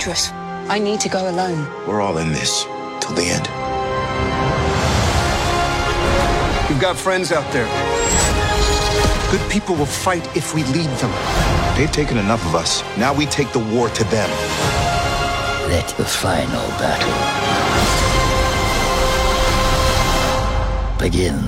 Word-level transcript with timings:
dangerous. 0.00 0.30
I 0.70 0.78
need 0.78 0.98
to 1.00 1.10
go 1.10 1.28
alone. 1.28 1.68
We're 1.86 2.00
all 2.00 2.16
in 2.16 2.32
this 2.32 2.64
till 3.00 3.14
the 3.14 3.26
end. 3.36 3.46
We've 6.70 6.80
got 6.80 6.96
friends 6.96 7.32
out 7.32 7.52
there. 7.52 7.66
Good 9.30 9.50
people 9.50 9.74
will 9.74 9.84
fight 9.84 10.24
if 10.34 10.54
we 10.54 10.64
lead 10.64 10.88
them. 11.00 11.12
They've 11.76 11.92
taken 11.92 12.16
enough 12.16 12.42
of 12.46 12.54
us. 12.54 12.82
Now 12.96 13.12
we 13.12 13.26
take 13.26 13.52
the 13.52 13.58
war 13.58 13.90
to 13.90 14.04
them. 14.04 14.30
Let 15.68 15.86
the 15.98 16.04
final 16.04 16.66
battle 16.80 17.18
begin. 20.98 21.38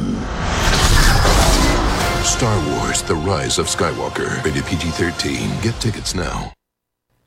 Star 2.23 2.59
Wars 2.69 3.01
The 3.03 3.15
Rise 3.15 3.59
of 3.59 3.67
Skywalker. 3.67 4.45
Rated 4.45 4.67
PG 4.67 4.91
13. 4.91 5.63
Get 5.63 5.75
tickets 5.81 6.15
now. 6.15 6.53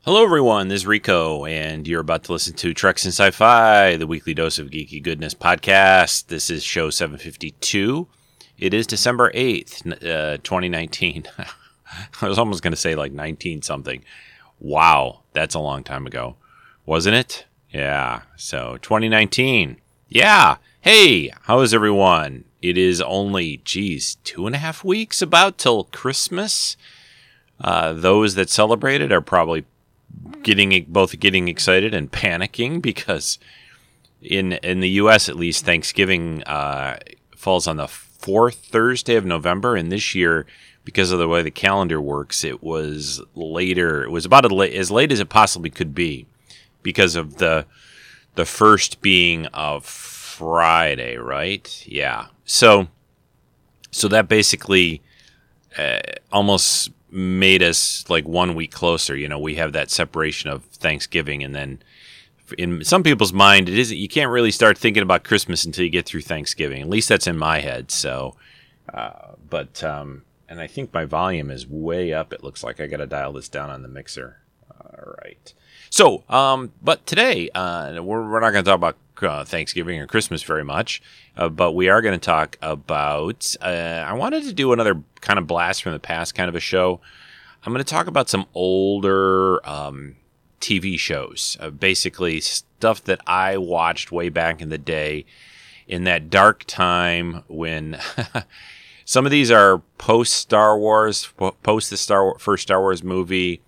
Hello, 0.06 0.22
everyone. 0.22 0.68
This 0.68 0.82
is 0.82 0.86
Rico, 0.86 1.46
and 1.46 1.84
you're 1.88 2.00
about 2.00 2.22
to 2.22 2.32
listen 2.32 2.54
to 2.54 2.72
Treks 2.72 3.04
and 3.04 3.12
Sci 3.12 3.32
Fi, 3.32 3.96
the 3.96 4.06
weekly 4.06 4.34
dose 4.34 4.56
of 4.60 4.70
geeky 4.70 5.02
goodness 5.02 5.34
podcast. 5.34 6.28
This 6.28 6.48
is 6.48 6.62
show 6.62 6.90
752. 6.90 8.06
It 8.56 8.72
is 8.72 8.86
December 8.86 9.32
8th, 9.32 10.04
uh, 10.04 10.36
2019. 10.44 11.24
I 12.22 12.28
was 12.28 12.38
almost 12.38 12.62
going 12.62 12.72
to 12.72 12.76
say 12.76 12.94
like 12.94 13.10
19 13.10 13.62
something. 13.62 14.04
Wow, 14.60 15.22
that's 15.32 15.56
a 15.56 15.58
long 15.58 15.82
time 15.82 16.06
ago, 16.06 16.36
wasn't 16.84 17.16
it? 17.16 17.44
Yeah, 17.72 18.22
so 18.36 18.78
2019. 18.82 19.78
Yeah. 20.08 20.58
Hey, 20.82 21.32
how 21.42 21.62
is 21.62 21.74
everyone? 21.74 22.44
It 22.62 22.78
is 22.78 23.00
only, 23.00 23.56
geez, 23.64 24.18
two 24.22 24.46
and 24.46 24.54
a 24.54 24.58
half 24.58 24.84
weeks 24.84 25.20
about 25.20 25.58
till 25.58 25.82
Christmas. 25.82 26.76
Uh, 27.60 27.92
those 27.92 28.36
that 28.36 28.50
celebrate 28.50 29.00
it 29.00 29.10
are 29.10 29.20
probably 29.20 29.64
getting 30.42 30.84
both 30.88 31.18
getting 31.18 31.48
excited 31.48 31.94
and 31.94 32.10
panicking 32.10 32.80
because 32.80 33.38
in 34.22 34.52
in 34.52 34.80
the 34.80 34.90
U.S. 34.90 35.28
at 35.28 35.36
least 35.36 35.64
Thanksgiving 35.64 36.42
uh, 36.44 36.98
falls 37.36 37.66
on 37.66 37.76
the 37.76 37.88
fourth 37.88 38.56
Thursday 38.56 39.16
of 39.16 39.24
November, 39.24 39.76
and 39.76 39.90
this 39.92 40.14
year 40.14 40.46
because 40.84 41.10
of 41.10 41.18
the 41.18 41.28
way 41.28 41.42
the 41.42 41.50
calendar 41.50 42.00
works, 42.00 42.44
it 42.44 42.62
was 42.62 43.20
later. 43.34 44.04
It 44.04 44.10
was 44.10 44.24
about 44.24 44.44
as 44.62 44.90
late 44.90 45.12
as 45.12 45.20
it 45.20 45.28
possibly 45.28 45.68
could 45.68 45.94
be 45.94 46.26
because 46.82 47.16
of 47.16 47.36
the 47.36 47.66
the 48.36 48.44
first 48.44 49.00
being 49.00 49.46
of 49.46 49.84
Friday, 49.84 51.16
right? 51.16 51.84
Yeah. 51.86 52.26
So 52.44 52.88
so 53.90 54.08
that 54.08 54.28
basically 54.28 55.02
uh, 55.76 56.00
almost 56.30 56.90
made 57.16 57.62
us 57.62 58.04
like 58.08 58.28
one 58.28 58.54
week 58.54 58.70
closer. 58.70 59.16
You 59.16 59.28
know, 59.28 59.38
we 59.38 59.54
have 59.56 59.72
that 59.72 59.90
separation 59.90 60.50
of 60.50 60.64
Thanksgiving, 60.64 61.42
and 61.42 61.54
then 61.54 61.82
in 62.58 62.84
some 62.84 63.02
people's 63.02 63.32
mind, 63.32 63.68
it 63.68 63.78
isn't. 63.78 63.96
You 63.96 64.08
can't 64.08 64.30
really 64.30 64.50
start 64.50 64.78
thinking 64.78 65.02
about 65.02 65.24
Christmas 65.24 65.64
until 65.64 65.84
you 65.84 65.90
get 65.90 66.06
through 66.06 66.22
Thanksgiving. 66.22 66.82
At 66.82 66.88
least 66.88 67.08
that's 67.08 67.26
in 67.26 67.38
my 67.38 67.60
head. 67.60 67.90
So, 67.90 68.36
uh, 68.92 69.32
but 69.48 69.82
um, 69.82 70.22
and 70.48 70.60
I 70.60 70.66
think 70.66 70.92
my 70.92 71.04
volume 71.06 71.50
is 71.50 71.66
way 71.66 72.12
up. 72.12 72.32
It 72.32 72.44
looks 72.44 72.62
like 72.62 72.80
I 72.80 72.86
got 72.86 72.98
to 72.98 73.06
dial 73.06 73.32
this 73.32 73.48
down 73.48 73.70
on 73.70 73.82
the 73.82 73.88
mixer. 73.88 74.38
All 74.70 75.14
right. 75.22 75.52
So, 75.90 76.24
um, 76.28 76.72
but 76.82 77.06
today 77.06 77.48
uh, 77.54 78.02
we're, 78.02 78.28
we're 78.28 78.40
not 78.40 78.50
going 78.50 78.64
to 78.64 78.68
talk 78.68 78.76
about 78.76 78.96
uh, 79.22 79.44
Thanksgiving 79.44 80.00
or 80.00 80.06
Christmas 80.06 80.42
very 80.42 80.64
much, 80.64 81.02
uh, 81.36 81.48
but 81.48 81.72
we 81.72 81.88
are 81.88 82.02
going 82.02 82.18
to 82.18 82.24
talk 82.24 82.58
about. 82.62 83.54
Uh, 83.60 84.04
I 84.06 84.12
wanted 84.14 84.44
to 84.44 84.52
do 84.52 84.72
another 84.72 85.02
kind 85.20 85.38
of 85.38 85.46
blast 85.46 85.82
from 85.82 85.92
the 85.92 85.98
past 85.98 86.34
kind 86.34 86.48
of 86.48 86.54
a 86.54 86.60
show. 86.60 87.00
I'm 87.64 87.72
going 87.72 87.84
to 87.84 87.90
talk 87.90 88.06
about 88.06 88.28
some 88.28 88.46
older 88.54 89.66
um, 89.68 90.16
TV 90.60 90.98
shows, 90.98 91.56
uh, 91.60 91.70
basically 91.70 92.40
stuff 92.40 93.02
that 93.04 93.20
I 93.26 93.56
watched 93.56 94.12
way 94.12 94.28
back 94.28 94.60
in 94.60 94.68
the 94.68 94.78
day, 94.78 95.24
in 95.86 96.04
that 96.04 96.30
dark 96.30 96.64
time 96.64 97.44
when. 97.48 97.98
some 99.06 99.24
of 99.24 99.30
these 99.30 99.52
are 99.52 99.78
post 99.98 100.32
Star 100.34 100.76
Wars, 100.76 101.32
post 101.62 101.90
the 101.90 101.96
Star 101.96 102.36
first 102.38 102.64
Star 102.64 102.80
Wars 102.80 103.04
movie, 103.04 103.62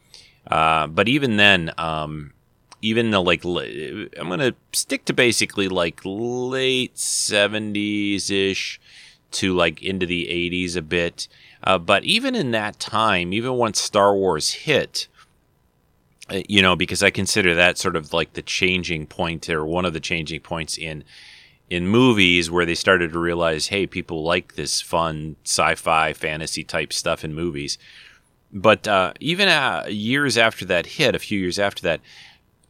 uh, 0.49 0.89
but 0.89 1.09
even 1.09 1.37
then, 1.37 1.73
um, 1.79 2.33
even 2.81 3.11
the 3.11 3.21
like 3.21 3.45
I'm 3.45 4.29
gonna 4.29 4.55
stick 4.73 5.05
to 5.07 5.13
basically 5.13 5.69
like 5.69 6.01
late 6.05 6.95
70s 6.95 8.31
ish 8.31 8.81
to 9.33 9.55
like 9.55 9.83
into 9.83 10.07
the 10.07 10.27
80s 10.27 10.77
a 10.77 10.83
bit. 10.83 11.29
Uh, 11.63 11.79
but 11.79 12.05
even 12.05 12.35
in 12.35 12.53
that 12.53 12.79
time, 12.79 13.33
even 13.33 13.55
once 13.55 13.81
Star 13.81 14.15
Wars 14.15 14.53
hit, 14.53 15.09
uh, 16.31 16.41
you 16.49 16.63
know, 16.63 16.77
because 16.77 17.03
I 17.03 17.11
consider 17.11 17.55
that 17.55 17.79
sort 17.79 17.97
of 17.97 18.13
like 18.13 18.35
the 18.35 18.43
changing 18.43 19.07
point 19.07 19.49
or 19.51 19.67
one 19.67 19.85
of 19.85 19.93
the 19.93 20.01
changing 20.01 20.41
points 20.41 20.79
in 20.79 21.05
in 21.69 21.87
movies 21.87 22.51
where 22.51 22.65
they 22.65 22.75
started 22.75 23.13
to 23.13 23.19
realize, 23.19 23.69
hey, 23.69 23.87
people 23.87 24.23
like 24.23 24.55
this 24.55 24.81
fun 24.81 25.37
sci-fi 25.45 26.13
fantasy 26.15 26.65
type 26.65 26.93
stuff 26.93 27.25
in 27.25 27.35
movies. 27.35 27.77
But 28.51 28.89
uh, 28.89 29.13
even 29.21 29.49
uh, 29.49 29.85
years 29.89 30.39
after 30.39 30.65
that 30.67 30.87
hit, 30.87 31.15
a 31.15 31.19
few 31.19 31.39
years 31.39 31.59
after 31.59 31.83
that, 31.83 32.01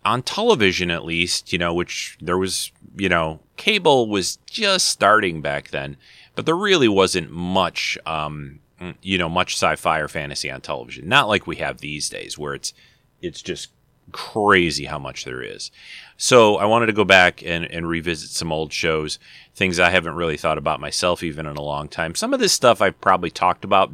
on 0.09 0.23
television 0.23 0.91
at 0.91 1.05
least, 1.05 1.53
you 1.53 1.59
know, 1.59 1.75
which 1.75 2.17
there 2.21 2.39
was, 2.39 2.73
you 2.97 3.09
know, 3.09 3.41
cable 3.57 4.09
was 4.09 4.37
just 4.47 4.89
starting 4.89 5.43
back 5.43 5.69
then, 5.69 5.97
but 6.35 6.47
there 6.47 6.57
really 6.57 6.89
wasn't 6.89 7.31
much, 7.31 7.99
um, 8.07 8.61
you 9.03 9.19
know, 9.19 9.29
much 9.29 9.55
sci-fi 9.55 9.99
or 9.99 10.09
fantasy 10.09 10.51
on 10.51 10.61
television. 10.61 11.09
Not 11.09 11.29
like 11.29 11.47
we 11.47 11.57
have 11.57 11.79
these 11.79 12.09
days, 12.09 12.39
where 12.39 12.55
it's 12.55 12.73
it's 13.21 13.43
just 13.43 13.71
crazy 14.13 14.87
how 14.87 14.99
much 14.99 15.25
there 15.25 15.43
is. 15.43 15.71
So 16.17 16.57
I 16.57 16.65
wanted 16.65 16.87
to 16.87 16.93
go 16.95 17.05
back 17.05 17.43
and, 17.45 17.65
and 17.67 17.87
revisit 17.87 18.31
some 18.31 18.51
old 18.51 18.73
shows, 18.73 19.19
things 19.55 19.79
I 19.79 19.91
haven't 19.91 20.15
really 20.15 20.39
thought 20.39 20.57
about 20.57 20.81
myself 20.81 21.23
even 21.23 21.45
in 21.45 21.57
a 21.57 21.63
long 21.63 21.89
time. 21.89 22.15
Some 22.15 22.33
of 22.33 22.41
this 22.41 22.53
stuff 22.53 22.81
I've 22.81 23.01
probably 23.01 23.31
talked 23.31 23.65
about 23.65 23.93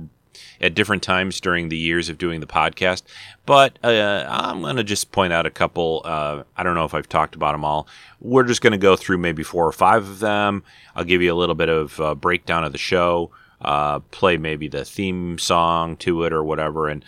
at 0.61 0.75
different 0.75 1.03
times 1.03 1.41
during 1.41 1.69
the 1.69 1.77
years 1.77 2.09
of 2.09 2.19
doing 2.19 2.41
the 2.41 2.47
podcast. 2.47 3.03
But 3.47 3.79
uh, 3.83 4.27
I'm 4.29 4.63
going 4.63 4.77
to 4.77 4.85
just 4.85 5.13
point 5.13 5.33
out 5.33 5.47
a 5.47 5.51
couple. 5.51 6.03
Uh, 6.05 6.45
I 6.57 6.63
don't 6.63 6.75
know 6.75 6.85
if 6.85 6.95
I've 6.95 7.09
talked 7.09 7.35
about 7.35 7.53
them 7.53 7.65
all. 7.65 7.87
We're 8.21 8.45
just 8.45 8.63
going 8.63 8.73
to 8.73 8.79
go 8.79 8.97
through 8.97 9.19
maybe 9.19 9.43
four 9.43 9.67
or 9.67 9.73
five 9.73 10.09
of 10.09 10.19
them. 10.21 10.63
I'll 10.97 11.05
give 11.05 11.23
you 11.23 11.33
a 11.33 11.37
little 11.37 11.55
bit 11.55 11.69
of 11.69 12.01
uh, 12.01 12.15
breakdown 12.15 12.65
of 12.65 12.73
the 12.73 12.79
show, 12.79 13.31
uh, 13.61 14.01
play 14.01 14.37
maybe 14.37 14.69
the 14.69 14.85
theme 14.85 15.39
song 15.39 15.97
to 15.99 16.25
it 16.25 16.33
or 16.33 16.43
whatever. 16.43 16.89
And 16.89 17.05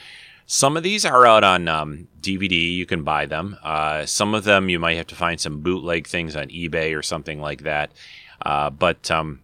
some 0.47 0.77
of 0.77 0.83
these 0.83 1.05
are 1.05 1.27
out 1.27 1.43
on 1.43 1.69
um, 1.69 2.09
DVD. 2.21 2.75
You 2.75 2.87
can 2.87 3.03
buy 3.03 3.27
them. 3.27 3.57
Uh, 3.63 4.07
some 4.07 4.35
of 4.35 4.45
them 4.45 4.69
you 4.69 4.79
might 4.79 4.95
have 4.95 5.09
to 5.09 5.17
find 5.17 5.41
some 5.41 5.61
bootleg 5.61 6.07
things 6.07 6.37
on 6.37 6.49
eBay 6.49 6.97
or 6.97 7.03
something 7.03 7.41
like 7.41 7.63
that. 7.63 7.91
Uh, 8.43 8.71
but 8.71 9.11
um, 9.11 9.41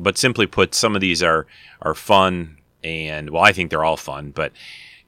but 0.00 0.16
simply 0.16 0.46
put, 0.46 0.74
some 0.74 0.94
of 0.94 1.00
these 1.00 1.22
are 1.22 1.46
are 1.82 1.94
fun 1.94 2.56
and 2.84 3.30
well, 3.30 3.42
I 3.42 3.52
think 3.52 3.70
they're 3.70 3.84
all 3.84 3.96
fun, 3.96 4.30
but 4.30 4.52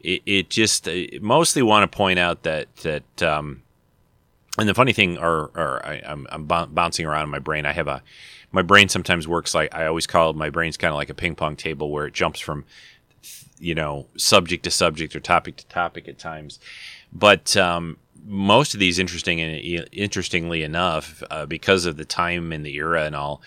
it, 0.01 0.23
it 0.27 0.51
just 0.51 0.87
it 0.87 1.23
mostly 1.23 1.63
want 1.63 1.91
to 1.91 1.97
point 1.97 2.19
out 2.19 2.43
that 2.43 2.75
that 2.77 3.23
um, 3.23 3.63
and 4.59 4.69
the 4.69 4.75
funny 4.75 4.93
thing, 4.93 5.19
or, 5.19 5.51
or 5.55 5.85
I, 5.85 5.95
am 6.05 6.27
I'm, 6.31 6.51
I'm 6.51 6.75
bouncing 6.75 7.07
around 7.07 7.25
in 7.25 7.31
my 7.31 7.39
brain. 7.39 7.67
I 7.67 7.73
have 7.73 7.89
a 7.89 8.03
my 8.53 8.63
brain 8.63 8.89
sometimes 8.89 9.27
works 9.27 9.55
like 9.55 9.75
I 9.75 9.87
always 9.87 10.07
call 10.07 10.31
it, 10.31 10.37
my 10.37 10.51
brain's 10.51 10.77
kind 10.77 10.93
of 10.93 10.97
like 10.97 11.11
a 11.11 11.15
ping 11.15 11.35
pong 11.35 11.57
table 11.57 11.91
where 11.91 12.07
it 12.07 12.15
jumps 12.15 12.39
from 12.39 12.65
you 13.59 13.75
know 13.75 14.07
subject 14.17 14.65
to 14.65 14.71
subject 14.71 15.17
or 15.17 15.21
topic 15.21 15.57
to 15.57 15.67
topic 15.67 16.09
at 16.09 16.19
times. 16.19 16.61
But 17.13 17.57
um, 17.57 17.97
most 18.25 18.75
of 18.75 18.81
these 18.81 18.99
interesting 18.99 19.41
and 19.41 19.89
interestingly 19.93 20.63
enough, 20.63 21.23
uh, 21.31 21.47
because 21.47 21.85
of 21.85 21.97
the 21.97 22.05
time 22.05 22.53
and 22.53 22.65
the 22.65 22.75
era 22.75 23.05
and 23.05 23.15
all, 23.15 23.43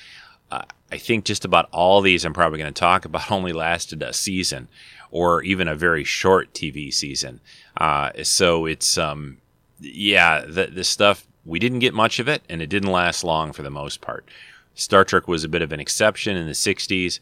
uh, 0.52 0.64
I 0.92 0.98
think 0.98 1.25
just 1.25 1.46
about 1.46 1.68
all 1.72 2.02
these 2.02 2.24
I'm 2.25 2.34
probably 2.34 2.59
going 2.59 2.74
to 2.74 2.80
talk 2.80 3.06
about 3.06 3.31
only 3.31 3.53
lasted 3.53 4.02
a 4.02 4.14
season 4.14 4.68
or 5.12 5.42
even 5.44 5.68
a 5.68 5.75
very 5.75 6.03
short 6.03 6.53
TV 6.53 6.94
season. 6.94 7.40
Uh, 7.78 8.11
so 8.23 8.66
it's, 8.66 8.97
um, 8.97 9.38
yeah, 9.79 10.41
the, 10.41 10.67
the 10.67 10.84
stuff, 10.84 11.28
we 11.46 11.59
didn't 11.59 11.79
get 11.79 11.94
much 11.94 12.20
of 12.20 12.28
it 12.28 12.41
and 12.50 12.61
it 12.61 12.67
didn't 12.67 12.91
last 12.91 13.23
long 13.23 13.53
for 13.53 13.64
the 13.64 13.70
most 13.70 14.02
part. 14.02 14.28
Star 14.76 15.03
Trek 15.03 15.28
was 15.28 15.44
a 15.44 15.50
bit 15.50 15.61
of 15.61 15.72
an 15.72 15.79
exception 15.79 16.38
in 16.38 16.46
the 16.46 16.52
60s, 16.52 17.20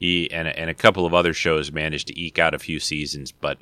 and, 0.00 0.48
and 0.48 0.68
a 0.68 0.74
couple 0.74 1.06
of 1.06 1.14
other 1.14 1.32
shows 1.32 1.72
managed 1.72 2.08
to 2.08 2.20
eke 2.20 2.38
out 2.38 2.52
a 2.52 2.58
few 2.58 2.80
seasons, 2.80 3.32
but 3.32 3.58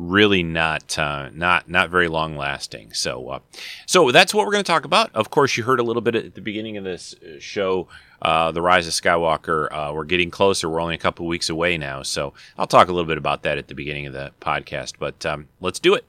really 0.00 0.42
not 0.42 0.98
uh, 0.98 1.28
not 1.32 1.68
not 1.68 1.90
very 1.90 2.08
long 2.08 2.36
lasting. 2.36 2.92
So 2.92 3.28
uh, 3.28 3.38
so 3.86 4.10
that's 4.10 4.32
what 4.32 4.46
we're 4.46 4.52
going 4.52 4.64
to 4.64 4.70
talk 4.70 4.84
about. 4.84 5.10
Of 5.14 5.30
course, 5.30 5.56
you 5.56 5.64
heard 5.64 5.80
a 5.80 5.82
little 5.82 6.02
bit 6.02 6.14
at 6.14 6.34
the 6.34 6.40
beginning 6.40 6.76
of 6.76 6.84
this 6.84 7.14
uh, 7.14 7.38
show, 7.38 7.88
uh, 8.22 8.50
the 8.52 8.62
Rise 8.62 8.86
of 8.86 8.94
Skywalker. 8.94 9.68
Uh, 9.70 9.92
we're 9.94 10.04
getting 10.04 10.30
closer. 10.30 10.68
We're 10.68 10.80
only 10.80 10.94
a 10.94 10.98
couple 10.98 11.26
weeks 11.26 11.50
away 11.50 11.76
now, 11.76 12.02
so 12.02 12.32
I'll 12.56 12.66
talk 12.66 12.88
a 12.88 12.92
little 12.92 13.08
bit 13.08 13.18
about 13.18 13.42
that 13.42 13.58
at 13.58 13.68
the 13.68 13.74
beginning 13.74 14.06
of 14.06 14.12
the 14.12 14.32
podcast. 14.40 14.94
But 14.98 15.24
um, 15.26 15.48
let's 15.60 15.78
do 15.78 15.94
it. 15.94 16.04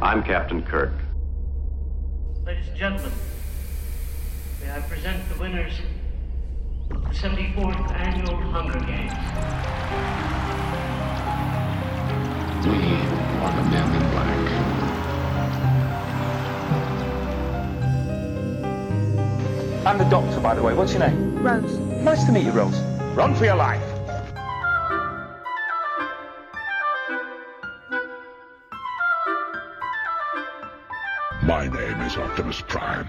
I'm 0.00 0.22
Captain 0.22 0.62
Kirk. 0.62 0.92
Ladies 2.44 2.68
and 2.68 2.76
gentlemen, 2.76 3.12
may 4.60 4.72
I 4.72 4.80
present 4.80 5.28
the 5.28 5.38
winners 5.40 5.74
of 6.90 7.02
the 7.04 7.08
74th 7.10 7.92
Annual 7.92 8.36
Hunger 8.36 8.80
Games. 8.80 10.31
We 12.64 12.68
are 12.68 13.52
the 13.56 13.62
men 13.70 13.88
in 13.92 14.10
black. 14.12 14.38
I'm 19.84 19.98
the 19.98 20.04
doctor, 20.04 20.38
by 20.38 20.54
the 20.54 20.62
way. 20.62 20.72
What's 20.72 20.92
your 20.92 21.00
name? 21.00 21.42
Rose. 21.42 21.76
Nice 21.78 22.22
to 22.24 22.30
meet 22.30 22.44
you, 22.44 22.52
Rose. 22.52 22.78
Run 23.16 23.34
for 23.34 23.46
your 23.46 23.56
life. 23.56 23.82
My 31.42 31.66
name 31.66 32.00
is 32.02 32.16
Optimus 32.16 32.62
Prime. 32.68 33.06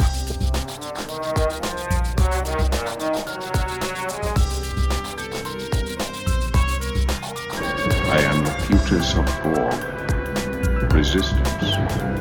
Am 8.94 9.20
of 9.20 9.44
Borg. 9.44 10.94
Resistance 10.94 11.64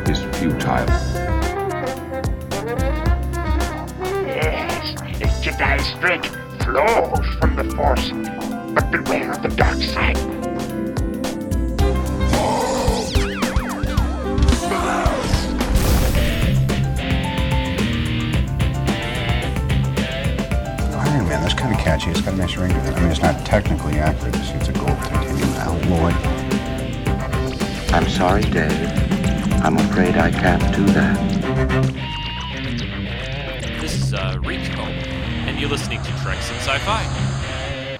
is 0.08 0.18
futile. 0.36 0.86
Yes, 4.24 4.94
the 5.18 5.26
Jedi 5.42 5.80
strength 5.80 6.34
flows 6.64 7.26
from 7.38 7.56
the 7.56 7.64
Force, 7.76 8.10
but 8.74 8.90
beware 8.90 9.32
of 9.32 9.42
the 9.42 9.48
dark 9.48 9.76
side. 9.82 10.16
Oh, 12.34 13.08
Iron 20.98 21.28
Man, 21.28 21.42
that's 21.42 21.54
kind 21.54 21.74
of 21.74 21.80
catchy. 21.80 22.10
It's 22.10 22.22
got 22.22 22.32
a 22.32 22.36
nice 22.36 22.56
ring 22.56 22.70
to 22.70 22.76
it. 22.78 22.94
I 22.96 23.00
mean, 23.00 23.10
it's 23.10 23.20
not 23.20 23.44
technically 23.44 23.98
accurate. 23.98 24.36
It's, 24.36 24.50
it's 24.50 24.68
a 24.68 24.72
gold 24.72 24.96
titanium 25.00 25.50
alloy. 25.56 26.41
I'm 27.92 28.08
sorry, 28.08 28.40
Dave. 28.40 28.72
I'm 29.62 29.76
afraid 29.76 30.16
I 30.16 30.30
can't 30.30 30.74
do 30.74 30.82
that. 30.94 31.18
This 33.82 33.94
is 33.94 34.14
uh, 34.14 34.38
Home, 34.38 34.48
and 34.48 35.60
you're 35.60 35.68
listening 35.68 36.02
to 36.02 36.10
Treks 36.22 36.50
and 36.50 36.58
Sci-Fi. 36.60 37.98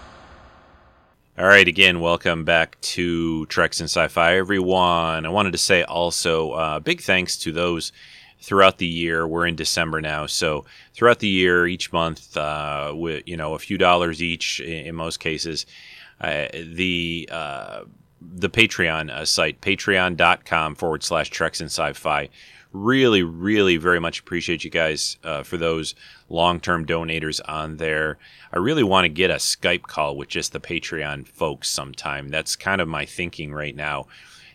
All 1.37 1.47
right, 1.47 1.69
again, 1.69 2.01
welcome 2.01 2.43
back 2.47 2.81
to 2.81 3.45
Treks 3.47 3.81
and 3.81 3.91
Sci-Fi, 3.91 4.35
everyone. 4.35 5.27
I 5.27 5.29
wanted 5.29 5.53
to 5.53 5.59
say 5.59 5.83
also 5.83 6.53
uh, 6.53 6.81
big 6.81 7.03
thanks 7.03 7.37
to 7.41 7.53
those 7.53 7.93
throughout 8.41 8.79
the 8.79 8.87
year. 8.87 9.29
We're 9.29 9.47
in 9.47 9.57
December 9.57 10.01
now, 10.01 10.25
so 10.25 10.65
throughout 10.95 11.19
the 11.19 11.29
year, 11.29 11.67
each 11.67 11.93
month, 11.93 12.35
uh, 12.35 12.93
with 12.95 13.29
you 13.29 13.37
know 13.37 13.53
a 13.53 13.59
few 13.59 13.77
dollars 13.77 14.23
each 14.23 14.59
in, 14.59 14.87
in 14.87 14.95
most 14.95 15.21
cases, 15.21 15.67
uh, 16.19 16.47
the 16.53 17.29
uh, 17.31 17.83
the 18.35 18.51
Patreon 18.51 19.11
uh, 19.11 19.25
site, 19.25 19.61
patreon.com 19.61 20.75
forward 20.75 21.03
slash 21.03 21.31
Treks 21.31 21.61
and 21.61 21.71
Sci-Fi. 21.71 22.29
Really, 22.73 23.23
really 23.23 23.77
very 23.77 24.01
much 24.01 24.21
appreciate 24.21 24.65
you 24.65 24.71
guys 24.71 25.19
uh, 25.23 25.43
for 25.43 25.59
those 25.59 25.95
long 26.29 26.59
term 26.59 26.87
donators 26.87 27.41
on 27.47 27.77
there. 27.77 28.19
I 28.53 28.59
really 28.59 28.83
want 28.83 29.05
to 29.05 29.11
get 29.11 29.31
a 29.31 29.35
Skype 29.35 29.83
call 29.83 30.17
with 30.17 30.29
just 30.29 30.53
the 30.53 30.61
Patreon 30.61 31.29
folks 31.29 31.69
sometime. 31.69 32.29
That's 32.29 32.57
kind 32.57 32.81
of 32.81 32.89
my 32.89 33.05
thinking 33.05 33.53
right 33.53 33.77
now, 33.77 34.07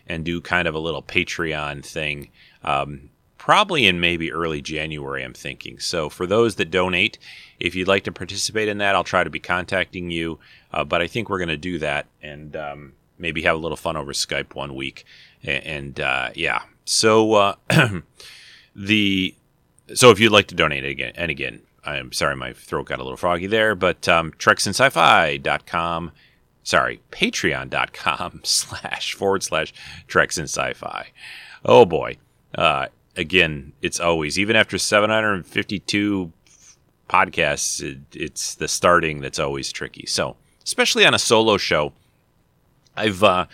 and 0.06 0.24
do 0.24 0.40
kind 0.40 0.66
of 0.66 0.74
a 0.74 0.80
little 0.80 1.02
Patreon 1.02 1.84
thing. 1.84 2.30
Um, 2.64 3.10
probably 3.38 3.86
in 3.86 4.00
maybe 4.00 4.32
early 4.32 4.60
January, 4.60 5.22
I'm 5.22 5.32
thinking. 5.32 5.78
So 5.78 6.08
for 6.08 6.26
those 6.26 6.56
that 6.56 6.70
donate, 6.70 7.18
if 7.58 7.74
you'd 7.74 7.88
like 7.88 8.04
to 8.04 8.12
participate 8.12 8.68
in 8.68 8.78
that, 8.78 8.94
I'll 8.94 9.04
try 9.04 9.24
to 9.24 9.30
be 9.30 9.40
contacting 9.40 10.10
you. 10.10 10.38
Uh, 10.72 10.84
but 10.84 11.00
I 11.00 11.06
think 11.06 11.30
we're 11.30 11.38
going 11.38 11.48
to 11.48 11.56
do 11.56 11.78
that 11.78 12.06
and 12.20 12.54
um, 12.56 12.92
maybe 13.18 13.42
have 13.42 13.56
a 13.56 13.58
little 13.58 13.76
fun 13.76 13.96
over 13.96 14.12
Skype 14.12 14.54
one 14.54 14.74
week. 14.74 15.04
And, 15.42 15.98
uh, 16.00 16.30
yeah, 16.34 16.62
so 16.84 17.34
uh, 17.34 17.54
the 18.74 19.34
so 19.94 20.10
if 20.10 20.20
you'd 20.20 20.32
like 20.32 20.48
to 20.48 20.54
donate 20.54 20.84
again, 20.84 21.12
and 21.16 21.30
again, 21.30 21.62
I'm 21.84 22.12
sorry 22.12 22.36
my 22.36 22.52
throat 22.52 22.86
got 22.86 22.98
a 22.98 23.02
little 23.02 23.16
froggy 23.16 23.46
there, 23.46 23.74
but 23.74 24.06
um, 24.08 24.32
treksandSci-Fi.com, 24.32 26.12
sorry, 26.62 27.00
Patreon.com 27.10 28.40
slash 28.44 29.14
forward 29.14 29.42
slash 29.42 29.72
Treks 30.06 30.36
and 30.36 30.48
Sci-Fi. 30.48 31.08
Oh 31.64 31.84
boy. 31.84 32.18
Uh, 32.54 32.86
again, 33.16 33.72
it's 33.82 34.00
always 34.00 34.38
even 34.38 34.56
after 34.56 34.78
752 34.78 36.32
podcasts, 37.08 37.82
it, 37.82 37.98
it's 38.14 38.54
the 38.54 38.68
starting 38.68 39.20
that's 39.20 39.38
always 39.38 39.72
tricky. 39.72 40.06
So, 40.06 40.36
especially 40.64 41.06
on 41.06 41.14
a 41.14 41.18
solo 41.18 41.56
show, 41.56 41.92
I've 42.98 43.22
uh, 43.22 43.46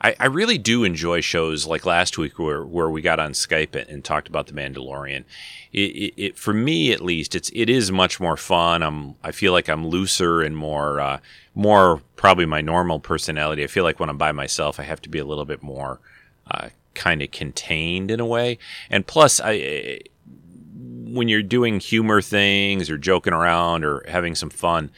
I, 0.00 0.16
I, 0.18 0.26
really 0.26 0.56
do 0.56 0.84
enjoy 0.84 1.20
shows 1.20 1.66
like 1.66 1.84
last 1.84 2.16
week 2.16 2.38
where, 2.38 2.64
where 2.64 2.88
we 2.88 3.02
got 3.02 3.20
on 3.20 3.32
Skype 3.32 3.74
and, 3.74 3.88
and 3.90 4.04
talked 4.04 4.28
about 4.28 4.46
the 4.46 4.54
Mandalorian. 4.54 5.24
It, 5.72 5.80
it, 5.80 6.14
it, 6.16 6.38
for 6.38 6.54
me 6.54 6.92
at 6.92 7.02
least, 7.02 7.34
it's 7.34 7.50
it 7.54 7.68
is 7.68 7.92
much 7.92 8.18
more 8.18 8.36
fun. 8.36 8.82
I'm 8.82 9.16
I 9.22 9.32
feel 9.32 9.52
like 9.52 9.68
I'm 9.68 9.86
looser 9.86 10.40
and 10.40 10.56
more 10.56 11.00
uh, 11.00 11.20
more 11.54 12.00
probably 12.16 12.46
my 12.46 12.60
normal 12.60 12.98
personality. 12.98 13.62
I 13.62 13.66
feel 13.66 13.84
like 13.84 14.00
when 14.00 14.08
I'm 14.08 14.18
by 14.18 14.32
myself, 14.32 14.80
I 14.80 14.84
have 14.84 15.02
to 15.02 15.08
be 15.08 15.18
a 15.18 15.24
little 15.24 15.44
bit 15.44 15.62
more 15.62 16.00
uh, 16.50 16.70
kind 16.94 17.22
of 17.22 17.30
contained 17.30 18.10
in 18.10 18.20
a 18.20 18.26
way. 18.26 18.58
And 18.88 19.06
plus, 19.06 19.40
I 19.42 20.00
when 21.12 21.28
you're 21.28 21.42
doing 21.42 21.78
humor 21.78 22.22
things 22.22 22.88
or 22.88 22.96
joking 22.96 23.32
around 23.32 23.84
or 23.84 24.04
having 24.08 24.34
some 24.34 24.50
fun, 24.50 24.90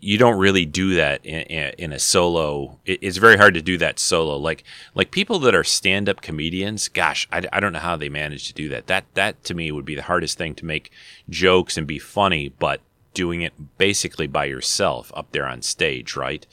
you 0.00 0.18
don't 0.18 0.38
really 0.38 0.64
do 0.64 0.94
that 0.94 1.24
in, 1.24 1.72
in 1.78 1.92
a 1.92 1.98
solo. 1.98 2.78
It's 2.84 3.16
very 3.16 3.36
hard 3.36 3.54
to 3.54 3.62
do 3.62 3.76
that 3.78 3.98
solo. 3.98 4.36
Like 4.36 4.64
like 4.94 5.10
people 5.10 5.38
that 5.40 5.54
are 5.54 5.64
stand 5.64 6.08
up 6.08 6.20
comedians, 6.20 6.88
gosh, 6.88 7.28
I, 7.32 7.42
I 7.52 7.60
don't 7.60 7.72
know 7.72 7.78
how 7.78 7.96
they 7.96 8.08
manage 8.08 8.46
to 8.48 8.54
do 8.54 8.68
that. 8.70 8.86
That 8.86 9.04
that 9.14 9.42
to 9.44 9.54
me 9.54 9.72
would 9.72 9.84
be 9.84 9.94
the 9.94 10.02
hardest 10.02 10.38
thing 10.38 10.54
to 10.56 10.64
make 10.64 10.90
jokes 11.28 11.76
and 11.76 11.86
be 11.86 11.98
funny, 11.98 12.48
but 12.48 12.80
doing 13.14 13.42
it 13.42 13.52
basically 13.78 14.26
by 14.26 14.46
yourself 14.46 15.12
up 15.14 15.32
there 15.32 15.46
on 15.46 15.62
stage, 15.62 16.16
right? 16.16 16.46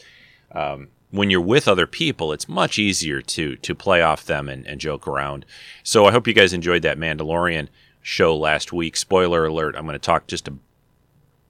Um, 0.51 0.89
when 1.12 1.30
you're 1.30 1.41
with 1.41 1.68
other 1.68 1.88
people, 1.88 2.33
it's 2.33 2.50
much 2.50 2.77
easier 2.77 3.21
to 3.21 3.56
to 3.57 3.75
play 3.75 4.01
off 4.01 4.25
them 4.25 4.50
and, 4.50 4.65
and 4.68 4.80
joke 4.80 5.07
around. 5.07 5.45
So 5.83 6.06
I 6.06 6.12
hope 6.12 6.27
you 6.27 6.33
guys 6.33 6.53
enjoyed 6.53 6.81
that 6.83 7.00
Mandalorian 7.00 7.68
show 8.01 8.36
last 8.36 8.74
week. 8.74 8.95
Spoiler 8.95 9.45
alert: 9.45 9.75
I'm 9.75 9.86
going 9.86 9.94
to 9.94 10.00
talk 10.00 10.27
just 10.27 10.47
a 10.47 10.53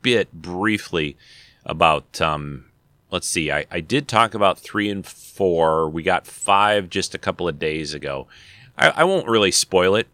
bit 0.01 0.31
briefly 0.31 1.17
about. 1.65 2.19
Um, 2.21 2.65
let's 3.11 3.27
see. 3.27 3.51
I, 3.51 3.65
I 3.71 3.79
did 3.79 4.07
talk 4.07 4.33
about 4.33 4.59
three 4.59 4.89
and 4.89 5.05
four. 5.05 5.89
We 5.89 6.03
got 6.03 6.27
five 6.27 6.89
just 6.89 7.15
a 7.15 7.17
couple 7.17 7.47
of 7.47 7.59
days 7.59 7.93
ago. 7.93 8.27
I, 8.77 8.89
I 8.89 9.03
won't 9.03 9.27
really 9.27 9.51
spoil 9.51 9.95
it 9.95 10.07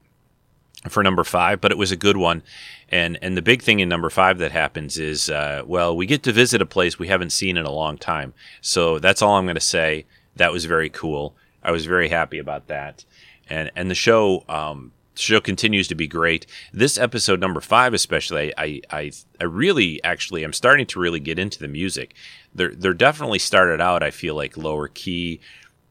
for 0.89 1.03
number 1.03 1.23
five, 1.23 1.61
but 1.61 1.71
it 1.71 1.77
was 1.77 1.91
a 1.91 1.97
good 1.97 2.17
one. 2.17 2.43
And 2.89 3.17
and 3.21 3.35
the 3.35 3.41
big 3.41 3.63
thing 3.63 3.79
in 3.79 3.89
number 3.89 4.09
five 4.09 4.37
that 4.37 4.51
happens 4.51 4.97
is, 4.97 5.29
uh, 5.29 5.63
well, 5.65 5.95
we 5.95 6.05
get 6.05 6.23
to 6.23 6.31
visit 6.31 6.61
a 6.61 6.65
place 6.65 6.99
we 6.99 7.07
haven't 7.07 7.31
seen 7.31 7.57
in 7.57 7.65
a 7.65 7.71
long 7.71 7.97
time. 7.97 8.33
So 8.61 8.99
that's 8.99 9.21
all 9.21 9.35
I'm 9.35 9.45
going 9.45 9.55
to 9.55 9.61
say. 9.61 10.05
That 10.35 10.51
was 10.51 10.65
very 10.65 10.89
cool. 10.89 11.35
I 11.63 11.71
was 11.71 11.85
very 11.85 12.09
happy 12.09 12.37
about 12.37 12.67
that. 12.67 13.03
And 13.49 13.71
and 13.75 13.89
the 13.89 13.95
show 13.95 14.43
um, 14.47 14.91
the 15.15 15.21
show 15.21 15.39
continues 15.39 15.87
to 15.87 15.95
be 15.95 16.07
great. 16.07 16.45
This 16.73 16.97
episode 16.97 17.39
number 17.39 17.61
five, 17.61 17.93
especially, 17.93 18.53
I 18.57 18.81
I 18.89 19.11
I 19.39 19.45
really 19.45 20.03
actually 20.03 20.43
I'm 20.43 20.53
starting 20.53 20.85
to 20.87 20.99
really 20.99 21.19
get 21.19 21.39
into 21.39 21.59
the 21.59 21.67
music. 21.67 22.13
They're 22.53 22.75
they're 22.75 22.93
definitely 22.93 23.39
started 23.39 23.81
out. 23.81 24.03
I 24.03 24.11
feel 24.11 24.35
like 24.35 24.57
lower 24.57 24.87
key, 24.87 25.39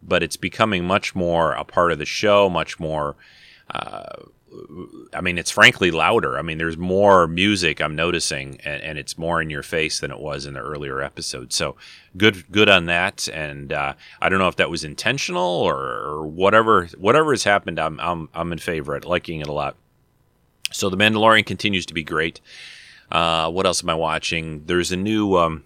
but 0.02 0.23
it's 0.23 0.37
becoming 0.37 0.85
much 0.85 1.14
more 1.14 1.52
a 1.52 1.64
part 1.64 1.93
of 1.93 1.99
the 1.99 2.07
show. 2.07 2.49
Much 2.49 2.78
more. 2.78 3.16
Uh, 3.71 4.25
I 5.13 5.21
mean, 5.21 5.39
it's 5.39 5.51
frankly 5.51 5.91
louder. 5.91 6.39
I 6.39 6.43
mean, 6.43 6.59
there's 6.59 6.77
more 6.77 7.27
music 7.27 7.81
I'm 7.81 7.95
noticing, 7.95 8.61
and, 8.65 8.83
and, 8.83 8.99
it's 8.99 9.17
more 9.19 9.41
in 9.41 9.51
your 9.51 9.63
face 9.63 10.01
than 10.01 10.11
it 10.11 10.19
was 10.19 10.47
in 10.47 10.55
the 10.55 10.61
earlier 10.61 11.03
episodes. 11.03 11.55
So 11.55 11.77
good, 12.17 12.51
good 12.51 12.69
on 12.69 12.87
that. 12.87 13.29
And 13.29 13.73
uh, 13.73 13.95
I 14.21 14.29
don't 14.29 14.39
know 14.39 14.49
if 14.49 14.57
that 14.57 14.71
was 14.71 14.85
intentional 14.85 15.43
or, 15.43 15.77
or, 15.77 16.27
whatever. 16.27 16.87
Whatever 16.99 17.33
has 17.33 17.45
happened, 17.45 17.79
I'm 17.79 17.99
I'm 18.01 18.29
I'm 18.35 18.53
in 18.53 18.59
favor 18.59 18.95
of 18.95 19.05
liking 19.05 19.41
it 19.41 19.49
a 19.49 19.53
lot. 19.53 19.77
So 20.73 20.91
the 20.91 20.97
Mandalorian 20.97 21.47
continues 21.47 21.87
to 21.87 21.95
be 21.95 22.03
great. 22.03 22.41
Uh, 23.11 23.51
what 23.51 23.67
else 23.67 23.83
am 23.83 23.91
I 23.91 23.95
watching? 23.95 24.65
There's 24.67 24.93
a 24.93 24.97
new. 24.97 25.37
Um, 25.37 25.65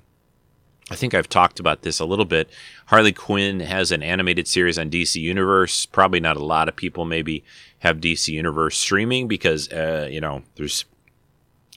I 0.90 0.94
think 0.94 1.14
I've 1.14 1.28
talked 1.28 1.60
about 1.60 1.82
this 1.82 2.00
a 2.00 2.04
little 2.04 2.24
bit. 2.24 2.48
Harley 2.86 3.12
Quinn 3.12 3.60
has 3.60 3.92
an 3.92 4.02
animated 4.02 4.48
series 4.48 4.78
on 4.78 4.90
DC 4.90 5.20
Universe. 5.20 5.86
Probably 5.86 6.20
not 6.20 6.36
a 6.36 6.44
lot 6.44 6.68
of 6.68 6.76
people 6.76 7.04
maybe 7.04 7.44
have 7.80 7.98
DC 7.98 8.28
Universe 8.28 8.76
streaming 8.76 9.28
because 9.28 9.70
uh, 9.70 10.08
you 10.10 10.20
know 10.20 10.42
there's 10.56 10.84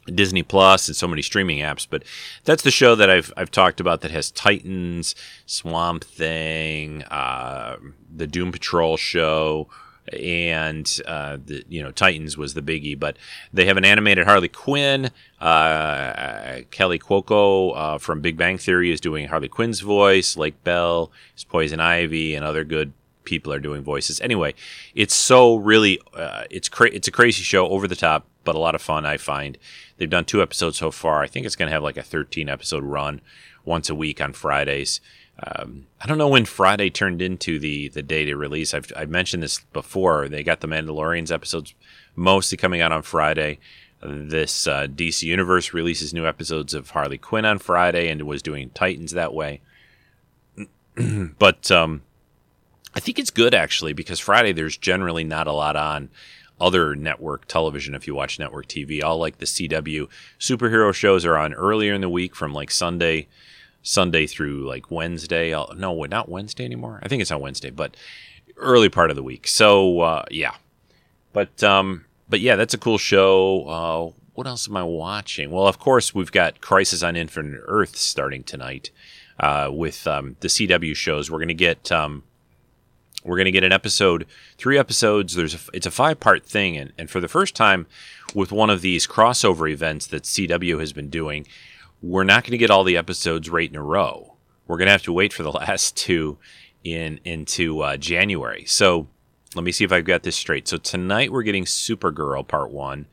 Disney 0.06 0.44
Plus 0.44 0.88
and 0.88 0.96
so 0.96 1.08
many 1.08 1.22
streaming 1.22 1.60
apps. 1.60 1.86
But 1.90 2.04
that's 2.46 2.64
the 2.64 2.72
show 2.72 2.96
that 2.96 3.10
I've 3.10 3.34
I've 3.36 3.52
talked 3.52 3.80
about 3.80 4.02
that 4.02 4.12
has 4.12 4.32
Titans, 4.32 5.16
Swamp 5.46 6.04
Thing, 6.04 7.04
uh, 7.04 7.78
the 8.14 8.28
Doom 8.28 8.52
Patrol 8.52 8.98
show, 8.98 9.68
and 10.12 11.00
uh, 11.06 11.38
the 11.44 11.64
you 11.70 11.82
know 11.82 11.92
Titans 11.92 12.38
was 12.38 12.54
the 12.54 12.62
biggie. 12.62 13.00
But 13.00 13.18
they 13.54 13.66
have 13.66 13.78
an 13.78 13.86
animated 13.86 14.26
Harley 14.26 14.48
Quinn. 14.48 15.12
Uh, 15.40 16.62
Kaley 16.72 17.00
Cuoco 17.00 17.76
uh, 17.76 17.98
from 17.98 18.22
Big 18.22 18.38
Bang 18.38 18.58
Theory 18.58 18.92
is 18.92 19.02
doing 19.02 19.28
Harley 19.28 19.50
Quinn's 19.50 19.80
voice. 19.80 20.38
Lake 20.38 20.64
Bell 20.64 21.12
is 21.36 21.44
Poison 21.44 21.80
Ivy, 21.80 22.36
and 22.36 22.46
other 22.46 22.64
good 22.64 22.94
people 23.24 23.54
are 23.54 23.60
doing 23.60 23.84
voices. 23.84 24.20
Anyway, 24.22 24.54
it's 24.96 25.14
so 25.14 25.56
really 25.56 26.00
uh, 26.14 26.44
it's 26.50 26.70
cra- 26.70 26.92
it's 26.92 27.08
a 27.08 27.12
crazy 27.12 27.44
show, 27.44 27.68
over 27.70 27.88
the 27.88 27.96
top, 27.96 28.26
but 28.44 28.56
a 28.56 28.60
lot 28.60 28.76
of 28.76 28.82
fun. 28.82 29.06
I 29.06 29.18
find 29.18 29.58
they've 29.98 30.10
done 30.10 30.26
two 30.26 30.42
episodes 30.42 30.78
so 30.78 30.92
far. 30.92 31.22
I 31.22 31.28
think 31.28 31.46
it's 31.46 31.56
going 31.56 31.68
to 31.68 31.74
have 31.74 31.84
like 31.84 31.98
a 31.98 32.04
13 32.04 32.50
episode 32.50 32.84
run, 32.84 33.22
once 33.66 33.90
a 33.90 33.96
week 33.96 34.22
on 34.22 34.34
Fridays. 34.34 35.02
Um, 35.44 35.88
I 36.00 36.08
don't 36.08 36.18
know 36.18 36.28
when 36.28 36.46
Friday 36.46 36.90
turned 36.90 37.22
into 37.22 37.58
the 37.58 37.90
the 37.90 38.04
day 38.04 38.26
to 38.26 38.36
release. 38.36 38.74
I've 38.74 38.92
I've 38.96 39.10
mentioned 39.10 39.42
this 39.42 39.60
before. 39.74 40.30
They 40.30 40.44
got 40.44 40.60
the 40.60 40.68
Mandalorian's 40.68 41.32
episodes 41.32 41.74
mostly 42.16 42.58
coming 42.58 42.82
out 42.82 42.92
on 42.92 43.02
Friday. 43.02 43.60
This 44.04 44.68
uh, 44.68 44.88
DC 44.88 45.24
Universe 45.24 45.74
releases 45.74 46.14
new 46.14 46.26
episodes 46.26 46.74
of 46.74 46.92
Harley 46.92 47.18
Quinn 47.18 47.46
on 47.46 47.60
Friday 47.60 48.10
and 48.10 48.24
was 48.24 48.42
doing 48.42 48.72
Titans 48.72 49.12
that 49.12 49.34
way. 49.34 49.62
but 51.40 51.72
um, 51.72 52.02
I 52.96 53.00
think 53.00 53.20
it's 53.20 53.32
good 53.32 53.54
actually 53.54 53.94
because 53.94 54.20
Friday 54.20 54.52
there's 54.52 54.78
generally 54.78 55.24
not 55.24 55.48
a 55.48 55.54
lot 55.54 55.76
on 55.76 56.10
other 56.60 56.96
network 56.96 57.48
television 57.48 57.96
if 57.96 58.06
you 58.06 58.14
watch 58.14 58.40
network 58.40 58.68
TV. 58.68 59.04
All 59.04 59.18
like 59.18 59.38
the 59.38 59.46
CW 59.46 60.08
superhero 60.40 60.94
shows 60.94 61.26
are 61.26 61.38
on 61.38 61.54
earlier 61.54 61.94
in 61.94 62.02
the 62.02 62.10
week 62.10 62.36
from 62.36 62.54
like 62.54 62.70
Sunday 62.70 63.28
Sunday 63.84 64.28
through 64.28 64.68
like 64.68 64.92
Wednesday. 64.92 65.52
No, 65.52 66.04
not 66.04 66.30
Wednesday 66.30 66.66
anymore. 66.66 67.00
I 67.04 67.08
think 67.08 67.22
it's 67.22 67.32
on 67.32 67.42
Wednesday, 67.42 67.70
but 67.70 67.96
early 68.58 68.90
part 68.90 69.10
of 69.10 69.16
the 69.16 69.24
week. 69.24 69.48
So 69.48 70.02
uh, 70.02 70.26
yeah, 70.30 70.56
but 71.34 71.64
um, 71.64 72.06
but 72.30 72.40
yeah, 72.40 72.56
that's 72.56 72.74
a 72.74 72.78
cool 72.78 72.98
show. 72.98 73.64
Uh, 73.68 74.22
what 74.34 74.48
else 74.48 74.68
am 74.68 74.78
I 74.78 74.84
watching? 74.84 75.52
Well, 75.52 75.68
of 75.68 75.80
course, 75.80 76.16
we've 76.16 76.32
got 76.32 76.62
Crisis 76.62 77.04
on 77.04 77.16
Infinite 77.16 77.62
Earth 77.66 77.96
starting 77.98 78.44
tonight 78.44 78.90
uh, 79.40 79.70
with 79.72 80.08
um, 80.08 80.38
the 80.40 80.48
CW 80.48 80.96
shows. 80.96 81.30
We're 81.30 81.40
to 81.46 81.54
get 81.54 81.92
um, 81.92 82.24
we're 83.24 83.44
to 83.44 83.52
get 83.52 83.64
an 83.64 83.72
episode, 83.72 84.26
three 84.58 84.78
episodes. 84.78 85.36
There's 85.36 85.54
a, 85.54 85.60
it's 85.74 85.86
a 85.86 85.92
five 85.92 86.20
part 86.20 86.46
thing, 86.46 86.78
and, 86.78 86.94
and 86.98 87.10
for 87.10 87.20
the 87.20 87.28
first 87.28 87.56
time 87.56 87.88
with 88.34 88.52
one 88.52 88.70
of 88.70 88.82
these 88.82 89.06
crossover 89.06 89.70
events 89.70 90.08
that 90.08 90.24
CW 90.24 90.80
has 90.80 90.94
been 90.94 91.10
doing, 91.10 91.46
we're 92.02 92.24
not 92.24 92.44
going 92.44 92.52
to 92.52 92.58
get 92.58 92.72
all 92.72 92.84
the 92.84 92.98
episodes 92.98 93.50
right 93.50 93.70
in 93.70 93.76
a 93.76 93.84
row. 93.84 94.34
We're 94.68 94.78
going 94.78 94.88
to 94.88 94.94
have 94.94 95.04
to 95.04 95.14
wait 95.14 95.34
for 95.34 95.44
the 95.44 95.52
last 95.52 95.96
two 95.96 96.38
in 96.84 97.20
into 97.24 97.82
uh, 97.82 97.98
January. 97.98 98.66
So 98.66 99.08
let 99.56 99.64
me 99.64 99.72
see 99.72 99.84
if 99.84 99.92
I've 99.92 100.06
got 100.06 100.24
this 100.24 100.36
straight. 100.36 100.68
So 100.68 100.78
tonight 100.78 101.32
we're 101.32 101.44
getting 101.44 101.66
Supergirl 101.66 102.48
part 102.48 102.72
one 102.72 103.06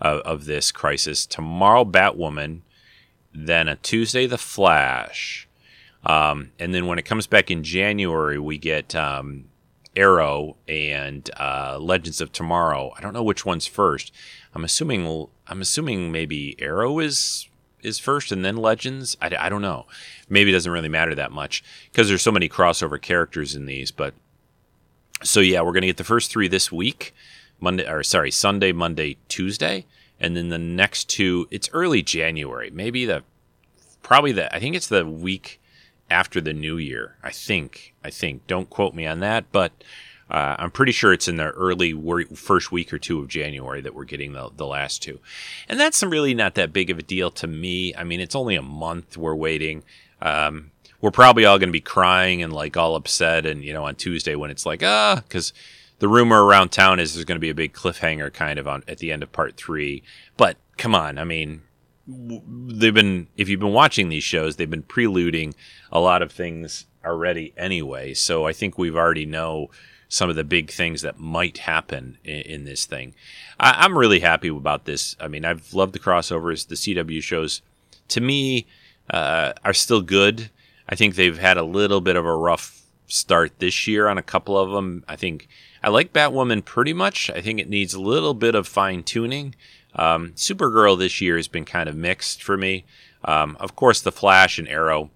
of, 0.00 0.44
this 0.44 0.70
crisis. 0.70 1.24
Tomorrow 1.24 1.86
Batwoman, 1.86 2.60
then 3.32 3.68
a 3.68 3.76
Tuesday 3.76 4.26
The 4.26 4.36
Flash, 4.36 5.48
um, 6.04 6.50
and 6.58 6.74
then 6.74 6.86
when 6.86 6.98
it 6.98 7.06
comes 7.06 7.26
back 7.26 7.50
in 7.50 7.62
January 7.62 8.38
we 8.38 8.58
get 8.58 8.94
um, 8.94 9.46
Arrow 9.96 10.56
and 10.68 11.30
uh, 11.38 11.78
Legends 11.80 12.20
of 12.20 12.32
Tomorrow. 12.32 12.92
I 12.98 13.00
don't 13.00 13.14
know 13.14 13.22
which 13.22 13.46
one's 13.46 13.66
first. 13.66 14.12
I'm 14.54 14.64
assuming 14.64 15.28
I'm 15.46 15.62
assuming 15.62 16.12
maybe 16.12 16.54
Arrow 16.60 16.98
is 16.98 17.48
is 17.84 17.98
first 17.98 18.32
and 18.32 18.44
then 18.44 18.56
Legends. 18.56 19.16
I, 19.20 19.34
I 19.38 19.48
don't 19.48 19.62
know. 19.62 19.86
Maybe 20.28 20.50
it 20.50 20.54
doesn't 20.54 20.72
really 20.72 20.88
matter 20.88 21.14
that 21.14 21.32
much 21.32 21.62
because 21.90 22.08
there's 22.08 22.22
so 22.22 22.32
many 22.32 22.48
crossover 22.48 23.00
characters 23.00 23.54
in 23.54 23.66
these. 23.66 23.90
But 23.90 24.14
so 25.22 25.40
yeah, 25.40 25.62
we're 25.62 25.72
gonna 25.72 25.86
get 25.86 25.96
the 25.96 26.04
first 26.04 26.30
three 26.30 26.48
this 26.48 26.72
week, 26.72 27.14
Monday 27.60 27.88
or 27.88 28.02
sorry 28.02 28.30
Sunday, 28.30 28.72
Monday, 28.72 29.16
Tuesday, 29.28 29.86
and 30.18 30.36
then 30.36 30.48
the 30.48 30.58
next 30.58 31.08
two. 31.08 31.46
It's 31.50 31.70
early 31.72 32.02
January, 32.02 32.70
maybe 32.70 33.04
the 33.04 33.22
probably 34.02 34.32
the 34.32 34.54
I 34.54 34.58
think 34.58 34.76
it's 34.76 34.88
the 34.88 35.06
week 35.06 35.60
after 36.10 36.40
the 36.40 36.52
new 36.52 36.76
year. 36.76 37.16
I 37.22 37.30
think. 37.30 37.94
I 38.02 38.10
think. 38.10 38.46
Don't 38.46 38.70
quote 38.70 38.94
me 38.94 39.06
on 39.06 39.20
that, 39.20 39.50
but 39.52 39.72
uh, 40.30 40.56
I'm 40.58 40.70
pretty 40.70 40.92
sure 40.92 41.12
it's 41.12 41.28
in 41.28 41.36
the 41.36 41.50
early 41.50 41.92
wor- 41.92 42.24
first 42.24 42.72
week 42.72 42.92
or 42.92 42.98
two 42.98 43.20
of 43.20 43.28
January 43.28 43.80
that 43.80 43.94
we're 43.94 44.04
getting 44.04 44.32
the, 44.32 44.50
the 44.56 44.66
last 44.66 45.02
two. 45.02 45.20
And 45.68 45.78
that's 45.78 46.02
really 46.02 46.34
not 46.34 46.54
that 46.54 46.72
big 46.72 46.90
of 46.90 46.98
a 46.98 47.02
deal 47.02 47.30
to 47.32 47.46
me. 47.46 47.94
I 47.94 48.04
mean, 48.04 48.20
it's 48.20 48.34
only 48.34 48.56
a 48.56 48.62
month 48.62 49.16
we're 49.16 49.34
waiting. 49.34 49.84
Um, 50.22 50.70
we're 51.00 51.10
probably 51.10 51.44
all 51.44 51.58
going 51.58 51.68
to 51.68 51.72
be 51.72 51.80
crying 51.80 52.42
and 52.42 52.52
like 52.52 52.76
all 52.76 52.96
upset. 52.96 53.44
And, 53.44 53.62
you 53.62 53.72
know, 53.72 53.84
on 53.84 53.96
Tuesday 53.96 54.34
when 54.34 54.50
it's 54.50 54.64
like, 54.64 54.82
ah, 54.82 55.22
because 55.26 55.52
the 55.98 56.08
rumor 56.08 56.44
around 56.44 56.70
town 56.70 56.98
is 56.98 57.14
there's 57.14 57.26
going 57.26 57.36
to 57.36 57.40
be 57.40 57.50
a 57.50 57.54
big 57.54 57.74
cliffhanger 57.74 58.32
kind 58.32 58.58
of 58.58 58.66
on 58.66 58.82
at 58.88 58.98
the 58.98 59.12
end 59.12 59.22
of 59.22 59.30
part 59.30 59.56
three. 59.56 60.02
But 60.36 60.56
come 60.78 60.94
on, 60.94 61.18
I 61.18 61.24
mean, 61.24 61.62
they've 62.06 62.94
been 62.94 63.28
if 63.36 63.48
you've 63.48 63.60
been 63.60 63.72
watching 63.72 64.08
these 64.08 64.24
shows 64.24 64.56
they've 64.56 64.70
been 64.70 64.82
preluding 64.82 65.54
a 65.90 65.98
lot 65.98 66.20
of 66.20 66.30
things 66.30 66.86
already 67.04 67.54
anyway 67.56 68.12
so 68.12 68.46
i 68.46 68.52
think 68.52 68.76
we've 68.76 68.96
already 68.96 69.24
know 69.24 69.70
some 70.14 70.30
of 70.30 70.36
the 70.36 70.44
big 70.44 70.70
things 70.70 71.02
that 71.02 71.18
might 71.18 71.58
happen 71.58 72.18
in, 72.24 72.40
in 72.40 72.64
this 72.64 72.84
thing. 72.84 73.14
I, 73.58 73.84
am 73.84 73.98
really 73.98 74.20
happy 74.20 74.48
about 74.48 74.84
this. 74.84 75.16
I 75.20 75.28
mean 75.28 75.44
i've 75.44 75.74
loved 75.74 75.92
the 75.92 75.98
crossovers. 75.98 76.68
The 76.68 76.76
cw 76.76 77.22
shows 77.22 77.62
to 78.08 78.20
me 78.20 78.66
uh, 79.10 79.52
are 79.64 79.74
still 79.74 80.02
good. 80.02 80.50
I 80.88 80.94
think 80.94 81.14
they've 81.14 81.38
had 81.38 81.56
a 81.56 81.64
little 81.64 82.00
bit 82.00 82.16
of 82.16 82.24
a 82.24 82.36
rough 82.36 82.82
start 83.06 83.58
this 83.58 83.86
year 83.86 84.08
on 84.08 84.16
a 84.16 84.22
couple 84.22 84.56
of 84.56 84.70
them 84.70 85.04
i 85.06 85.14
think 85.14 85.46
i 85.82 85.90
like 85.90 86.14
batwoman 86.14 86.64
pretty 86.64 86.94
much. 86.94 87.28
I 87.30 87.42
think 87.42 87.60
it 87.60 87.68
needs 87.68 87.92
a 87.92 88.00
little 88.00 88.32
bit 88.32 88.54
of 88.54 88.66
fine 88.66 89.02
tuning 89.02 89.54
um, 89.96 90.32
Supergirl 90.32 90.98
this 90.98 91.20
year 91.20 91.36
has 91.36 91.48
been 91.48 91.64
kind 91.64 91.88
of 91.88 91.96
mixed 91.96 92.42
for 92.42 92.56
me. 92.56 92.84
Um, 93.24 93.56
of 93.60 93.76
course, 93.76 94.00
The 94.00 94.12
Flash 94.12 94.58
and 94.58 94.68
Arrow, 94.68 95.10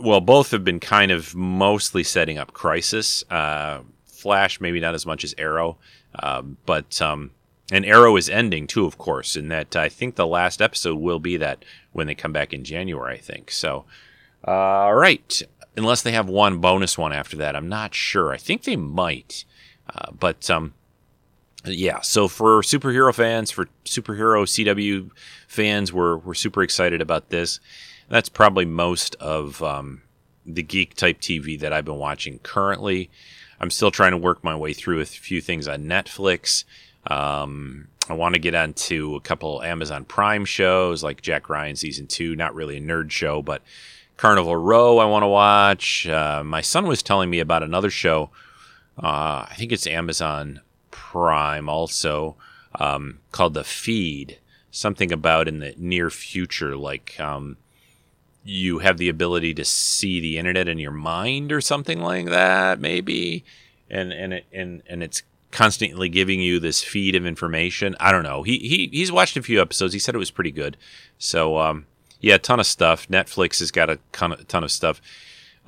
well, 0.00 0.20
both 0.20 0.50
have 0.50 0.64
been 0.64 0.80
kind 0.80 1.10
of 1.10 1.34
mostly 1.34 2.02
setting 2.04 2.38
up 2.38 2.52
Crisis. 2.52 3.24
Uh, 3.30 3.80
Flash, 4.06 4.60
maybe 4.60 4.80
not 4.80 4.94
as 4.94 5.06
much 5.06 5.22
as 5.22 5.34
Arrow, 5.38 5.78
um, 6.20 6.56
but 6.66 7.00
um, 7.00 7.30
and 7.70 7.86
Arrow 7.86 8.16
is 8.16 8.28
ending 8.28 8.66
too, 8.66 8.84
of 8.84 8.98
course. 8.98 9.36
In 9.36 9.48
that, 9.48 9.76
I 9.76 9.88
think 9.88 10.16
the 10.16 10.26
last 10.26 10.60
episode 10.60 10.96
will 10.96 11.20
be 11.20 11.36
that 11.36 11.64
when 11.92 12.08
they 12.08 12.16
come 12.16 12.32
back 12.32 12.52
in 12.52 12.64
January. 12.64 13.14
I 13.14 13.18
think 13.18 13.50
so. 13.50 13.84
Uh, 14.46 14.90
right, 14.92 15.40
unless 15.76 16.02
they 16.02 16.12
have 16.12 16.28
one 16.28 16.58
bonus 16.58 16.98
one 16.98 17.12
after 17.12 17.36
that, 17.36 17.54
I'm 17.54 17.68
not 17.68 17.94
sure. 17.94 18.32
I 18.32 18.38
think 18.38 18.64
they 18.64 18.76
might, 18.76 19.44
uh, 19.94 20.10
but 20.10 20.50
um, 20.50 20.74
yeah, 21.64 22.00
so 22.00 22.26
for 22.26 22.62
superhero 22.62 23.14
fans, 23.14 23.50
for 23.50 23.68
superhero 23.84 24.44
CW 24.46 25.10
fans, 25.46 25.92
we're 25.92 26.16
we're 26.18 26.34
super 26.34 26.62
excited 26.62 27.00
about 27.00 27.30
this. 27.30 27.60
That's 28.08 28.28
probably 28.28 28.64
most 28.64 29.14
of 29.16 29.62
um, 29.62 30.02
the 30.46 30.62
geek 30.62 30.94
type 30.94 31.20
TV 31.20 31.58
that 31.60 31.72
I've 31.72 31.84
been 31.84 31.98
watching 31.98 32.38
currently. 32.40 33.10
I'm 33.60 33.70
still 33.70 33.90
trying 33.90 34.12
to 34.12 34.18
work 34.18 34.42
my 34.42 34.56
way 34.56 34.72
through 34.72 35.00
a 35.00 35.04
few 35.04 35.40
things 35.40 35.68
on 35.68 35.84
Netflix. 35.84 36.64
Um, 37.06 37.88
I 38.08 38.14
want 38.14 38.34
to 38.34 38.40
get 38.40 38.54
onto 38.54 39.14
a 39.16 39.20
couple 39.20 39.62
Amazon 39.62 40.04
Prime 40.04 40.44
shows 40.44 41.02
like 41.02 41.20
Jack 41.20 41.48
Ryan 41.48 41.76
season 41.76 42.06
two. 42.06 42.34
Not 42.36 42.54
really 42.54 42.78
a 42.78 42.80
nerd 42.80 43.10
show, 43.10 43.42
but 43.42 43.62
Carnival 44.16 44.56
Row 44.56 44.98
I 44.98 45.04
want 45.04 45.22
to 45.22 45.28
watch. 45.28 46.06
Uh, 46.06 46.42
my 46.44 46.60
son 46.60 46.86
was 46.86 47.02
telling 47.02 47.28
me 47.30 47.40
about 47.40 47.62
another 47.62 47.90
show. 47.90 48.30
Uh, 48.96 49.46
I 49.48 49.54
think 49.56 49.72
it's 49.72 49.86
Amazon 49.86 50.60
Prime 50.90 51.68
also 51.68 52.36
um, 52.76 53.20
called 53.32 53.54
The 53.54 53.64
Feed. 53.64 54.38
Something 54.70 55.12
about 55.12 55.48
in 55.48 55.60
the 55.60 55.74
near 55.76 56.10
future, 56.10 56.76
like 56.76 57.18
um, 57.18 57.56
you 58.48 58.78
have 58.78 58.96
the 58.96 59.10
ability 59.10 59.52
to 59.52 59.64
see 59.64 60.20
the 60.20 60.38
internet 60.38 60.68
in 60.68 60.78
your 60.78 60.90
mind 60.90 61.52
or 61.52 61.60
something 61.60 62.00
like 62.00 62.26
that, 62.26 62.80
maybe. 62.80 63.44
And 63.90 64.10
and 64.12 64.32
it, 64.32 64.46
and 64.52 64.82
and 64.88 65.02
it's 65.02 65.22
constantly 65.50 66.08
giving 66.08 66.40
you 66.40 66.58
this 66.58 66.82
feed 66.82 67.14
of 67.14 67.26
information. 67.26 67.94
I 68.00 68.10
don't 68.10 68.22
know. 68.22 68.42
He 68.42 68.58
he 68.58 68.88
he's 68.90 69.12
watched 69.12 69.36
a 69.36 69.42
few 69.42 69.60
episodes. 69.60 69.92
He 69.92 69.98
said 69.98 70.14
it 70.14 70.18
was 70.18 70.30
pretty 70.30 70.50
good. 70.50 70.78
So 71.18 71.58
um, 71.58 71.86
yeah, 72.20 72.36
a 72.36 72.38
ton 72.38 72.58
of 72.58 72.66
stuff. 72.66 73.06
Netflix 73.08 73.58
has 73.58 73.70
got 73.70 73.90
a 73.90 73.98
ton 74.12 74.32
of, 74.32 74.48
ton 74.48 74.64
of 74.64 74.70
stuff. 74.70 75.02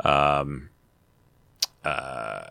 Um, 0.02 0.70
uh, 1.84 2.42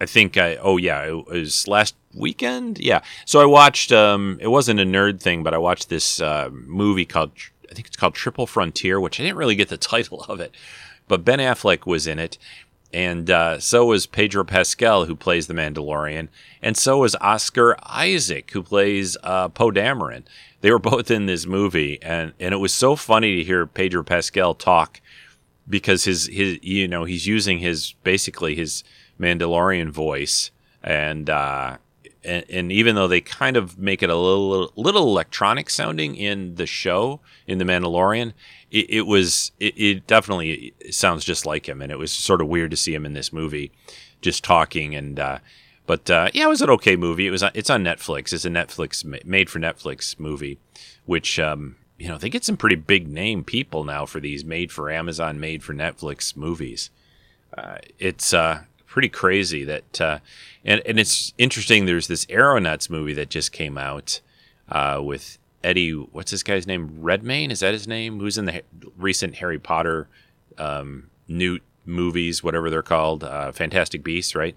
I 0.00 0.06
think 0.06 0.38
I 0.38 0.56
oh 0.56 0.78
yeah 0.78 1.02
it 1.02 1.26
was 1.26 1.68
last 1.68 1.94
weekend 2.14 2.78
yeah 2.78 3.00
so 3.24 3.40
I 3.40 3.46
watched 3.46 3.92
um 3.92 4.36
it 4.40 4.48
wasn't 4.48 4.80
a 4.80 4.84
nerd 4.84 5.20
thing 5.20 5.42
but 5.42 5.54
I 5.54 5.58
watched 5.58 5.88
this 5.88 6.20
uh, 6.20 6.50
movie 6.52 7.06
called 7.06 7.30
I 7.72 7.74
think 7.74 7.86
it's 7.86 7.96
called 7.96 8.14
Triple 8.14 8.46
Frontier 8.46 9.00
which 9.00 9.18
I 9.18 9.24
didn't 9.24 9.38
really 9.38 9.56
get 9.56 9.68
the 9.68 9.76
title 9.92 10.22
of 10.28 10.40
it 10.40 10.54
but 11.08 11.24
Ben 11.24 11.38
Affleck 11.38 11.86
was 11.86 12.06
in 12.06 12.18
it 12.18 12.38
and 12.94 13.30
uh, 13.30 13.58
so 13.58 13.86
was 13.86 14.06
Pedro 14.06 14.44
Pascal 14.44 15.06
who 15.06 15.16
plays 15.16 15.46
the 15.46 15.54
Mandalorian 15.54 16.28
and 16.62 16.76
so 16.76 16.98
was 16.98 17.16
Oscar 17.16 17.76
Isaac 17.84 18.50
who 18.52 18.62
plays 18.62 19.16
uh, 19.22 19.48
Poe 19.48 19.70
Dameron. 19.70 20.24
They 20.60 20.70
were 20.70 20.78
both 20.90 21.10
in 21.10 21.26
this 21.26 21.46
movie 21.46 22.00
and 22.02 22.32
and 22.38 22.54
it 22.54 22.58
was 22.58 22.74
so 22.74 22.96
funny 22.96 23.36
to 23.36 23.44
hear 23.44 23.66
Pedro 23.66 24.02
Pascal 24.02 24.54
talk 24.54 25.00
because 25.68 26.04
his 26.04 26.26
his 26.26 26.58
you 26.62 26.86
know 26.86 27.04
he's 27.04 27.26
using 27.26 27.58
his 27.58 27.94
basically 28.02 28.54
his 28.54 28.84
Mandalorian 29.18 29.90
voice, 29.90 30.50
and 30.82 31.30
uh, 31.30 31.78
and, 32.24 32.44
and, 32.48 32.72
even 32.72 32.94
though 32.94 33.08
they 33.08 33.20
kind 33.20 33.56
of 33.56 33.78
make 33.78 34.02
it 34.02 34.10
a 34.10 34.16
little 34.16 34.72
little 34.76 35.08
electronic 35.08 35.70
sounding 35.70 36.14
in 36.16 36.54
the 36.54 36.66
show 36.66 37.20
in 37.46 37.58
the 37.58 37.64
Mandalorian, 37.64 38.32
it, 38.70 38.90
it 38.90 39.06
was 39.06 39.52
it, 39.60 39.74
it, 39.76 40.06
definitely 40.06 40.74
sounds 40.90 41.24
just 41.24 41.46
like 41.46 41.68
him, 41.68 41.82
and 41.82 41.90
it 41.92 41.98
was 41.98 42.12
sort 42.12 42.40
of 42.40 42.48
weird 42.48 42.70
to 42.70 42.76
see 42.76 42.94
him 42.94 43.06
in 43.06 43.14
this 43.14 43.32
movie, 43.32 43.72
just 44.20 44.44
talking 44.44 44.94
and. 44.94 45.18
Uh, 45.18 45.38
But 45.84 46.08
uh, 46.10 46.30
yeah, 46.32 46.44
it 46.44 46.48
was 46.48 46.62
an 46.62 46.70
okay 46.70 46.96
movie. 46.96 47.26
It 47.26 47.32
was 47.32 47.42
it's 47.54 47.70
on 47.70 47.82
Netflix. 47.82 48.32
It's 48.32 48.44
a 48.44 48.50
Netflix 48.50 49.04
made 49.24 49.50
for 49.50 49.58
Netflix 49.58 50.18
movie, 50.18 50.58
which 51.06 51.40
um, 51.40 51.76
you 51.98 52.08
know 52.08 52.18
they 52.18 52.30
get 52.30 52.44
some 52.44 52.56
pretty 52.56 52.76
big 52.76 53.08
name 53.08 53.42
people 53.44 53.82
now 53.84 54.06
for 54.06 54.20
these 54.20 54.44
made 54.44 54.70
for 54.70 54.90
Amazon, 54.90 55.40
made 55.40 55.62
for 55.62 55.74
Netflix 55.74 56.36
movies. 56.36 56.90
Uh, 57.56 57.78
it's 57.98 58.32
uh, 58.32 58.62
pretty 58.92 59.08
crazy 59.08 59.64
that, 59.64 60.00
uh, 60.00 60.18
and 60.64 60.82
and 60.86 61.00
it's 61.00 61.32
interesting. 61.38 61.86
There's 61.86 62.06
this 62.06 62.26
Aeronauts 62.28 62.90
movie 62.90 63.14
that 63.14 63.30
just 63.30 63.52
came 63.52 63.78
out 63.78 64.20
uh, 64.68 65.00
with 65.02 65.38
Eddie. 65.64 65.92
What's 65.92 66.30
this 66.30 66.42
guy's 66.42 66.66
name? 66.66 66.98
Redmayne 67.00 67.50
is 67.50 67.60
that 67.60 67.72
his 67.72 67.88
name? 67.88 68.20
Who's 68.20 68.38
in 68.38 68.44
the 68.44 68.62
recent 68.96 69.36
Harry 69.36 69.58
Potter 69.58 70.08
um, 70.58 71.10
Newt 71.26 71.62
movies, 71.86 72.44
whatever 72.44 72.70
they're 72.70 72.82
called, 72.82 73.24
uh, 73.24 73.50
Fantastic 73.52 74.04
Beasts, 74.04 74.34
right? 74.34 74.56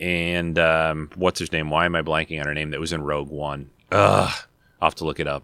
and 0.00 0.58
um, 0.58 1.10
what's 1.14 1.38
his 1.38 1.52
name? 1.52 1.70
Why 1.70 1.84
am 1.84 1.94
I 1.94 2.02
blanking 2.02 2.40
on 2.40 2.46
her 2.46 2.54
name? 2.54 2.70
That 2.70 2.80
was 2.80 2.92
in 2.92 3.02
Rogue 3.02 3.30
One. 3.30 3.70
Ugh, 3.90 4.32
I'll 4.80 4.86
have 4.86 4.94
to 4.96 5.04
look 5.04 5.20
it 5.20 5.26
up. 5.26 5.42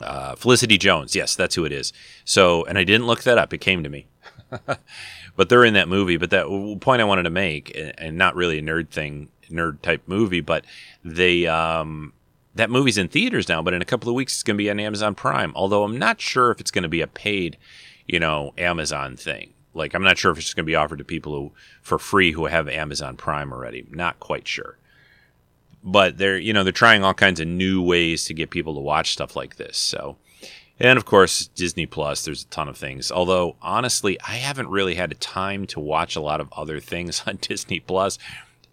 Uh, 0.00 0.34
Felicity 0.34 0.78
Jones. 0.78 1.14
Yes, 1.14 1.36
that's 1.36 1.54
who 1.54 1.64
it 1.64 1.72
is. 1.72 1.92
So, 2.24 2.64
and 2.64 2.76
I 2.76 2.84
didn't 2.84 3.06
look 3.06 3.22
that 3.22 3.38
up. 3.38 3.52
It 3.52 3.58
came 3.58 3.82
to 3.84 3.88
me. 3.88 4.06
but 5.36 5.48
they're 5.48 5.64
in 5.64 5.74
that 5.74 5.88
movie. 5.88 6.16
But 6.16 6.30
that 6.30 6.78
point 6.80 7.00
I 7.00 7.04
wanted 7.04 7.24
to 7.24 7.30
make, 7.30 7.76
and 7.98 8.16
not 8.16 8.36
really 8.36 8.58
a 8.58 8.62
nerd 8.62 8.90
thing, 8.90 9.28
nerd 9.50 9.80
type 9.82 10.02
movie, 10.06 10.40
but 10.40 10.64
they 11.04 11.46
um, 11.46 12.12
that 12.54 12.70
movie's 12.70 12.98
in 12.98 13.08
theaters 13.08 13.48
now. 13.48 13.62
But 13.62 13.74
in 13.74 13.82
a 13.82 13.86
couple 13.86 14.08
of 14.08 14.14
weeks, 14.14 14.34
it's 14.34 14.42
going 14.42 14.56
to 14.56 14.62
be 14.62 14.70
on 14.70 14.80
Amazon 14.80 15.14
Prime. 15.14 15.52
Although 15.54 15.84
I'm 15.84 15.98
not 15.98 16.20
sure 16.20 16.50
if 16.50 16.60
it's 16.60 16.70
going 16.70 16.84
to 16.84 16.88
be 16.88 17.00
a 17.00 17.06
paid, 17.06 17.56
you 18.06 18.20
know, 18.20 18.54
Amazon 18.58 19.16
thing. 19.16 19.52
Like 19.74 19.94
I'm 19.94 20.04
not 20.04 20.18
sure 20.18 20.30
if 20.30 20.38
it's 20.38 20.54
going 20.54 20.64
to 20.64 20.70
be 20.70 20.76
offered 20.76 20.98
to 20.98 21.04
people 21.04 21.32
who 21.32 21.52
for 21.82 21.98
free 21.98 22.32
who 22.32 22.46
have 22.46 22.68
Amazon 22.68 23.16
Prime 23.16 23.52
already. 23.52 23.86
Not 23.90 24.20
quite 24.20 24.46
sure. 24.46 24.78
But 25.82 26.16
they're 26.16 26.38
you 26.38 26.52
know 26.52 26.62
they're 26.62 26.72
trying 26.72 27.04
all 27.04 27.12
kinds 27.12 27.40
of 27.40 27.48
new 27.48 27.82
ways 27.82 28.24
to 28.26 28.34
get 28.34 28.50
people 28.50 28.74
to 28.74 28.80
watch 28.80 29.12
stuff 29.12 29.36
like 29.36 29.56
this. 29.56 29.76
So 29.76 30.16
and 30.80 30.96
of 30.96 31.04
course 31.04 31.46
Disney 31.48 31.86
Plus. 31.86 32.24
There's 32.24 32.42
a 32.42 32.46
ton 32.46 32.68
of 32.68 32.76
things. 32.76 33.10
Although 33.10 33.56
honestly, 33.62 34.18
I 34.20 34.36
haven't 34.36 34.68
really 34.68 34.94
had 34.94 35.12
a 35.12 35.16
time 35.16 35.66
to 35.68 35.80
watch 35.80 36.16
a 36.16 36.20
lot 36.20 36.40
of 36.40 36.52
other 36.52 36.80
things 36.80 37.22
on 37.26 37.38
Disney 37.40 37.80
Plus. 37.80 38.18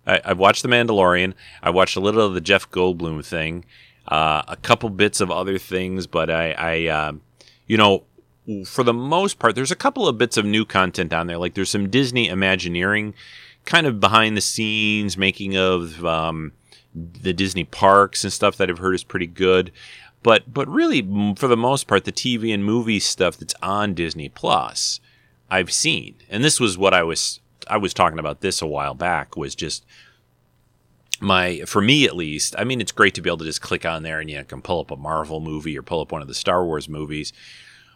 I, 0.06 0.20
have 0.26 0.40
watched 0.40 0.64
The 0.64 0.70
Mandalorian. 0.70 1.34
I 1.62 1.70
watched 1.70 1.96
a 1.96 2.00
little 2.00 2.26
of 2.26 2.34
the 2.34 2.42
Jeff 2.42 2.70
Goldblum 2.72 3.24
thing, 3.24 3.66
uh, 4.08 4.42
a 4.48 4.56
couple 4.56 4.90
bits 4.90 5.22
of 5.22 5.30
other 5.30 5.58
things, 5.60 6.08
but 6.08 6.30
I, 6.30 6.52
I 6.54 6.88
uh, 6.88 7.12
you 7.68 7.78
know, 7.78 8.04
for 8.66 8.84
the 8.84 8.94
most 8.94 9.38
part, 9.38 9.56
there's 9.56 9.72
a 9.72 9.76
couple 9.76 10.08
of 10.08 10.18
bits 10.18 10.38
of 10.38 10.46
new 10.46 10.66
content 10.66 11.14
on 11.14 11.28
there. 11.28 11.38
Like 11.38 11.54
there's 11.54 11.70
some 11.70 11.90
Disney 11.90 12.28
Imagineering, 12.28 13.14
kind 13.66 13.86
of 13.86 14.00
behind 14.00 14.36
the 14.36 14.42
scenes 14.42 15.18
making 15.18 15.56
of 15.56 16.04
um, 16.04 16.54
the 16.96 17.34
Disney 17.34 17.64
parks 17.64 18.24
and 18.24 18.34
stuff 18.34 18.58
that 18.58 18.70
I've 18.70 18.80
heard 18.80 18.96
is 18.96 19.04
pretty 19.04 19.28
good. 19.28 19.72
But 20.24 20.54
but 20.54 20.68
really, 20.68 21.02
for 21.36 21.48
the 21.48 21.58
most 21.58 21.88
part, 21.88 22.06
the 22.06 22.12
TV 22.12 22.54
and 22.54 22.64
movie 22.64 23.00
stuff 23.00 23.38
that's 23.38 23.56
on 23.62 23.94
Disney 23.94 24.30
Plus, 24.30 25.00
I've 25.50 25.72
seen. 25.72 26.16
And 26.30 26.44
this 26.44 26.60
was 26.60 26.78
what 26.78 26.94
I 26.94 27.04
was 27.04 27.40
I 27.68 27.78
was 27.78 27.94
talking 27.94 28.20
about 28.20 28.42
this 28.42 28.62
a 28.62 28.68
while 28.68 28.94
back. 28.94 29.36
Was 29.36 29.56
just 29.56 29.86
my 31.20 31.62
for 31.66 31.82
me 31.82 32.06
at 32.06 32.16
least. 32.16 32.56
I 32.58 32.64
mean, 32.64 32.82
it's 32.82 32.92
great 32.92 33.16
to 33.16 33.22
be 33.22 33.30
able 33.30 33.38
to 33.40 33.46
just 33.46 33.62
click 33.62 33.86
on 33.86 34.04
there 34.04 34.20
and 34.20 34.30
you 34.30 34.38
know, 34.38 34.44
can 34.44 34.62
pull 34.62 34.82
up 34.82 34.92
a 34.92 34.96
Marvel 34.96 35.40
movie 35.40 35.78
or 35.78 35.82
pull 35.82 36.02
up 36.02 36.12
one 36.12 36.22
of 36.22 36.28
the 36.28 36.34
Star 36.34 36.64
Wars 36.66 36.88
movies 36.88 37.34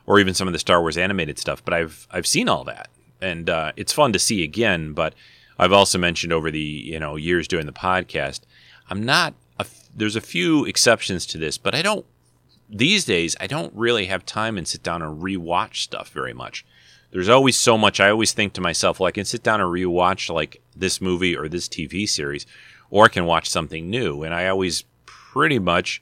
or 0.06 0.20
even 0.20 0.34
some 0.34 0.48
of 0.48 0.54
the 0.54 0.60
Star 0.60 0.82
Wars 0.82 0.98
animated 0.98 1.40
stuff. 1.40 1.64
But 1.64 1.74
I've 1.74 2.08
I've 2.12 2.28
seen 2.28 2.50
all 2.50 2.64
that, 2.66 2.90
and 3.22 3.50
uh, 3.50 3.72
it's 3.76 3.94
fun 3.94 4.14
to 4.14 4.20
see 4.20 4.44
again. 4.44 4.94
But 4.94 5.14
I've 5.58 5.74
also 5.74 5.98
mentioned 5.98 6.34
over 6.34 6.52
the 6.52 6.60
you 6.60 7.00
know 7.00 7.16
years 7.16 7.48
doing 7.48 7.66
the 7.66 7.74
podcast, 7.74 8.42
I'm 8.90 9.04
not. 9.04 9.34
A, 9.60 9.66
there's 9.96 10.16
a 10.16 10.22
few 10.22 10.66
exceptions 10.66 11.26
to 11.28 11.38
this, 11.38 11.58
but 11.58 11.74
I 11.76 11.82
don't. 11.82 12.06
These 12.70 13.06
days, 13.06 13.36
I 13.40 13.48
don't 13.48 13.74
really 13.76 14.06
have 14.06 14.26
time 14.26 14.58
and 14.58 14.68
sit 14.68 14.84
down 14.84 15.02
and 15.02 15.22
rewatch 15.22 15.78
stuff 15.78 16.10
very 16.10 16.34
much. 16.34 16.66
There's 17.12 17.30
always 17.30 17.56
so 17.56 17.78
much. 17.78 18.00
I 18.00 18.10
always 18.10 18.34
think 18.34 18.54
to 18.54 18.62
myself, 18.62 19.00
well, 19.00 19.08
I 19.08 19.12
can 19.12 19.26
sit 19.26 19.44
down 19.44 19.62
and 19.62 19.70
rewatch 19.70 20.34
like 20.34 20.62
this 20.76 21.00
movie 21.00 21.38
or 21.38 21.48
this 21.48 21.70
TV 21.70 22.10
series, 22.10 22.46
or 22.90 23.06
I 23.06 23.10
can 23.10 23.26
watch 23.26 23.50
something 23.50 23.90
new. 23.90 24.24
And 24.24 24.34
I 24.34 24.48
always 24.48 24.84
pretty 25.06 25.60
much 25.60 26.02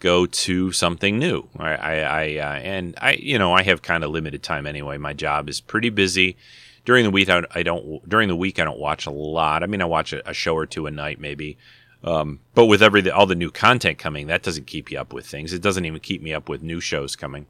go 0.00 0.26
to 0.26 0.72
something 0.72 1.18
new. 1.18 1.48
I, 1.58 1.74
I, 1.74 1.94
I 2.00 2.36
uh, 2.36 2.58
and 2.60 2.94
I, 3.00 3.12
you 3.12 3.38
know, 3.38 3.52
I 3.52 3.62
have 3.62 3.82
kind 3.82 4.04
of 4.04 4.10
limited 4.10 4.42
time 4.42 4.66
anyway. 4.66 4.96
My 4.98 5.12
job 5.12 5.48
is 5.48 5.60
pretty 5.60 5.90
busy. 5.90 6.36
During 6.84 7.04
the 7.04 7.10
week, 7.10 7.28
I, 7.28 7.62
don't. 7.62 8.08
During 8.08 8.28
the 8.28 8.36
week, 8.36 8.58
I 8.58 8.64
don't 8.64 8.78
watch 8.78 9.04
a 9.04 9.10
lot. 9.10 9.62
I 9.62 9.66
mean, 9.66 9.82
I 9.82 9.84
watch 9.84 10.14
a, 10.14 10.26
a 10.30 10.32
show 10.32 10.54
or 10.54 10.64
two 10.64 10.86
a 10.86 10.90
night, 10.90 11.20
maybe. 11.20 11.58
Um, 12.04 12.40
but 12.54 12.66
with 12.66 12.82
every 12.82 13.10
all 13.10 13.26
the 13.26 13.34
new 13.34 13.50
content 13.50 13.98
coming, 13.98 14.28
that 14.28 14.42
doesn't 14.42 14.66
keep 14.66 14.90
you 14.90 15.00
up 15.00 15.12
with 15.12 15.26
things. 15.26 15.52
It 15.52 15.62
doesn't 15.62 15.84
even 15.84 16.00
keep 16.00 16.22
me 16.22 16.32
up 16.32 16.48
with 16.48 16.62
new 16.62 16.80
shows 16.80 17.16
coming. 17.16 17.46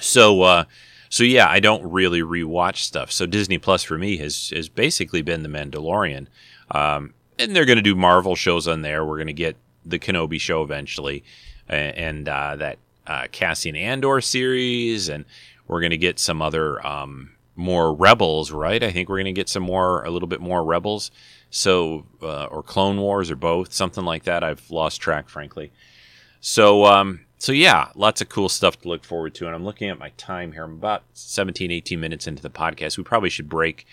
So, 0.00 0.42
uh, 0.42 0.64
so 1.08 1.24
yeah, 1.24 1.48
I 1.48 1.60
don't 1.60 1.90
really 1.90 2.22
rewatch 2.22 2.78
stuff. 2.78 3.12
So 3.12 3.26
Disney 3.26 3.58
Plus 3.58 3.82
for 3.82 3.98
me 3.98 4.16
has 4.18 4.50
has 4.50 4.68
basically 4.68 5.22
been 5.22 5.42
The 5.42 5.48
Mandalorian, 5.48 6.26
um, 6.70 7.14
and 7.38 7.54
they're 7.54 7.64
going 7.64 7.76
to 7.76 7.82
do 7.82 7.94
Marvel 7.94 8.34
shows 8.34 8.66
on 8.66 8.82
there. 8.82 9.04
We're 9.04 9.18
going 9.18 9.26
to 9.28 9.32
get 9.32 9.56
the 9.84 9.98
Kenobi 9.98 10.40
show 10.40 10.62
eventually, 10.62 11.22
and 11.68 12.28
uh, 12.28 12.56
that 12.56 12.78
uh, 13.06 13.26
Cassian 13.30 13.76
Andor 13.76 14.20
series, 14.20 15.08
and 15.08 15.24
we're 15.66 15.80
going 15.80 15.90
to 15.90 15.98
get 15.98 16.18
some 16.18 16.42
other 16.42 16.84
um, 16.86 17.30
more 17.56 17.94
Rebels, 17.94 18.50
right? 18.50 18.82
I 18.82 18.90
think 18.90 19.08
we're 19.08 19.18
going 19.18 19.26
to 19.26 19.32
get 19.32 19.48
some 19.48 19.62
more, 19.62 20.04
a 20.04 20.10
little 20.10 20.28
bit 20.28 20.40
more 20.40 20.64
Rebels, 20.64 21.10
so 21.50 22.06
uh, 22.22 22.44
or 22.46 22.62
Clone 22.62 22.98
Wars 23.00 23.30
or 23.30 23.36
both, 23.36 23.72
something 23.72 24.04
like 24.04 24.24
that. 24.24 24.42
I've 24.42 24.70
lost 24.70 25.00
track, 25.00 25.28
frankly. 25.28 25.72
So, 26.40 26.86
um, 26.86 27.20
so 27.38 27.52
yeah, 27.52 27.88
lots 27.94 28.20
of 28.20 28.28
cool 28.28 28.48
stuff 28.48 28.80
to 28.80 28.88
look 28.88 29.04
forward 29.04 29.34
to. 29.36 29.46
And 29.46 29.54
I'm 29.54 29.64
looking 29.64 29.88
at 29.88 29.98
my 29.98 30.10
time 30.16 30.52
here. 30.52 30.64
I'm 30.64 30.72
about 30.72 31.02
17, 31.14 31.70
18 31.70 32.00
minutes 32.00 32.26
into 32.26 32.42
the 32.42 32.50
podcast. 32.50 32.96
We 32.96 33.04
probably 33.04 33.30
should 33.30 33.48
break. 33.48 33.86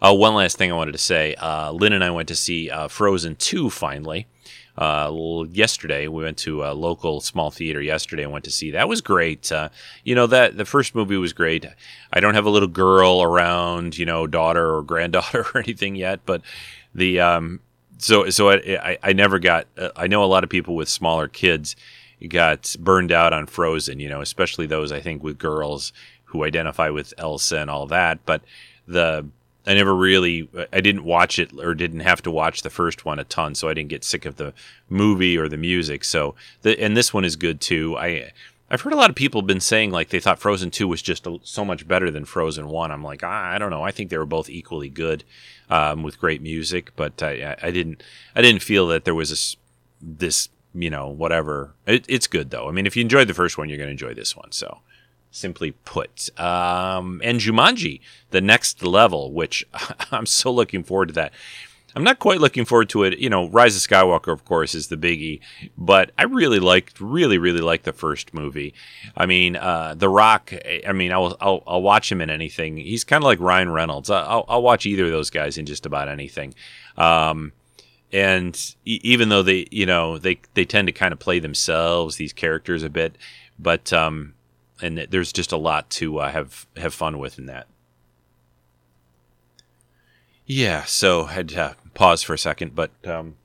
Uh, 0.00 0.14
one 0.14 0.34
last 0.34 0.56
thing 0.56 0.70
I 0.70 0.76
wanted 0.76 0.92
to 0.92 0.98
say. 0.98 1.34
Uh, 1.34 1.72
Lynn 1.72 1.92
and 1.92 2.04
I 2.04 2.10
went 2.10 2.28
to 2.28 2.36
see 2.36 2.70
uh, 2.70 2.86
Frozen 2.86 3.36
2 3.36 3.68
finally 3.70 4.28
uh, 4.78 5.12
yesterday. 5.50 6.06
We 6.06 6.22
went 6.22 6.38
to 6.38 6.64
a 6.64 6.72
local 6.72 7.20
small 7.20 7.50
theater 7.50 7.82
yesterday 7.82 8.22
and 8.22 8.30
went 8.30 8.44
to 8.44 8.52
see. 8.52 8.70
That 8.70 8.88
was 8.88 9.00
great. 9.00 9.50
Uh, 9.50 9.70
you 10.04 10.14
know 10.14 10.28
that 10.28 10.56
the 10.56 10.64
first 10.64 10.94
movie 10.94 11.16
was 11.16 11.32
great. 11.32 11.66
I 12.12 12.20
don't 12.20 12.34
have 12.34 12.46
a 12.46 12.50
little 12.50 12.68
girl 12.68 13.20
around, 13.20 13.98
you 13.98 14.06
know, 14.06 14.28
daughter 14.28 14.76
or 14.76 14.82
granddaughter 14.82 15.46
or 15.54 15.58
anything 15.58 15.96
yet, 15.96 16.20
but 16.24 16.42
the 16.98 17.20
um, 17.20 17.60
so 17.98 18.28
so 18.30 18.50
I, 18.50 18.98
I, 19.02 19.12
never 19.12 19.38
got. 19.38 19.66
Uh, 19.76 19.90
I 19.96 20.06
know 20.06 20.22
a 20.22 20.26
lot 20.26 20.44
of 20.44 20.50
people 20.50 20.74
with 20.74 20.88
smaller 20.88 21.28
kids 21.28 21.76
got 22.28 22.74
burned 22.78 23.12
out 23.12 23.32
on 23.32 23.46
Frozen. 23.46 24.00
You 24.00 24.08
know, 24.08 24.20
especially 24.20 24.66
those 24.66 24.92
I 24.92 25.00
think 25.00 25.22
with 25.22 25.38
girls 25.38 25.92
who 26.24 26.44
identify 26.44 26.90
with 26.90 27.14
Elsa 27.16 27.58
and 27.58 27.70
all 27.70 27.86
that, 27.86 28.18
but 28.26 28.42
the 28.86 29.26
I 29.68 29.74
never 29.74 29.94
really, 29.94 30.48
I 30.72 30.80
didn't 30.80 31.04
watch 31.04 31.38
it 31.38 31.52
or 31.52 31.74
didn't 31.74 32.00
have 32.00 32.22
to 32.22 32.30
watch 32.30 32.62
the 32.62 32.70
first 32.70 33.04
one 33.04 33.18
a 33.18 33.24
ton, 33.24 33.54
so 33.54 33.68
I 33.68 33.74
didn't 33.74 33.90
get 33.90 34.02
sick 34.02 34.24
of 34.24 34.36
the 34.36 34.54
movie 34.88 35.36
or 35.36 35.46
the 35.46 35.58
music. 35.58 36.04
So, 36.04 36.34
the, 36.62 36.80
and 36.80 36.96
this 36.96 37.12
one 37.12 37.24
is 37.24 37.36
good 37.36 37.60
too. 37.60 37.94
I, 37.98 38.32
I've 38.70 38.82
heard 38.82 38.92
a 38.92 38.96
lot 38.96 39.10
of 39.10 39.16
people 39.16 39.40
been 39.42 39.60
saying 39.60 39.90
like 39.90 40.10
they 40.10 40.20
thought 40.20 40.38
Frozen 40.38 40.70
Two 40.72 40.88
was 40.88 41.00
just 41.00 41.26
a, 41.26 41.38
so 41.42 41.64
much 41.64 41.88
better 41.88 42.10
than 42.10 42.24
Frozen 42.24 42.68
One. 42.68 42.90
I'm 42.90 43.02
like, 43.02 43.22
ah, 43.22 43.50
I 43.50 43.58
don't 43.58 43.70
know. 43.70 43.82
I 43.82 43.90
think 43.90 44.10
they 44.10 44.18
were 44.18 44.26
both 44.26 44.50
equally 44.50 44.88
good, 44.90 45.24
um, 45.70 46.02
with 46.02 46.20
great 46.20 46.42
music, 46.42 46.92
but 46.94 47.22
I, 47.22 47.56
I 47.62 47.70
didn't, 47.70 48.02
I 48.34 48.42
didn't 48.42 48.62
feel 48.62 48.86
that 48.88 49.04
there 49.04 49.14
was 49.14 49.30
this, 49.30 49.56
this, 50.02 50.48
you 50.74 50.90
know, 50.90 51.08
whatever. 51.08 51.74
It, 51.86 52.04
it's 52.08 52.26
good 52.26 52.50
though. 52.50 52.68
I 52.68 52.72
mean, 52.72 52.86
if 52.86 52.96
you 52.96 53.00
enjoyed 53.00 53.28
the 53.28 53.34
first 53.34 53.56
one, 53.56 53.68
you're 53.68 53.78
going 53.78 53.88
to 53.88 53.92
enjoy 53.92 54.14
this 54.14 54.36
one. 54.36 54.52
So, 54.52 54.80
simply 55.30 55.72
put. 55.72 56.28
Um, 56.38 57.20
and 57.24 57.40
Jumanji, 57.40 58.00
the 58.30 58.40
next 58.40 58.82
level, 58.82 59.32
which 59.32 59.66
I'm 60.10 60.26
so 60.26 60.50
looking 60.50 60.82
forward 60.82 61.08
to 61.08 61.14
that. 61.14 61.32
I'm 61.98 62.04
not 62.04 62.20
quite 62.20 62.40
looking 62.40 62.64
forward 62.64 62.88
to 62.90 63.02
it. 63.02 63.18
You 63.18 63.28
know, 63.28 63.48
Rise 63.48 63.74
of 63.74 63.82
Skywalker, 63.82 64.32
of 64.32 64.44
course, 64.44 64.72
is 64.72 64.86
the 64.86 64.96
biggie, 64.96 65.40
but 65.76 66.12
I 66.16 66.22
really 66.22 66.60
liked, 66.60 67.00
really, 67.00 67.38
really 67.38 67.60
liked 67.60 67.86
the 67.86 67.92
first 67.92 68.32
movie. 68.32 68.72
I 69.16 69.26
mean, 69.26 69.56
uh, 69.56 69.96
The 69.96 70.08
Rock. 70.08 70.54
I 70.86 70.92
mean, 70.92 71.10
I'll, 71.10 71.36
I'll, 71.40 71.64
I'll 71.66 71.82
watch 71.82 72.12
him 72.12 72.20
in 72.20 72.30
anything. 72.30 72.76
He's 72.76 73.02
kind 73.02 73.24
of 73.24 73.26
like 73.26 73.40
Ryan 73.40 73.72
Reynolds. 73.72 74.10
I'll, 74.10 74.44
I'll 74.48 74.62
watch 74.62 74.86
either 74.86 75.06
of 75.06 75.10
those 75.10 75.28
guys 75.28 75.58
in 75.58 75.66
just 75.66 75.86
about 75.86 76.06
anything. 76.08 76.54
Um, 76.96 77.52
and 78.12 78.76
even 78.84 79.28
though 79.28 79.42
they, 79.42 79.66
you 79.72 79.84
know, 79.84 80.18
they 80.18 80.38
they 80.54 80.64
tend 80.64 80.86
to 80.86 80.92
kind 80.92 81.12
of 81.12 81.18
play 81.18 81.40
themselves, 81.40 82.14
these 82.14 82.32
characters 82.32 82.84
a 82.84 82.88
bit, 82.88 83.18
but 83.58 83.92
um, 83.92 84.34
and 84.80 84.98
there's 85.10 85.32
just 85.32 85.50
a 85.50 85.56
lot 85.56 85.90
to 85.90 86.18
uh, 86.18 86.30
have 86.30 86.64
have 86.76 86.94
fun 86.94 87.18
with 87.18 87.40
in 87.40 87.46
that. 87.46 87.66
Yeah, 90.50 90.84
so 90.84 91.26
I 91.26 91.32
had 91.32 91.50
to 91.50 91.76
pause 91.92 92.22
for 92.22 92.32
a 92.32 92.38
second, 92.38 92.74
but 92.74 92.90
um, 93.06 93.36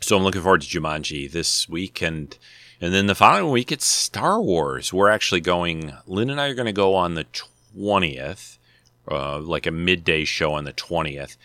so 0.00 0.16
I'm 0.16 0.22
looking 0.22 0.40
forward 0.40 0.62
to 0.62 0.66
Jumanji 0.66 1.30
this 1.30 1.68
week, 1.68 2.00
and 2.00 2.36
and 2.80 2.94
then 2.94 3.08
the 3.08 3.14
following 3.14 3.52
week 3.52 3.70
it's 3.70 3.84
Star 3.84 4.40
Wars. 4.40 4.90
We're 4.90 5.10
actually 5.10 5.42
going. 5.42 5.92
Lynn 6.06 6.30
and 6.30 6.40
I 6.40 6.48
are 6.48 6.54
going 6.54 6.64
to 6.64 6.72
go 6.72 6.94
on 6.94 7.12
the 7.12 7.24
twentieth, 7.24 8.58
uh, 9.06 9.38
like 9.38 9.66
a 9.66 9.70
midday 9.70 10.24
show 10.24 10.54
on 10.54 10.64
the 10.64 10.72
twentieth. 10.72 11.36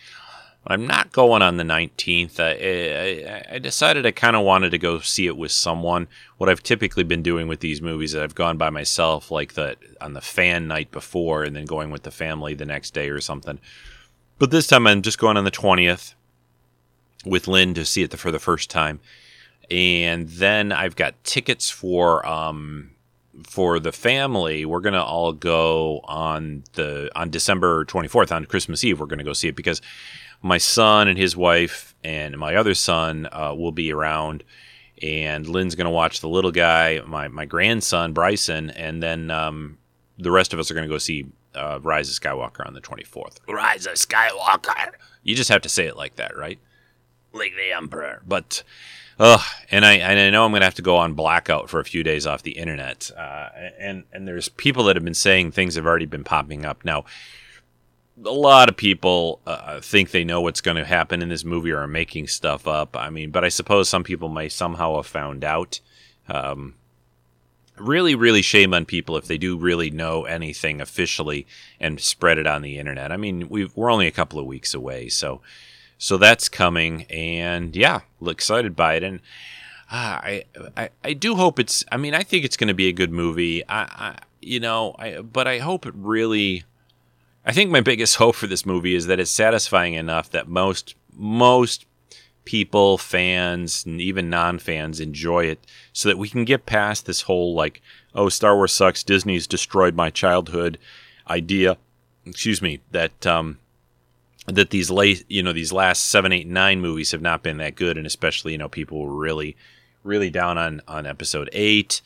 I'm 0.66 0.86
not 0.86 1.12
going 1.12 1.40
on 1.40 1.56
the 1.56 1.64
19th. 1.64 2.38
I, 2.38 3.54
I, 3.54 3.54
I 3.54 3.58
decided 3.58 4.04
I 4.04 4.10
kind 4.10 4.36
of 4.36 4.44
wanted 4.44 4.70
to 4.72 4.78
go 4.78 4.98
see 5.00 5.26
it 5.26 5.38
with 5.38 5.52
someone. 5.52 6.06
What 6.36 6.50
I've 6.50 6.62
typically 6.62 7.02
been 7.02 7.22
doing 7.22 7.48
with 7.48 7.60
these 7.60 7.80
movies, 7.80 8.12
is 8.12 8.20
I've 8.20 8.34
gone 8.34 8.58
by 8.58 8.68
myself, 8.68 9.30
like 9.30 9.54
the 9.54 9.76
on 10.00 10.12
the 10.14 10.20
fan 10.20 10.68
night 10.68 10.90
before, 10.90 11.44
and 11.44 11.54
then 11.54 11.64
going 11.66 11.90
with 11.90 12.02
the 12.02 12.10
family 12.10 12.54
the 12.54 12.66
next 12.66 12.92
day 12.94 13.10
or 13.10 13.20
something. 13.20 13.58
But 14.40 14.50
this 14.50 14.66
time, 14.66 14.86
I'm 14.86 15.02
just 15.02 15.18
going 15.18 15.36
on 15.36 15.44
the 15.44 15.50
20th 15.50 16.14
with 17.26 17.46
Lynn 17.46 17.74
to 17.74 17.84
see 17.84 18.02
it 18.02 18.18
for 18.18 18.30
the 18.30 18.38
first 18.38 18.70
time, 18.70 18.98
and 19.70 20.30
then 20.30 20.72
I've 20.72 20.96
got 20.96 21.22
tickets 21.24 21.68
for 21.68 22.26
um, 22.26 22.92
for 23.46 23.78
the 23.78 23.92
family, 23.92 24.64
we're 24.64 24.80
gonna 24.80 25.02
all 25.02 25.34
go 25.34 26.00
on 26.04 26.64
the 26.72 27.10
on 27.14 27.28
December 27.28 27.84
24th 27.84 28.34
on 28.34 28.46
Christmas 28.46 28.82
Eve. 28.82 28.98
We're 28.98 29.04
gonna 29.04 29.24
go 29.24 29.34
see 29.34 29.48
it 29.48 29.56
because 29.56 29.82
my 30.40 30.56
son 30.56 31.06
and 31.06 31.18
his 31.18 31.36
wife 31.36 31.94
and 32.02 32.38
my 32.38 32.56
other 32.56 32.72
son 32.72 33.28
uh, 33.32 33.54
will 33.54 33.72
be 33.72 33.92
around, 33.92 34.42
and 35.02 35.46
Lynn's 35.46 35.74
gonna 35.74 35.90
watch 35.90 36.20
the 36.20 36.30
little 36.30 36.50
guy, 36.50 37.02
my 37.06 37.28
my 37.28 37.44
grandson 37.44 38.14
Bryson, 38.14 38.70
and 38.70 39.02
then 39.02 39.30
um, 39.30 39.76
the 40.16 40.30
rest 40.30 40.54
of 40.54 40.58
us 40.58 40.70
are 40.70 40.74
gonna 40.74 40.88
go 40.88 40.96
see 40.96 41.26
uh, 41.54 41.78
Rise 41.82 42.08
of 42.08 42.22
Skywalker 42.22 42.66
on 42.66 42.74
the 42.74 42.80
24th. 42.80 43.38
Rise 43.48 43.86
of 43.86 43.94
Skywalker. 43.94 44.92
You 45.22 45.34
just 45.34 45.50
have 45.50 45.62
to 45.62 45.68
say 45.68 45.86
it 45.86 45.96
like 45.96 46.16
that, 46.16 46.36
right? 46.36 46.58
Like 47.32 47.52
the 47.56 47.76
Emperor, 47.76 48.22
but. 48.26 48.62
Ugh, 49.18 49.40
and 49.70 49.84
I 49.84 49.96
and 49.96 50.18
I 50.18 50.30
know 50.30 50.46
I'm 50.46 50.52
gonna 50.52 50.64
have 50.64 50.76
to 50.76 50.82
go 50.82 50.96
on 50.96 51.12
blackout 51.12 51.68
for 51.68 51.78
a 51.78 51.84
few 51.84 52.02
days 52.02 52.26
off 52.26 52.42
the 52.42 52.52
internet. 52.52 53.10
Uh, 53.14 53.50
and 53.78 54.04
and 54.14 54.26
there's 54.26 54.48
people 54.48 54.84
that 54.84 54.96
have 54.96 55.04
been 55.04 55.12
saying 55.12 55.50
things 55.50 55.74
have 55.74 55.84
already 55.84 56.06
been 56.06 56.24
popping 56.24 56.64
up 56.64 56.86
now. 56.86 57.04
A 58.24 58.30
lot 58.30 58.70
of 58.70 58.78
people 58.78 59.40
uh, 59.46 59.78
think 59.82 60.10
they 60.10 60.24
know 60.24 60.40
what's 60.40 60.62
going 60.62 60.78
to 60.78 60.86
happen 60.86 61.20
in 61.20 61.28
this 61.28 61.44
movie 61.44 61.70
or 61.70 61.80
are 61.80 61.86
making 61.86 62.28
stuff 62.28 62.66
up. 62.66 62.96
I 62.96 63.10
mean, 63.10 63.30
but 63.30 63.44
I 63.44 63.50
suppose 63.50 63.90
some 63.90 64.04
people 64.04 64.30
may 64.30 64.48
somehow 64.48 64.96
have 64.96 65.06
found 65.06 65.44
out. 65.44 65.80
Um, 66.26 66.76
really, 67.80 68.14
really 68.14 68.42
shame 68.42 68.74
on 68.74 68.84
people 68.84 69.16
if 69.16 69.26
they 69.26 69.38
do 69.38 69.56
really 69.56 69.90
know 69.90 70.24
anything 70.24 70.80
officially 70.80 71.46
and 71.78 72.00
spread 72.00 72.38
it 72.38 72.46
on 72.46 72.62
the 72.62 72.78
internet. 72.78 73.12
I 73.12 73.16
mean, 73.16 73.48
we 73.48 73.70
we're 73.74 73.90
only 73.90 74.06
a 74.06 74.12
couple 74.12 74.38
of 74.38 74.46
weeks 74.46 74.74
away, 74.74 75.08
so 75.08 75.40
so 75.98 76.16
that's 76.16 76.48
coming, 76.48 77.04
and 77.10 77.76
yeah, 77.76 78.00
look 78.20 78.38
excited 78.38 78.74
by 78.74 78.94
it. 78.94 79.02
And 79.02 79.20
uh, 79.90 80.20
I, 80.22 80.44
I, 80.76 80.90
I 81.04 81.12
do 81.12 81.36
hope 81.36 81.58
it's. 81.58 81.84
I 81.92 81.96
mean, 81.96 82.14
I 82.14 82.22
think 82.22 82.44
it's 82.44 82.56
going 82.56 82.68
to 82.68 82.74
be 82.74 82.88
a 82.88 82.92
good 82.92 83.12
movie. 83.12 83.62
I, 83.68 83.82
I, 83.82 84.16
you 84.40 84.60
know, 84.60 84.94
I, 84.98 85.20
but 85.20 85.46
I 85.46 85.58
hope 85.58 85.84
it 85.84 85.94
really. 85.94 86.64
I 87.44 87.52
think 87.52 87.70
my 87.70 87.80
biggest 87.82 88.16
hope 88.16 88.36
for 88.36 88.46
this 88.46 88.64
movie 88.64 88.94
is 88.94 89.06
that 89.06 89.20
it's 89.20 89.30
satisfying 89.30 89.94
enough 89.94 90.30
that 90.30 90.48
most 90.48 90.94
most 91.12 91.84
people, 92.44 92.98
fans, 92.98 93.84
and 93.86 94.00
even 94.00 94.30
non-fans 94.30 95.00
enjoy 95.00 95.44
it, 95.44 95.64
so 95.92 96.08
that 96.08 96.18
we 96.18 96.28
can 96.28 96.44
get 96.44 96.66
past 96.66 97.06
this 97.06 97.22
whole 97.22 97.54
like, 97.54 97.80
oh, 98.14 98.28
Star 98.28 98.56
Wars 98.56 98.72
sucks. 98.72 99.02
Disney's 99.02 99.46
destroyed 99.46 99.94
my 99.94 100.10
childhood 100.10 100.78
idea. 101.28 101.76
Excuse 102.26 102.60
me. 102.60 102.80
That 102.90 103.26
um, 103.26 103.58
that 104.46 104.70
these 104.70 104.90
late, 104.90 105.24
you 105.28 105.42
know, 105.42 105.52
these 105.52 105.72
last 105.72 106.08
seven, 106.08 106.32
eight, 106.32 106.46
nine 106.46 106.80
movies 106.80 107.12
have 107.12 107.22
not 107.22 107.42
been 107.42 107.58
that 107.58 107.76
good, 107.76 107.96
and 107.96 108.06
especially, 108.06 108.52
you 108.52 108.58
know, 108.58 108.68
people 108.68 109.00
were 109.00 109.14
really, 109.14 109.56
really 110.02 110.30
down 110.30 110.58
on 110.58 110.82
on 110.88 111.06
episode 111.06 111.48
eight, 111.52 112.00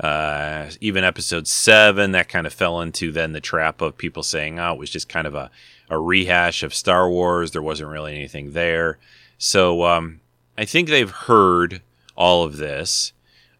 uh, 0.00 0.70
even 0.80 1.04
episode 1.04 1.46
seven. 1.46 2.12
That 2.12 2.28
kind 2.28 2.46
of 2.46 2.52
fell 2.52 2.80
into 2.80 3.12
then 3.12 3.32
the 3.32 3.40
trap 3.40 3.80
of 3.80 3.98
people 3.98 4.22
saying, 4.22 4.58
"Oh, 4.58 4.72
it 4.72 4.78
was 4.78 4.90
just 4.90 5.08
kind 5.08 5.26
of 5.26 5.34
a 5.34 5.50
a 5.90 5.98
rehash 5.98 6.62
of 6.62 6.74
Star 6.74 7.10
Wars. 7.10 7.50
There 7.50 7.62
wasn't 7.62 7.90
really 7.90 8.14
anything 8.14 8.52
there." 8.52 8.98
So 9.44 9.82
um, 9.82 10.20
I 10.56 10.64
think 10.64 10.88
they've 10.88 11.10
heard 11.10 11.82
all 12.14 12.44
of 12.44 12.58
this. 12.58 13.12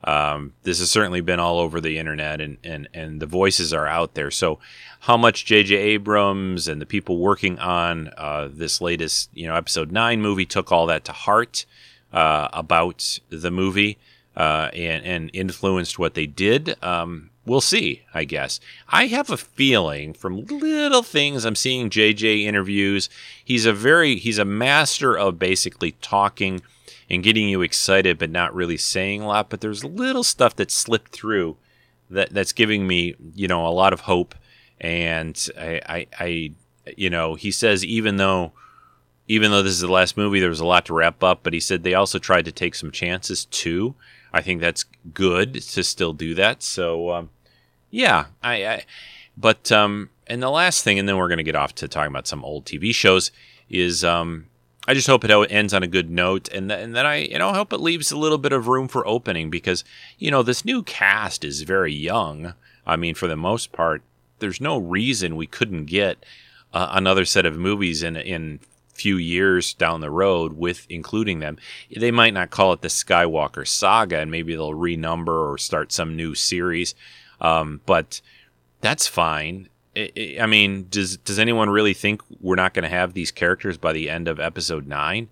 Um, 0.04 0.52
this 0.62 0.78
has 0.78 0.92
certainly 0.92 1.20
been 1.20 1.40
all 1.40 1.58
over 1.58 1.80
the 1.80 1.98
internet, 1.98 2.40
and, 2.40 2.56
and, 2.62 2.88
and 2.94 3.18
the 3.18 3.26
voices 3.26 3.72
are 3.72 3.88
out 3.88 4.14
there. 4.14 4.30
So 4.30 4.60
how 5.00 5.16
much 5.16 5.44
J.J. 5.44 5.74
Abrams 5.74 6.68
and 6.68 6.80
the 6.80 6.86
people 6.86 7.18
working 7.18 7.58
on 7.58 8.12
uh, 8.16 8.48
this 8.52 8.80
latest, 8.80 9.28
you 9.34 9.48
know, 9.48 9.56
episode 9.56 9.90
nine 9.90 10.22
movie 10.22 10.46
took 10.46 10.70
all 10.70 10.86
that 10.86 11.04
to 11.06 11.12
heart 11.12 11.66
uh, 12.12 12.46
about 12.52 13.18
the 13.30 13.50
movie 13.50 13.98
uh, 14.36 14.70
and, 14.72 15.04
and 15.04 15.30
influenced 15.32 15.98
what 15.98 16.14
they 16.14 16.28
did. 16.28 16.76
Um, 16.80 17.30
we'll 17.44 17.60
see, 17.60 18.02
I 18.14 18.24
guess. 18.24 18.60
I 18.88 19.06
have 19.06 19.30
a 19.30 19.36
feeling 19.36 20.12
from 20.12 20.44
little 20.46 21.02
things 21.02 21.44
I'm 21.44 21.56
seeing 21.56 21.90
JJ 21.90 22.42
interviews, 22.44 23.08
he's 23.44 23.66
a 23.66 23.72
very 23.72 24.16
he's 24.16 24.38
a 24.38 24.44
master 24.44 25.16
of 25.16 25.38
basically 25.38 25.92
talking 26.02 26.62
and 27.10 27.22
getting 27.22 27.48
you 27.48 27.62
excited 27.62 28.18
but 28.18 28.30
not 28.30 28.54
really 28.54 28.76
saying 28.76 29.22
a 29.22 29.26
lot, 29.26 29.50
but 29.50 29.60
there's 29.60 29.84
little 29.84 30.24
stuff 30.24 30.56
that 30.56 30.70
slipped 30.70 31.12
through 31.12 31.56
that 32.10 32.30
that's 32.30 32.52
giving 32.52 32.86
me, 32.86 33.14
you 33.34 33.48
know, 33.48 33.66
a 33.66 33.70
lot 33.70 33.92
of 33.92 34.00
hope 34.00 34.34
and 34.82 35.48
I, 35.56 35.80
I, 35.86 36.06
I, 36.18 36.50
you 36.96 37.08
know, 37.08 37.36
he 37.36 37.50
says 37.50 37.84
even 37.84 38.16
though, 38.16 38.52
even 39.28 39.52
though 39.52 39.62
this 39.62 39.72
is 39.72 39.80
the 39.80 39.90
last 39.90 40.16
movie, 40.16 40.40
there 40.40 40.48
was 40.48 40.60
a 40.60 40.66
lot 40.66 40.84
to 40.86 40.94
wrap 40.94 41.22
up. 41.22 41.40
But 41.44 41.52
he 41.54 41.60
said 41.60 41.84
they 41.84 41.94
also 41.94 42.18
tried 42.18 42.44
to 42.46 42.52
take 42.52 42.74
some 42.74 42.90
chances 42.90 43.44
too. 43.46 43.94
I 44.32 44.42
think 44.42 44.60
that's 44.60 44.84
good 45.12 45.54
to 45.54 45.84
still 45.84 46.12
do 46.12 46.34
that. 46.34 46.62
So, 46.62 47.10
um, 47.10 47.30
yeah, 47.90 48.26
I, 48.42 48.66
I 48.66 48.84
but 49.36 49.70
um, 49.70 50.10
and 50.26 50.42
the 50.42 50.50
last 50.50 50.84
thing, 50.84 50.98
and 50.98 51.08
then 51.08 51.16
we're 51.16 51.28
going 51.28 51.38
to 51.38 51.44
get 51.44 51.56
off 51.56 51.74
to 51.76 51.88
talking 51.88 52.10
about 52.12 52.26
some 52.26 52.44
old 52.44 52.64
TV 52.64 52.94
shows. 52.94 53.30
Is 53.68 54.04
um, 54.04 54.46
I 54.86 54.94
just 54.94 55.06
hope 55.06 55.24
it 55.24 55.30
ends 55.30 55.72
on 55.72 55.82
a 55.82 55.86
good 55.86 56.10
note, 56.10 56.48
and 56.52 56.68
th- 56.68 56.82
and 56.82 56.94
then 56.94 57.06
I 57.06 57.16
you 57.16 57.38
know 57.38 57.52
hope 57.52 57.72
it 57.72 57.80
leaves 57.80 58.10
a 58.10 58.18
little 58.18 58.38
bit 58.38 58.52
of 58.52 58.68
room 58.68 58.88
for 58.88 59.06
opening 59.06 59.50
because 59.50 59.84
you 60.18 60.30
know 60.30 60.42
this 60.42 60.64
new 60.64 60.82
cast 60.82 61.44
is 61.44 61.62
very 61.62 61.92
young. 61.92 62.54
I 62.86 62.96
mean, 62.96 63.14
for 63.14 63.28
the 63.28 63.36
most 63.36 63.72
part, 63.72 64.02
there's 64.40 64.60
no 64.60 64.78
reason 64.78 65.36
we 65.36 65.46
couldn't 65.46 65.86
get 65.86 66.24
uh, 66.72 66.88
another 66.90 67.24
set 67.24 67.46
of 67.46 67.56
movies 67.56 68.02
in 68.02 68.16
in 68.16 68.60
few 68.92 69.16
years 69.16 69.74
down 69.74 70.00
the 70.00 70.10
road 70.10 70.52
with 70.54 70.86
including 70.88 71.40
them. 71.40 71.58
They 71.94 72.10
might 72.10 72.34
not 72.34 72.50
call 72.50 72.72
it 72.72 72.82
the 72.82 72.88
Skywalker 72.88 73.66
saga, 73.66 74.18
and 74.18 74.30
maybe 74.30 74.54
they'll 74.54 74.72
renumber 74.72 75.50
or 75.50 75.58
start 75.58 75.92
some 75.92 76.16
new 76.16 76.34
series. 76.34 76.94
Um, 77.40 77.80
but 77.86 78.20
that's 78.80 79.06
fine. 79.06 79.68
I, 79.96 80.36
I 80.40 80.46
mean, 80.46 80.86
does 80.88 81.16
does 81.18 81.38
anyone 81.38 81.70
really 81.70 81.94
think 81.94 82.22
we're 82.40 82.54
not 82.54 82.74
going 82.74 82.84
to 82.84 82.88
have 82.88 83.14
these 83.14 83.30
characters 83.30 83.76
by 83.76 83.92
the 83.92 84.08
end 84.08 84.28
of 84.28 84.40
Episode 84.40 84.86
Nine? 84.86 85.28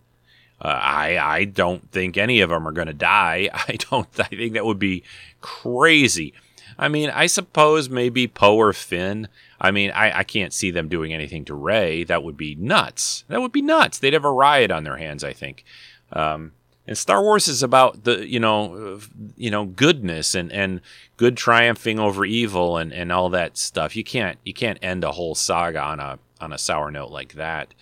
Uh, 0.60 0.68
I 0.68 1.18
I 1.18 1.44
don't 1.44 1.90
think 1.90 2.16
any 2.16 2.40
of 2.40 2.50
them 2.50 2.66
are 2.66 2.72
going 2.72 2.88
to 2.88 2.92
die. 2.94 3.48
I 3.54 3.76
don't. 3.90 4.08
I 4.18 4.24
think 4.24 4.54
that 4.54 4.66
would 4.66 4.78
be 4.78 5.02
crazy. 5.40 6.34
I 6.78 6.88
mean, 6.88 7.10
I 7.10 7.26
suppose 7.26 7.90
maybe 7.90 8.26
Poe 8.26 8.56
or 8.56 8.72
Finn. 8.72 9.28
I 9.60 9.70
mean, 9.70 9.90
I, 9.90 10.20
I 10.20 10.24
can't 10.24 10.52
see 10.52 10.70
them 10.70 10.88
doing 10.88 11.12
anything 11.12 11.44
to 11.46 11.54
Rey. 11.54 12.04
That 12.04 12.24
would 12.24 12.36
be 12.36 12.54
nuts. 12.54 13.24
That 13.28 13.40
would 13.40 13.52
be 13.52 13.62
nuts. 13.62 13.98
They'd 13.98 14.14
have 14.14 14.24
a 14.24 14.32
riot 14.32 14.70
on 14.70 14.84
their 14.84 14.96
hands, 14.96 15.22
I 15.22 15.32
think. 15.32 15.64
Um, 16.12 16.52
and 16.86 16.96
Star 16.96 17.22
Wars 17.22 17.46
is 17.46 17.62
about 17.62 18.04
the 18.04 18.26
you 18.26 18.40
know 18.40 19.00
you 19.36 19.50
know 19.50 19.64
goodness 19.64 20.34
and 20.34 20.50
and 20.50 20.80
good 21.16 21.36
triumphing 21.36 21.98
over 21.98 22.24
evil 22.24 22.78
and 22.78 22.92
and 22.92 23.12
all 23.12 23.28
that 23.30 23.56
stuff. 23.56 23.94
You 23.94 24.02
can't 24.02 24.38
you 24.44 24.54
can't 24.54 24.78
end 24.82 25.04
a 25.04 25.12
whole 25.12 25.34
saga 25.34 25.80
on 25.80 26.00
a 26.00 26.18
on 26.40 26.52
a 26.52 26.58
sour 26.58 26.90
note 26.90 27.10
like 27.10 27.34
that. 27.34 27.74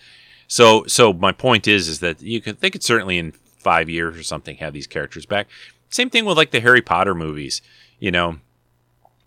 So 0.47 0.83
so 0.85 1.13
my 1.13 1.31
point 1.31 1.67
is 1.67 1.87
is 1.87 2.01
that 2.01 2.21
you 2.21 2.41
could 2.41 2.59
they 2.59 2.69
could 2.69 2.83
certainly 2.83 3.17
in 3.17 3.31
five 3.31 3.89
years 3.89 4.17
or 4.17 4.23
something 4.23 4.57
have 4.57 4.73
these 4.73 4.87
characters 4.87 5.25
back. 5.25 5.47
Same 5.89 6.09
thing 6.09 6.25
with 6.25 6.37
like 6.37 6.51
the 6.51 6.59
Harry 6.59 6.81
Potter 6.81 7.15
movies. 7.15 7.61
You 7.99 8.11
know, 8.11 8.39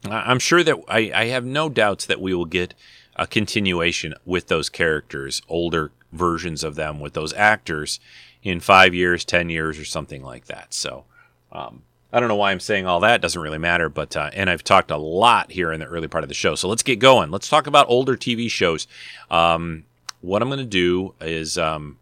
I'm 0.04 0.38
sure 0.38 0.62
that 0.64 0.76
I, 0.88 1.12
I 1.14 1.24
have 1.26 1.44
no 1.44 1.68
doubts 1.68 2.06
that 2.06 2.20
we 2.20 2.34
will 2.34 2.44
get 2.44 2.74
a 3.16 3.26
continuation 3.26 4.14
with 4.24 4.48
those 4.48 4.68
characters, 4.68 5.42
older 5.48 5.92
versions 6.12 6.64
of 6.64 6.74
them 6.74 7.00
with 7.00 7.12
those 7.12 7.32
actors 7.34 8.00
in 8.42 8.60
five 8.60 8.94
years, 8.94 9.24
10 9.24 9.50
years, 9.50 9.78
or 9.78 9.84
something 9.84 10.22
like 10.22 10.46
that. 10.46 10.74
So, 10.74 11.04
um, 11.52 11.82
I 12.12 12.20
don't 12.20 12.28
know 12.28 12.36
why 12.36 12.50
I'm 12.50 12.60
saying 12.60 12.86
all 12.86 13.00
that. 13.00 13.22
Doesn't 13.22 13.40
really 13.40 13.58
matter. 13.58 13.88
But, 13.88 14.16
uh, 14.16 14.30
and 14.34 14.50
I've 14.50 14.64
talked 14.64 14.90
a 14.90 14.96
lot 14.96 15.52
here 15.52 15.72
in 15.72 15.80
the 15.80 15.86
early 15.86 16.08
part 16.08 16.24
of 16.24 16.28
the 16.28 16.34
show. 16.34 16.54
So 16.54 16.68
let's 16.68 16.82
get 16.82 16.98
going. 16.98 17.30
Let's 17.30 17.48
talk 17.48 17.66
about 17.66 17.88
older 17.88 18.16
TV 18.16 18.50
shows. 18.50 18.86
Um, 19.30 19.84
what 20.20 20.42
I'm 20.42 20.48
going 20.48 20.58
to 20.58 20.64
do 20.66 21.14
is, 21.20 21.56
um, 21.56 21.98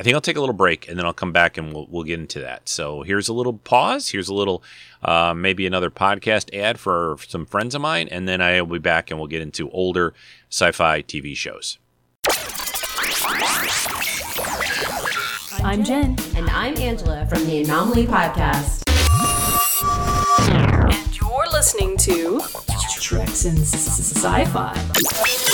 I 0.00 0.02
think 0.02 0.14
I'll 0.14 0.22
take 0.22 0.38
a 0.38 0.40
little 0.40 0.54
break 0.54 0.88
and 0.88 0.98
then 0.98 1.04
I'll 1.04 1.12
come 1.12 1.30
back 1.30 1.58
and 1.58 1.74
we'll, 1.74 1.86
we'll 1.90 2.04
get 2.04 2.18
into 2.18 2.40
that. 2.40 2.70
So 2.70 3.02
here's 3.02 3.28
a 3.28 3.34
little 3.34 3.52
pause. 3.52 4.08
Here's 4.08 4.28
a 4.28 4.34
little, 4.34 4.62
uh, 5.02 5.34
maybe 5.34 5.66
another 5.66 5.90
podcast 5.90 6.56
ad 6.58 6.80
for 6.80 7.18
some 7.28 7.44
friends 7.44 7.74
of 7.74 7.82
mine. 7.82 8.08
And 8.10 8.26
then 8.26 8.40
I 8.40 8.62
will 8.62 8.72
be 8.72 8.78
back 8.78 9.10
and 9.10 9.20
we'll 9.20 9.28
get 9.28 9.42
into 9.42 9.68
older 9.68 10.14
sci 10.48 10.72
fi 10.72 11.02
TV 11.02 11.36
shows. 11.36 11.76
I'm 15.62 15.84
Jen. 15.84 16.16
And 16.34 16.48
I'm 16.48 16.78
Angela 16.78 17.26
from 17.26 17.44
the 17.44 17.62
Anomaly 17.62 18.06
Podcast. 18.06 18.84
And 20.50 21.20
you're 21.20 21.46
listening 21.52 21.98
to 21.98 22.40
Treks 23.02 23.44
in 23.44 23.58
Sci 23.58 24.44
Fi. 24.46 25.49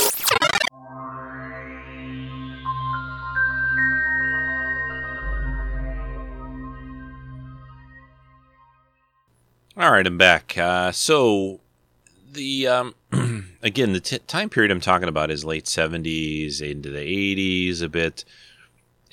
All 9.79 9.91
right, 9.91 10.07
I'm 10.07 10.17
back. 10.17 10.57
Uh, 10.57 10.91
so 10.91 11.59
the 12.31 12.65
um, 12.65 12.95
again 13.61 13.93
the 13.93 13.99
t- 13.99 14.17
time 14.17 14.49
period 14.49 14.71
I'm 14.71 14.81
talking 14.81 15.07
about 15.07 15.29
is 15.29 15.45
late 15.45 15.65
70s 15.65 16.61
into 16.61 16.89
the 16.89 16.97
80s 16.97 17.83
a 17.83 17.87
bit, 17.87 18.25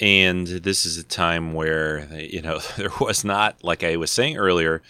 and 0.00 0.46
this 0.46 0.86
is 0.86 0.96
a 0.96 1.04
time 1.04 1.52
where 1.52 2.08
you 2.14 2.40
know 2.40 2.60
there 2.78 2.88
was 2.98 3.26
not 3.26 3.62
like 3.62 3.84
I 3.84 3.96
was 3.96 4.10
saying 4.10 4.38
earlier, 4.38 4.80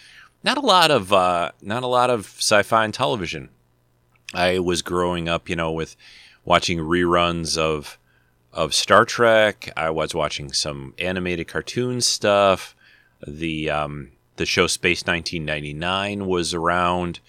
not 0.44 0.58
a 0.58 0.64
lot 0.64 0.92
of 0.92 1.12
uh, 1.12 1.50
not 1.60 1.82
a 1.82 1.88
lot 1.88 2.08
of 2.08 2.26
sci-fi 2.26 2.84
and 2.84 2.94
television. 2.94 3.48
I 4.32 4.60
was 4.60 4.80
growing 4.80 5.28
up, 5.28 5.48
you 5.48 5.56
know, 5.56 5.72
with 5.72 5.96
watching 6.44 6.78
reruns 6.78 7.58
of 7.58 7.98
of 8.52 8.74
Star 8.74 9.04
Trek. 9.04 9.72
I 9.76 9.90
was 9.90 10.14
watching 10.14 10.52
some 10.52 10.94
animated 11.00 11.48
cartoon 11.48 12.00
stuff. 12.00 12.76
The 13.26 13.70
um, 13.70 14.12
the 14.37 14.47
show 14.47 14.66
Space 14.66 15.05
1999 15.05 16.27
was 16.27 16.55
around 16.55 17.20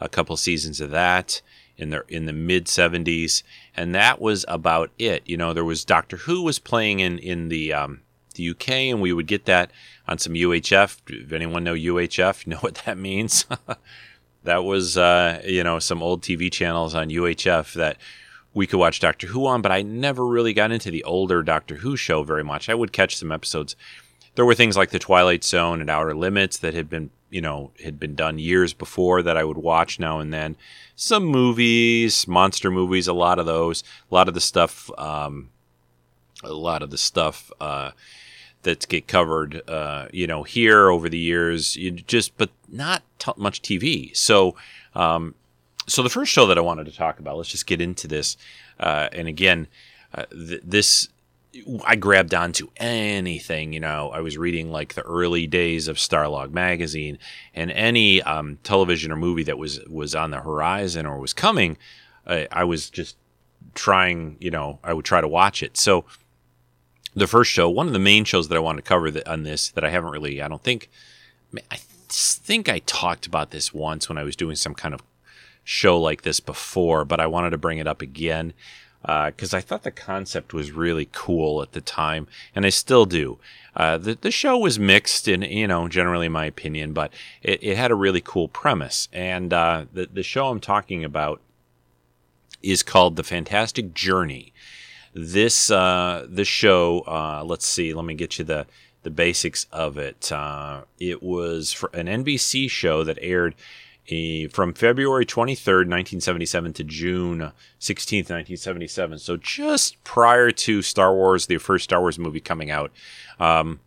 a 0.00 0.08
couple 0.08 0.36
seasons 0.36 0.80
of 0.80 0.90
that 0.90 1.40
in 1.76 1.90
the 1.90 2.04
in 2.08 2.26
the 2.26 2.32
mid 2.32 2.66
70s, 2.66 3.42
and 3.76 3.94
that 3.94 4.20
was 4.20 4.44
about 4.48 4.90
it. 4.98 5.22
You 5.26 5.36
know, 5.36 5.52
there 5.52 5.64
was 5.64 5.84
Doctor 5.84 6.18
Who 6.18 6.42
was 6.42 6.58
playing 6.58 7.00
in 7.00 7.18
in 7.18 7.48
the 7.48 7.72
um, 7.72 8.02
the 8.34 8.50
UK, 8.50 8.70
and 8.70 9.00
we 9.00 9.12
would 9.12 9.26
get 9.26 9.46
that 9.46 9.70
on 10.06 10.18
some 10.18 10.34
UHF. 10.34 10.98
If 11.08 11.32
anyone 11.32 11.64
know 11.64 11.74
UHF, 11.74 12.46
you 12.46 12.50
know 12.54 12.58
what 12.58 12.76
that 12.86 12.98
means. 12.98 13.46
that 14.44 14.64
was 14.64 14.96
uh, 14.96 15.42
you 15.44 15.64
know 15.64 15.78
some 15.78 16.02
old 16.02 16.22
TV 16.22 16.50
channels 16.50 16.94
on 16.94 17.08
UHF 17.08 17.74
that 17.74 17.96
we 18.54 18.66
could 18.66 18.78
watch 18.78 19.00
Doctor 19.00 19.28
Who 19.28 19.46
on, 19.46 19.62
but 19.62 19.72
I 19.72 19.82
never 19.82 20.26
really 20.26 20.52
got 20.52 20.72
into 20.72 20.90
the 20.90 21.04
older 21.04 21.42
Doctor 21.42 21.76
Who 21.76 21.96
show 21.96 22.22
very 22.22 22.44
much. 22.44 22.68
I 22.68 22.74
would 22.74 22.92
catch 22.92 23.16
some 23.16 23.32
episodes. 23.32 23.76
There 24.34 24.44
were 24.44 24.54
things 24.54 24.76
like 24.76 24.90
The 24.90 24.98
Twilight 24.98 25.44
Zone 25.44 25.80
and 25.80 25.90
Outer 25.90 26.14
Limits 26.14 26.58
that 26.58 26.74
had 26.74 26.88
been, 26.88 27.10
you 27.30 27.40
know, 27.40 27.72
had 27.82 28.00
been 28.00 28.14
done 28.14 28.38
years 28.38 28.72
before 28.72 29.22
that 29.22 29.36
I 29.36 29.44
would 29.44 29.58
watch 29.58 29.98
now 29.98 30.20
and 30.20 30.32
then. 30.32 30.56
Some 30.96 31.24
movies, 31.24 32.26
monster 32.26 32.70
movies, 32.70 33.06
a 33.06 33.12
lot 33.12 33.38
of 33.38 33.46
those, 33.46 33.84
a 34.10 34.14
lot 34.14 34.28
of 34.28 34.34
the 34.34 34.40
stuff, 34.40 34.90
um, 34.98 35.50
a 36.42 36.52
lot 36.52 36.82
of 36.82 36.90
the 36.90 36.98
stuff 36.98 37.50
uh, 37.60 37.90
that 38.62 38.88
get 38.88 39.06
covered, 39.06 39.68
uh, 39.68 40.08
you 40.12 40.26
know, 40.26 40.42
here 40.42 40.88
over 40.88 41.08
the 41.08 41.18
years. 41.18 41.76
You 41.76 41.90
just, 41.90 42.36
but 42.36 42.50
not 42.68 43.02
t- 43.18 43.32
much 43.36 43.60
TV. 43.60 44.16
So 44.16 44.56
um, 44.94 45.34
so 45.86 46.02
the 46.02 46.10
first 46.10 46.32
show 46.32 46.46
that 46.46 46.58
I 46.58 46.60
wanted 46.60 46.86
to 46.86 46.92
talk 46.92 47.18
about, 47.18 47.36
let's 47.36 47.48
just 47.48 47.66
get 47.66 47.80
into 47.80 48.06
this. 48.06 48.36
Uh, 48.78 49.08
and 49.12 49.28
again, 49.28 49.66
uh, 50.14 50.24
th- 50.30 50.62
this 50.64 51.08
I 51.84 51.96
grabbed 51.96 52.34
onto 52.34 52.68
anything. 52.76 53.72
You 53.72 53.80
know, 53.80 54.10
I 54.10 54.20
was 54.20 54.38
reading 54.38 54.70
like 54.70 54.94
the 54.94 55.02
early 55.02 55.46
days 55.46 55.88
of 55.88 55.96
Starlog 55.96 56.52
magazine, 56.52 57.18
and 57.54 57.70
any 57.70 58.22
um, 58.22 58.58
television 58.62 59.12
or 59.12 59.16
movie 59.16 59.42
that 59.44 59.58
was 59.58 59.80
was 59.88 60.14
on 60.14 60.30
the 60.30 60.40
horizon 60.40 61.06
or 61.06 61.18
was 61.18 61.32
coming, 61.32 61.76
I 62.26 62.64
was 62.64 62.88
just 62.90 63.16
trying. 63.74 64.36
You 64.40 64.50
know, 64.50 64.78
I 64.82 64.94
would 64.94 65.04
try 65.04 65.20
to 65.20 65.28
watch 65.28 65.62
it. 65.62 65.76
So 65.76 66.04
the 67.14 67.26
first 67.26 67.50
show, 67.50 67.68
one 67.68 67.86
of 67.86 67.92
the 67.92 67.98
main 67.98 68.24
shows 68.24 68.48
that 68.48 68.56
I 68.56 68.60
wanted 68.60 68.82
to 68.82 68.88
cover 68.88 69.10
that, 69.10 69.28
on 69.28 69.42
this 69.42 69.70
that 69.70 69.84
I 69.84 69.90
haven't 69.90 70.12
really, 70.12 70.40
I 70.40 70.48
don't 70.48 70.62
think, 70.62 70.88
I 71.70 71.76
think 72.08 72.68
I 72.68 72.78
talked 72.80 73.26
about 73.26 73.50
this 73.50 73.74
once 73.74 74.08
when 74.08 74.18
I 74.18 74.22
was 74.22 74.36
doing 74.36 74.56
some 74.56 74.74
kind 74.74 74.94
of 74.94 75.02
show 75.64 76.00
like 76.00 76.22
this 76.22 76.40
before, 76.40 77.04
but 77.04 77.20
I 77.20 77.26
wanted 77.26 77.50
to 77.50 77.58
bring 77.58 77.78
it 77.78 77.86
up 77.86 78.00
again 78.02 78.54
because 79.02 79.52
uh, 79.52 79.56
I 79.56 79.60
thought 79.60 79.82
the 79.82 79.90
concept 79.90 80.54
was 80.54 80.70
really 80.70 81.08
cool 81.12 81.60
at 81.62 81.72
the 81.72 81.80
time, 81.80 82.28
and 82.54 82.64
I 82.64 82.70
still 82.70 83.04
do. 83.04 83.38
Uh, 83.74 83.98
the 83.98 84.14
the 84.20 84.30
show 84.30 84.58
was 84.58 84.78
mixed 84.78 85.26
in, 85.26 85.42
you 85.42 85.66
know, 85.66 85.88
generally 85.88 86.28
my 86.28 86.44
opinion, 86.44 86.92
but 86.92 87.12
it, 87.42 87.62
it 87.62 87.76
had 87.76 87.90
a 87.90 87.96
really 87.96 88.20
cool 88.20 88.48
premise. 88.48 89.08
And 89.12 89.52
uh, 89.52 89.86
the 89.92 90.08
the 90.12 90.22
show 90.22 90.48
I'm 90.48 90.60
talking 90.60 91.04
about 91.04 91.40
is 92.62 92.82
called 92.82 93.16
The 93.16 93.24
Fantastic 93.24 93.94
Journey. 93.94 94.52
This 95.14 95.70
uh, 95.70 96.26
this 96.28 96.48
show, 96.48 97.00
uh, 97.00 97.42
let's 97.44 97.66
see, 97.66 97.92
let 97.92 98.04
me 98.04 98.14
get 98.14 98.38
you 98.38 98.44
the 98.44 98.66
the 99.02 99.10
basics 99.10 99.66
of 99.72 99.98
it. 99.98 100.30
Uh, 100.30 100.82
it 100.98 101.22
was 101.22 101.82
an 101.92 102.06
NBC 102.06 102.70
show 102.70 103.04
that 103.04 103.18
aired 103.20 103.54
from 104.50 104.74
February 104.74 105.24
23rd, 105.24 105.86
1977 105.88 106.72
to 106.74 106.84
June 106.84 107.38
16th, 107.80 108.30
1977. 108.30 109.18
So 109.18 109.36
just 109.36 110.02
prior 110.04 110.50
to 110.50 110.82
Star 110.82 111.14
Wars, 111.14 111.46
the 111.46 111.58
first 111.58 111.84
Star 111.84 112.00
Wars 112.00 112.18
movie 112.18 112.40
coming 112.40 112.70
out. 112.70 112.90
Um, 113.38 113.80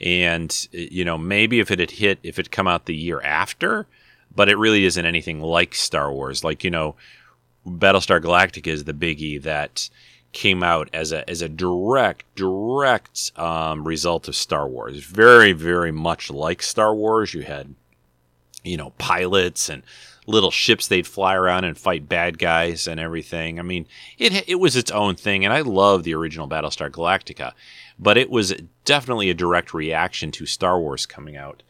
and, 0.00 0.68
you 0.72 1.04
know, 1.04 1.16
maybe 1.16 1.60
if 1.60 1.70
it 1.70 1.78
had 1.78 1.92
hit, 1.92 2.18
if 2.22 2.38
it 2.38 2.50
come 2.50 2.66
out 2.66 2.86
the 2.86 2.96
year 2.96 3.20
after, 3.22 3.86
but 4.34 4.48
it 4.48 4.58
really 4.58 4.84
isn't 4.84 5.06
anything 5.06 5.40
like 5.40 5.74
Star 5.74 6.12
Wars. 6.12 6.42
Like, 6.42 6.64
you 6.64 6.70
know, 6.70 6.96
Battlestar 7.66 8.20
Galactica 8.20 8.66
is 8.66 8.84
the 8.84 8.94
biggie 8.94 9.40
that 9.42 9.88
came 10.32 10.62
out 10.62 10.88
as 10.94 11.12
a 11.12 11.28
as 11.28 11.42
a 11.42 11.48
direct 11.48 12.24
direct 12.34 13.30
um, 13.36 13.86
result 13.86 14.28
of 14.28 14.34
Star 14.34 14.66
Wars. 14.66 15.04
Very 15.04 15.52
very 15.52 15.92
much 15.92 16.30
like 16.30 16.62
Star 16.62 16.94
Wars. 16.94 17.34
You 17.34 17.42
had 17.42 17.74
you 18.64 18.76
know, 18.76 18.90
pilots 18.98 19.68
and 19.68 19.82
little 20.26 20.50
ships 20.50 20.86
they'd 20.86 21.06
fly 21.06 21.34
around 21.34 21.64
and 21.64 21.76
fight 21.76 22.08
bad 22.08 22.38
guys 22.38 22.86
and 22.86 23.00
everything. 23.00 23.58
I 23.58 23.62
mean, 23.62 23.86
it 24.18 24.48
it 24.48 24.56
was 24.56 24.76
its 24.76 24.90
own 24.90 25.16
thing, 25.16 25.44
and 25.44 25.52
I 25.52 25.60
love 25.60 26.04
the 26.04 26.14
original 26.14 26.48
Battlestar 26.48 26.90
Galactica, 26.90 27.52
but 27.98 28.16
it 28.16 28.30
was 28.30 28.54
definitely 28.84 29.30
a 29.30 29.34
direct 29.34 29.74
reaction 29.74 30.30
to 30.32 30.46
Star 30.46 30.78
Wars 30.78 31.06
coming 31.06 31.36
out 31.36 31.62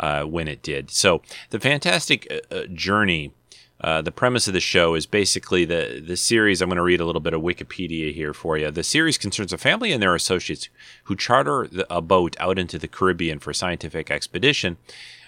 uh, 0.00 0.24
when 0.24 0.48
it 0.48 0.62
did. 0.62 0.90
So 0.90 1.22
the 1.50 1.60
fantastic 1.60 2.26
uh, 2.30 2.54
uh 2.54 2.66
journey. 2.66 3.32
Uh, 3.80 4.00
the 4.00 4.12
premise 4.12 4.46
of 4.46 4.54
the 4.54 4.60
show 4.60 4.94
is 4.94 5.06
basically 5.06 5.64
the 5.64 6.00
the 6.06 6.16
series. 6.16 6.62
I'm 6.62 6.68
going 6.68 6.76
to 6.76 6.82
read 6.82 7.00
a 7.00 7.04
little 7.04 7.20
bit 7.20 7.34
of 7.34 7.42
Wikipedia 7.42 8.14
here 8.14 8.32
for 8.32 8.56
you. 8.56 8.70
The 8.70 8.84
series 8.84 9.18
concerns 9.18 9.52
a 9.52 9.58
family 9.58 9.90
and 9.90 10.00
their 10.00 10.14
associates 10.14 10.68
who 11.04 11.16
charter 11.16 11.68
a 11.90 12.00
boat 12.00 12.36
out 12.38 12.60
into 12.60 12.78
the 12.78 12.86
Caribbean 12.86 13.40
for 13.40 13.50
a 13.50 13.54
scientific 13.56 14.08
expedition 14.08 14.76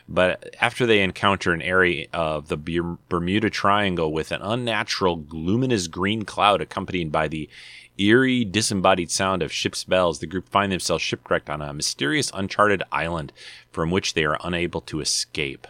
but 0.08 0.54
after 0.60 0.86
they 0.86 1.00
encounter 1.00 1.52
an 1.52 1.62
area 1.62 2.06
of 2.12 2.48
the 2.48 2.56
Bermuda 3.08 3.50
Triangle 3.50 4.12
with 4.12 4.32
an 4.32 4.42
unnatural 4.42 5.24
luminous 5.30 5.86
green 5.86 6.24
cloud 6.24 6.60
accompanied 6.60 7.10
by 7.10 7.28
the 7.28 7.48
eerie, 7.96 8.44
disembodied 8.44 9.10
sound 9.10 9.42
of 9.42 9.52
ship's 9.52 9.84
bells, 9.84 10.18
the 10.18 10.26
group 10.26 10.48
find 10.48 10.72
themselves 10.72 11.02
shipwrecked 11.02 11.48
on 11.48 11.62
a 11.62 11.72
mysterious, 11.72 12.30
uncharted 12.34 12.82
island 12.92 13.32
from 13.72 13.90
which 13.90 14.14
they 14.14 14.24
are 14.24 14.38
unable 14.44 14.80
to 14.82 15.00
escape. 15.00 15.66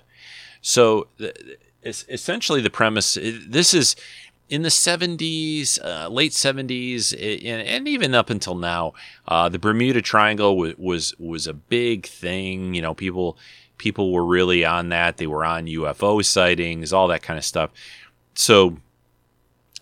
So, 0.61 1.09
essentially, 1.85 2.61
the 2.61 2.70
premise 2.70 3.18
this 3.20 3.75
is 3.75 3.94
in 4.49 4.62
the 4.62 4.68
70s, 4.68 5.79
uh, 5.83 6.09
late 6.09 6.33
70s, 6.33 7.12
and, 7.12 7.88
even 7.88 8.14
up 8.14 8.31
until 8.31 8.55
now, 8.55 8.92
uh, 9.27 9.49
the 9.49 9.59
Bermuda 9.59 10.03
Triangle 10.03 10.57
was, 10.57 10.75
was 10.77 11.14
was 11.18 11.47
a 11.47 11.55
big 11.55 12.07
thing. 12.07 12.75
You 12.75 12.83
know, 12.83 12.94
people 12.94 13.38
people 13.85 14.12
were 14.12 14.25
really 14.25 14.64
on 14.64 14.88
that. 14.88 15.18
They 15.18 15.27
were 15.27 15.44
on 15.44 15.66
UFO 15.66 16.25
sightings, 16.25 16.90
all 16.90 17.07
that 17.09 17.23
kind 17.23 17.38
of 17.38 17.44
stuff. 17.44 17.68
So 18.35 18.79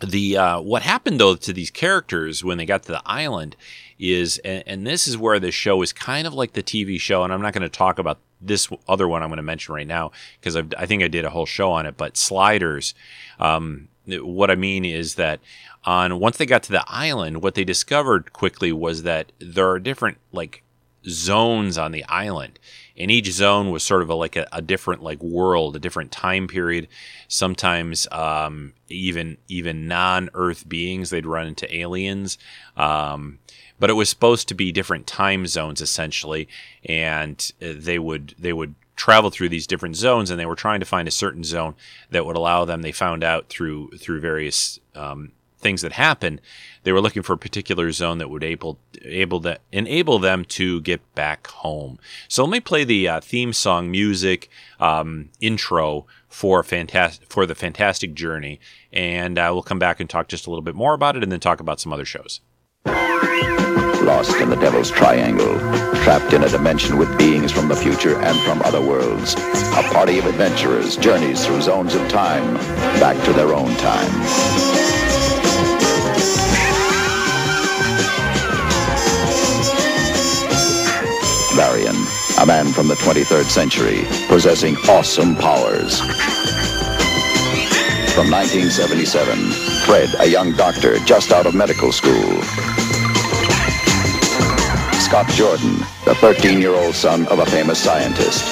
the 0.05 0.37
uh, 0.37 0.61
what 0.61 0.83
happened 0.83 1.21
though 1.21 1.37
to 1.37 1.53
these 1.53 1.71
characters 1.71 2.43
when 2.43 2.59
they 2.59 2.67
got 2.67 2.83
to 2.83 2.93
the 2.93 3.03
island 3.07 3.55
is, 4.01 4.39
and, 4.39 4.65
and 4.67 4.85
this 4.85 5.07
is 5.07 5.17
where 5.17 5.39
the 5.39 5.53
show 5.53 5.81
is 5.83 5.93
kind 5.93 6.27
of 6.27 6.35
like 6.35 6.55
the 6.55 6.65
TV 6.65 6.99
show, 7.01 7.23
and 7.23 7.33
I'm 7.33 7.41
not 7.41 7.53
going 7.53 7.63
to 7.63 7.69
talk 7.69 8.01
about 8.01 8.19
this 8.41 8.69
other 8.89 9.07
one 9.07 9.23
I'm 9.23 9.29
going 9.29 9.37
to 9.37 9.45
mention 9.45 9.73
right 9.73 9.87
now 9.87 10.11
because 10.41 10.57
I 10.57 10.85
think 10.85 11.05
I 11.05 11.09
did 11.09 11.25
a 11.25 11.31
whole 11.31 11.47
show 11.47 11.71
on 11.71 11.87
it. 11.87 11.97
But 11.97 12.17
Sliders, 12.17 12.95
um, 13.39 13.87
what 14.07 14.51
I 14.51 14.57
mean 14.57 14.85
is 14.85 15.15
that 15.15 15.39
on 15.85 16.19
once 16.19 16.39
they 16.39 16.47
got 16.47 16.65
to 16.65 16.73
the 16.73 16.85
island, 16.89 17.41
what 17.41 17.55
they 17.55 17.63
discovered 17.63 18.33
quickly 18.33 18.73
was 18.73 19.05
that 19.05 19.31
there 19.39 19.71
are 19.71 19.79
different 19.79 20.19
like 20.33 20.65
zones 21.09 21.79
on 21.79 21.93
the 21.93 22.05
island 22.07 22.59
and 22.97 23.11
each 23.11 23.31
zone 23.31 23.71
was 23.71 23.83
sort 23.83 24.03
of 24.03 24.11
a, 24.11 24.15
like 24.15 24.37
a, 24.37 24.47
a, 24.53 24.63
different 24.63 25.03
like 25.03 25.23
world 25.23 25.77
a 25.77 25.79
different 25.79 26.13
time 26.13 26.47
period. 26.47 26.89
Sometimes 27.29 28.07
um, 28.13 28.75
even 28.89 29.39
even 29.49 29.89
non-earth 29.89 30.69
beings 30.69 31.11
they'd 31.11 31.27
run 31.27 31.47
into 31.47 31.75
aliens. 31.75 32.39
Um, 32.77 33.39
but 33.79 33.91
it 33.91 33.95
was 33.95 34.09
supposed 34.09 34.49
to 34.49 34.55
be 34.55 34.71
different 34.73 35.07
time 35.07 35.47
zones 35.47 35.81
essentially. 35.81 36.49
And 36.85 37.51
uh, 37.61 37.73
they 37.77 37.99
would 37.99 38.35
they 38.39 38.53
would 38.53 38.75
travel 38.95 39.31
through 39.31 39.49
these 39.49 39.67
different 39.67 39.97
zones 39.97 40.31
and 40.31 40.39
they 40.39 40.47
were 40.47 40.55
trying 40.55 40.81
to 40.81 40.87
find 40.87 41.09
a 41.09 41.13
certain 41.13 41.43
zone 41.43 41.75
that 42.11 42.27
would 42.27 42.37
allow 42.37 42.65
them. 42.65 42.83
They 42.83 42.93
found 42.93 43.25
out 43.25 43.49
through 43.49 43.91
through 43.99 44.21
various 44.21 44.79
um, 44.95 45.33
things 45.59 45.81
that 45.83 45.93
happened 45.93 46.41
they 46.85 46.93
were 46.93 47.01
looking 47.01 47.23
for 47.23 47.35
a 47.35 47.39
particular 47.39 47.91
zone 47.93 48.19
that 48.19 48.31
would 48.31 48.45
able 48.45 48.79
able 49.03 49.41
to 49.41 49.59
enable 49.71 50.19
them 50.19 50.45
to 50.45 50.81
get 50.81 51.15
back 51.15 51.47
home. 51.49 51.99
So 52.29 52.45
let 52.45 52.51
me 52.51 52.61
play 52.61 52.85
the 52.85 53.09
uh, 53.09 53.21
theme 53.21 53.53
song 53.53 53.91
music 53.91 54.49
um, 54.81 55.31
intro 55.41 56.07
for 56.29 56.63
fantastic 56.63 57.29
for 57.31 57.47
the 57.47 57.55
fantastic 57.55 58.15
journey, 58.15 58.61
and 58.93 59.39
uh, 59.39 59.51
we'll 59.53 59.63
come 59.63 59.79
back 59.79 60.01
and 60.01 60.09
talk 60.09 60.29
just 60.29 60.47
a 60.47 60.51
little 60.51 60.63
bit 60.63 60.75
more 60.75 60.95
about 60.95 61.17
it, 61.17 61.23
and 61.23 61.31
then 61.31 61.41
talk 61.41 61.61
about 61.61 61.81
some 61.81 61.93
other 61.93 62.05
shows. 62.05 62.41
lost 64.05 64.37
in 64.41 64.51
the 64.51 64.57
Devil's 64.57 64.91
Triangle, 64.91 65.59
trapped 66.03 66.33
in 66.33 66.43
a 66.43 66.49
dimension 66.49 66.99
with 66.99 67.17
beings 67.17 67.53
from 67.53 67.69
the 67.69 67.77
future 67.77 68.19
and 68.21 68.39
from 68.41 68.61
other 68.63 68.81
worlds. 68.81 69.35
A 69.35 69.83
party 69.93 70.19
of 70.19 70.27
adventurers 70.27 70.97
journeys 70.97 71.47
through 71.47 71.63
zones 71.63 71.95
of 71.95 72.09
time, 72.09 72.55
back 72.99 73.23
to 73.25 73.33
their 73.33 73.55
own 73.55 73.75
time. 73.77 74.72
Varian, 81.55 81.97
a 82.41 82.47
man 82.47 82.67
from 82.73 82.89
the 82.89 82.95
23rd 82.95 83.45
century, 83.45 84.05
possessing 84.29 84.77
awesome 84.89 85.37
powers. 85.37 86.01
From 88.15 88.31
1977, 88.31 89.53
Fred, 89.85 90.09
a 90.21 90.27
young 90.27 90.53
doctor 90.53 90.99
just 91.01 91.33
out 91.33 91.47
of 91.47 91.55
medical 91.55 91.93
school. 91.93 92.43
Scott 95.01 95.29
Jordan, 95.31 95.79
the 96.05 96.15
13-year-old 96.21 96.95
son 96.95 97.27
of 97.29 97.39
a 97.39 97.47
famous 97.47 97.83
scientist. 97.83 98.45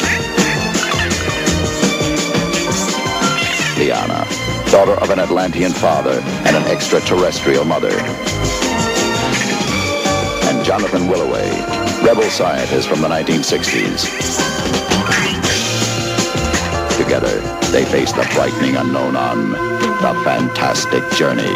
Liana, 3.79 4.27
daughter 4.71 5.01
of 5.01 5.11
an 5.11 5.19
Atlantean 5.21 5.73
father 5.73 6.21
and 6.47 6.55
an 6.55 6.65
extraterrestrial 6.65 7.65
mother. 7.65 7.93
And 10.49 10.65
Jonathan 10.65 11.09
Willoway, 11.09 11.90
rebel 12.03 12.23
scientist 12.31 12.89
from 12.89 13.01
the 13.03 13.09
1960s. 13.09 14.07
Together, 16.97 17.41
they 17.71 17.85
face 17.85 18.13
the 18.13 18.25
frightening 18.25 18.77
unknown 18.77 19.17
on 19.17 19.51
the 19.51 20.21
fantastic 20.25 21.03
journey. 21.13 21.55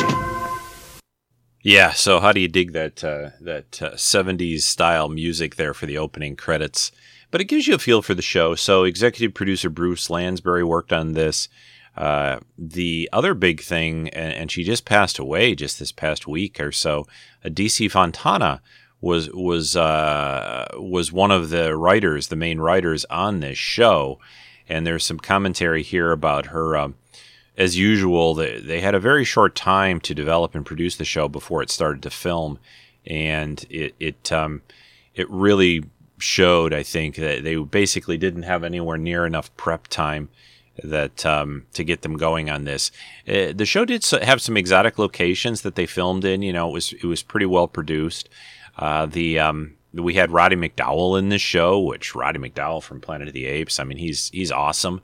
Yeah, 1.62 1.92
so 1.92 2.20
how 2.20 2.32
do 2.32 2.40
you 2.40 2.48
dig 2.48 2.72
that 2.72 3.02
uh, 3.02 3.30
that 3.40 3.80
uh, 3.82 3.92
70s 3.92 4.60
style 4.60 5.08
music 5.08 5.56
there 5.56 5.72
for 5.72 5.86
the 5.86 5.96
opening 5.96 6.36
credits? 6.36 6.92
But 7.30 7.40
it 7.40 7.46
gives 7.46 7.66
you 7.66 7.74
a 7.74 7.78
feel 7.78 8.02
for 8.02 8.14
the 8.14 8.22
show. 8.22 8.54
So 8.54 8.84
executive 8.84 9.34
producer 9.34 9.70
Bruce 9.70 10.10
Lansbury 10.10 10.62
worked 10.62 10.92
on 10.92 11.12
this. 11.12 11.48
Uh, 11.96 12.40
the 12.58 13.08
other 13.12 13.34
big 13.34 13.62
thing, 13.62 14.08
and, 14.10 14.34
and, 14.34 14.50
she 14.50 14.64
just 14.64 14.84
passed 14.84 15.16
away 15.16 15.54
just 15.54 15.78
this 15.78 15.92
past 15.92 16.26
week 16.26 16.58
or 16.58 16.72
so. 16.72 17.06
DC 17.44 17.88
Fontana 17.88 18.60
was 19.04 19.30
was 19.30 19.76
uh, 19.76 20.66
was 20.78 21.12
one 21.12 21.30
of 21.30 21.50
the 21.50 21.76
writers, 21.76 22.28
the 22.28 22.36
main 22.36 22.58
writers 22.58 23.04
on 23.10 23.40
this 23.40 23.58
show, 23.58 24.18
and 24.66 24.86
there's 24.86 25.04
some 25.04 25.18
commentary 25.18 25.82
here 25.82 26.10
about 26.10 26.46
her. 26.46 26.76
Um, 26.76 26.94
as 27.56 27.76
usual, 27.76 28.34
they, 28.34 28.58
they 28.58 28.80
had 28.80 28.94
a 28.94 29.00
very 29.00 29.24
short 29.24 29.54
time 29.54 30.00
to 30.00 30.14
develop 30.14 30.54
and 30.54 30.66
produce 30.66 30.96
the 30.96 31.04
show 31.04 31.28
before 31.28 31.62
it 31.62 31.70
started 31.70 32.02
to 32.02 32.10
film, 32.10 32.58
and 33.06 33.66
it 33.68 33.94
it 34.00 34.32
um, 34.32 34.62
it 35.14 35.30
really 35.30 35.84
showed. 36.16 36.72
I 36.72 36.82
think 36.82 37.16
that 37.16 37.44
they 37.44 37.56
basically 37.56 38.16
didn't 38.16 38.44
have 38.44 38.64
anywhere 38.64 38.98
near 38.98 39.26
enough 39.26 39.54
prep 39.58 39.86
time 39.88 40.30
that 40.82 41.26
um, 41.26 41.66
to 41.74 41.84
get 41.84 42.00
them 42.00 42.16
going 42.16 42.48
on 42.48 42.64
this. 42.64 42.90
Uh, 43.28 43.52
the 43.54 43.66
show 43.66 43.84
did 43.84 44.02
have 44.22 44.40
some 44.40 44.56
exotic 44.56 44.98
locations 44.98 45.60
that 45.60 45.74
they 45.74 45.86
filmed 45.86 46.24
in. 46.24 46.40
You 46.40 46.54
know, 46.54 46.70
it 46.70 46.72
was 46.72 46.92
it 46.94 47.04
was 47.04 47.22
pretty 47.22 47.46
well 47.46 47.68
produced. 47.68 48.30
Uh, 48.76 49.06
the 49.06 49.38
um, 49.38 49.76
we 49.92 50.14
had 50.14 50.30
Roddy 50.30 50.56
McDowall 50.56 51.18
in 51.18 51.28
this 51.28 51.42
show, 51.42 51.80
which 51.80 52.14
Roddy 52.14 52.38
McDowall 52.38 52.82
from 52.82 53.00
Planet 53.00 53.28
of 53.28 53.34
the 53.34 53.46
Apes. 53.46 53.78
I 53.78 53.84
mean, 53.84 53.98
he's 53.98 54.28
he's 54.30 54.50
awesome. 54.50 55.02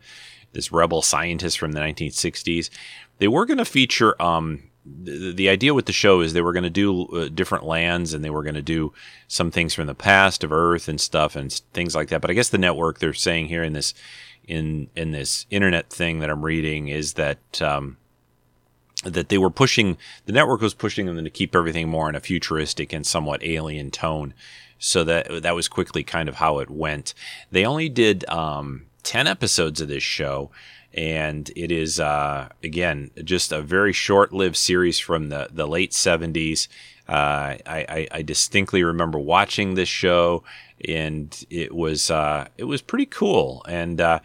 This 0.52 0.72
rebel 0.72 1.02
scientist 1.02 1.59
from 1.59 1.72
the 1.72 1.80
1960s. 1.80 2.70
They 3.18 3.28
were 3.28 3.46
going 3.46 3.59
to 3.59 3.64
feature. 3.64 4.20
Um, 4.20 4.70
the, 4.85 5.48
idea 5.48 5.74
with 5.74 5.87
the 5.87 5.92
show 5.92 6.20
is 6.20 6.33
they 6.33 6.40
were 6.40 6.54
going 6.54 6.64
to 6.64 6.70
do 6.70 7.06
uh, 7.06 7.28
different 7.28 7.64
lands 7.64 8.14
and 8.14 8.24
they 8.24 8.30
were 8.30 8.42
going 8.42 8.54
to 8.54 8.62
do 8.62 8.92
some 9.28 9.50
things 9.50 9.74
from 9.74 9.87
the 9.87 9.94
past 9.94 10.42
of 10.42 10.52
Earth 10.52 10.88
and 10.88 11.00
stuff 11.00 11.37
and 11.37 11.52
things 11.72 11.94
like 11.94 12.09
that. 12.09 12.20
But 12.20 12.30
I 12.30 12.35
guess 12.35 12.48
the 12.48 12.59
network 12.59 12.98
they're 12.98 13.12
saying 13.12 13.48
here 13.48 13.62
in 13.62 13.74
this 13.74 13.94
in 14.48 14.88
in 14.96 15.12
this 15.12 15.46
internet 15.50 15.90
thing 15.90 16.20
that 16.20 16.30
I'm 16.30 16.44
reading 16.44 16.88
is 16.88 17.14
that 17.14 17.62
um, 17.62 17.98
that 19.04 19.28
they 19.28 19.38
were 19.38 19.50
pushing 19.50 19.96
the 20.26 20.32
network 20.32 20.60
was 20.60 20.74
pushing 20.74 21.06
them 21.06 21.22
to 21.24 21.30
keep 21.30 21.54
everything 21.54 21.88
more 21.88 22.08
in 22.08 22.14
a 22.14 22.20
futuristic 22.20 22.92
and 22.92 23.06
somewhat 23.06 23.42
alien 23.42 23.90
tone. 23.90 24.34
So 24.78 25.04
that 25.04 25.42
that 25.42 25.54
was 25.54 25.68
quickly 25.68 26.02
kind 26.02 26.28
of 26.28 26.36
how 26.36 26.58
it 26.58 26.70
went. 26.70 27.14
They 27.50 27.64
only 27.64 27.88
did 27.88 28.28
um, 28.28 28.86
ten 29.02 29.26
episodes 29.26 29.80
of 29.80 29.88
this 29.88 30.02
show, 30.02 30.50
and 30.94 31.50
it 31.54 31.70
is 31.70 32.00
uh, 32.00 32.48
again 32.62 33.10
just 33.22 33.52
a 33.52 33.62
very 33.62 33.92
short-lived 33.92 34.56
series 34.56 34.98
from 34.98 35.28
the 35.28 35.48
the 35.50 35.66
late 35.66 35.92
'70s. 35.92 36.68
Uh, 37.08 37.58
I, 37.66 37.84
I, 37.88 38.08
I 38.12 38.22
distinctly 38.22 38.84
remember 38.84 39.18
watching 39.18 39.74
this 39.74 39.88
show, 39.88 40.44
and 40.86 41.44
it 41.50 41.74
was 41.74 42.10
uh, 42.10 42.48
it 42.56 42.64
was 42.64 42.82
pretty 42.82 43.06
cool. 43.06 43.64
And 43.68 44.00
uh, 44.00 44.20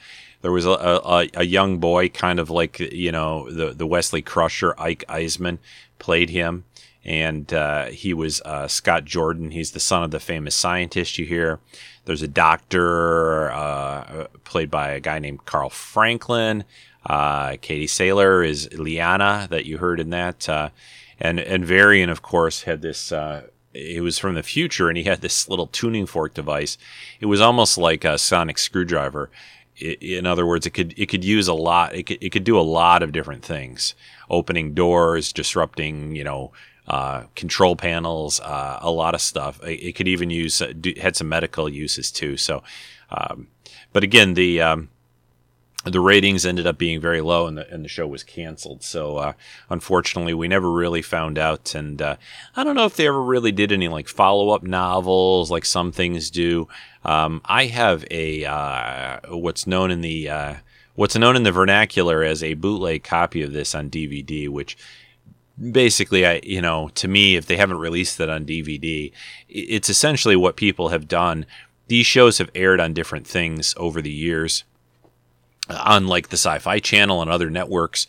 there 0.45 0.51
was 0.51 0.67
a, 0.67 0.69
a, 0.69 1.27
a, 1.33 1.43
young 1.43 1.79
boy, 1.79 2.07
kind 2.07 2.37
of 2.37 2.51
like 2.51 2.79
you 2.79 3.11
know 3.11 3.49
the 3.49 3.73
the 3.73 3.87
Wesley 3.87 4.21
Crusher, 4.21 4.79
Ike 4.79 5.03
Eisenmann 5.09 5.57
played 5.97 6.29
him, 6.29 6.65
and 7.03 7.51
uh, 7.51 7.85
he 7.85 8.13
was 8.13 8.41
uh, 8.41 8.67
Scott 8.67 9.05
Jordan. 9.05 9.49
He's 9.49 9.71
the 9.71 9.79
son 9.79 10.03
of 10.03 10.11
the 10.11 10.19
famous 10.19 10.53
scientist 10.53 11.17
you 11.17 11.25
hear. 11.25 11.59
There's 12.05 12.21
a 12.21 12.27
doctor 12.27 13.49
uh, 13.49 14.27
played 14.43 14.69
by 14.69 14.91
a 14.91 14.99
guy 14.99 15.17
named 15.17 15.45
Carl 15.45 15.71
Franklin. 15.71 16.63
Uh, 17.03 17.57
Katie 17.59 17.87
Saylor 17.87 18.47
is 18.47 18.71
Liana 18.71 19.47
that 19.49 19.65
you 19.65 19.79
heard 19.79 19.99
in 19.99 20.11
that, 20.11 20.47
uh, 20.47 20.69
and 21.19 21.39
and 21.39 21.65
Varian, 21.65 22.11
of 22.11 22.21
course, 22.21 22.61
had 22.65 22.83
this. 22.83 23.11
it 23.73 24.03
was 24.03 24.19
from 24.19 24.35
the 24.35 24.43
future, 24.43 24.89
and 24.89 24.97
he 24.99 25.05
had 25.05 25.21
this 25.21 25.49
little 25.49 25.65
tuning 25.65 26.05
fork 26.05 26.35
device. 26.35 26.77
It 27.19 27.25
was 27.25 27.41
almost 27.41 27.79
like 27.79 28.05
a 28.05 28.19
sonic 28.19 28.59
screwdriver 28.59 29.31
in 29.77 30.25
other 30.25 30.45
words, 30.45 30.65
it 30.65 30.71
could 30.71 30.97
it 30.97 31.07
could 31.07 31.23
use 31.23 31.47
a 31.47 31.53
lot. 31.53 31.93
It 31.95 32.03
could 32.03 32.17
it 32.21 32.29
could 32.29 32.43
do 32.43 32.59
a 32.59 32.61
lot 32.61 33.03
of 33.03 33.11
different 33.11 33.43
things, 33.43 33.95
opening 34.29 34.73
doors, 34.73 35.33
disrupting, 35.33 36.15
you 36.15 36.23
know, 36.23 36.53
uh, 36.87 37.23
control 37.35 37.75
panels, 37.75 38.39
uh, 38.39 38.79
a 38.81 38.91
lot 38.91 39.15
of 39.15 39.21
stuff. 39.21 39.61
It, 39.63 39.79
it 39.81 39.95
could 39.95 40.07
even 40.07 40.29
use 40.29 40.61
uh, 40.61 40.73
had 41.01 41.15
some 41.15 41.29
medical 41.29 41.67
uses 41.67 42.11
too. 42.11 42.37
So, 42.37 42.63
um, 43.09 43.47
but 43.91 44.03
again, 44.03 44.33
the 44.35 44.61
um, 44.61 44.89
the 45.85 45.99
ratings 45.99 46.45
ended 46.45 46.65
up 46.65 46.77
being 46.77 46.99
very 46.99 47.21
low 47.21 47.45
and 47.45 47.57
the, 47.57 47.71
and 47.71 47.85
the 47.85 47.89
show 47.89 48.07
was 48.07 48.23
canceled. 48.23 48.83
So, 48.83 49.17
uh, 49.17 49.33
unfortunately, 49.69 50.33
we 50.33 50.47
never 50.47 50.71
really 50.71 51.01
found 51.01 51.37
out. 51.37 51.75
And 51.75 52.01
uh, 52.01 52.15
I 52.55 52.63
don't 52.63 52.75
know 52.75 52.85
if 52.85 52.95
they 52.95 53.07
ever 53.07 53.21
really 53.21 53.51
did 53.51 53.71
any 53.71 53.87
like 53.87 54.07
follow 54.07 54.49
up 54.49 54.63
novels 54.63 55.51
like 55.51 55.65
some 55.65 55.91
things 55.91 56.31
do. 56.31 56.67
Um, 57.05 57.41
I 57.45 57.67
have 57.67 58.03
a 58.09 58.45
uh, 58.45 59.19
what's 59.29 59.67
known 59.67 59.91
in 59.91 60.01
the 60.01 60.27
uh, 60.29 60.55
what's 60.95 61.15
known 61.15 61.35
in 61.35 61.43
the 61.43 61.51
vernacular 61.51 62.23
as 62.23 62.43
a 62.43 62.55
bootleg 62.55 63.03
copy 63.03 63.43
of 63.43 63.53
this 63.53 63.75
on 63.75 63.89
DVD, 63.91 64.49
which 64.49 64.75
basically 65.71 66.25
I 66.25 66.41
you 66.43 66.61
know 66.61 66.89
to 66.95 67.07
me 67.07 67.35
if 67.35 67.45
they 67.45 67.57
haven't 67.57 67.77
released 67.77 68.19
it 68.19 68.29
on 68.29 68.45
DVD, 68.45 69.11
it's 69.47 69.89
essentially 69.89 70.35
what 70.35 70.55
people 70.55 70.89
have 70.89 71.07
done. 71.07 71.45
These 71.87 72.07
shows 72.07 72.39
have 72.39 72.49
aired 72.55 72.79
on 72.79 72.93
different 72.93 73.27
things 73.27 73.75
over 73.77 74.01
the 74.01 74.11
years 74.11 74.63
on 75.69 76.07
like 76.07 76.29
the 76.29 76.37
Sci-Fi 76.37 76.79
Channel 76.79 77.21
and 77.21 77.29
other 77.29 77.51
networks, 77.51 78.07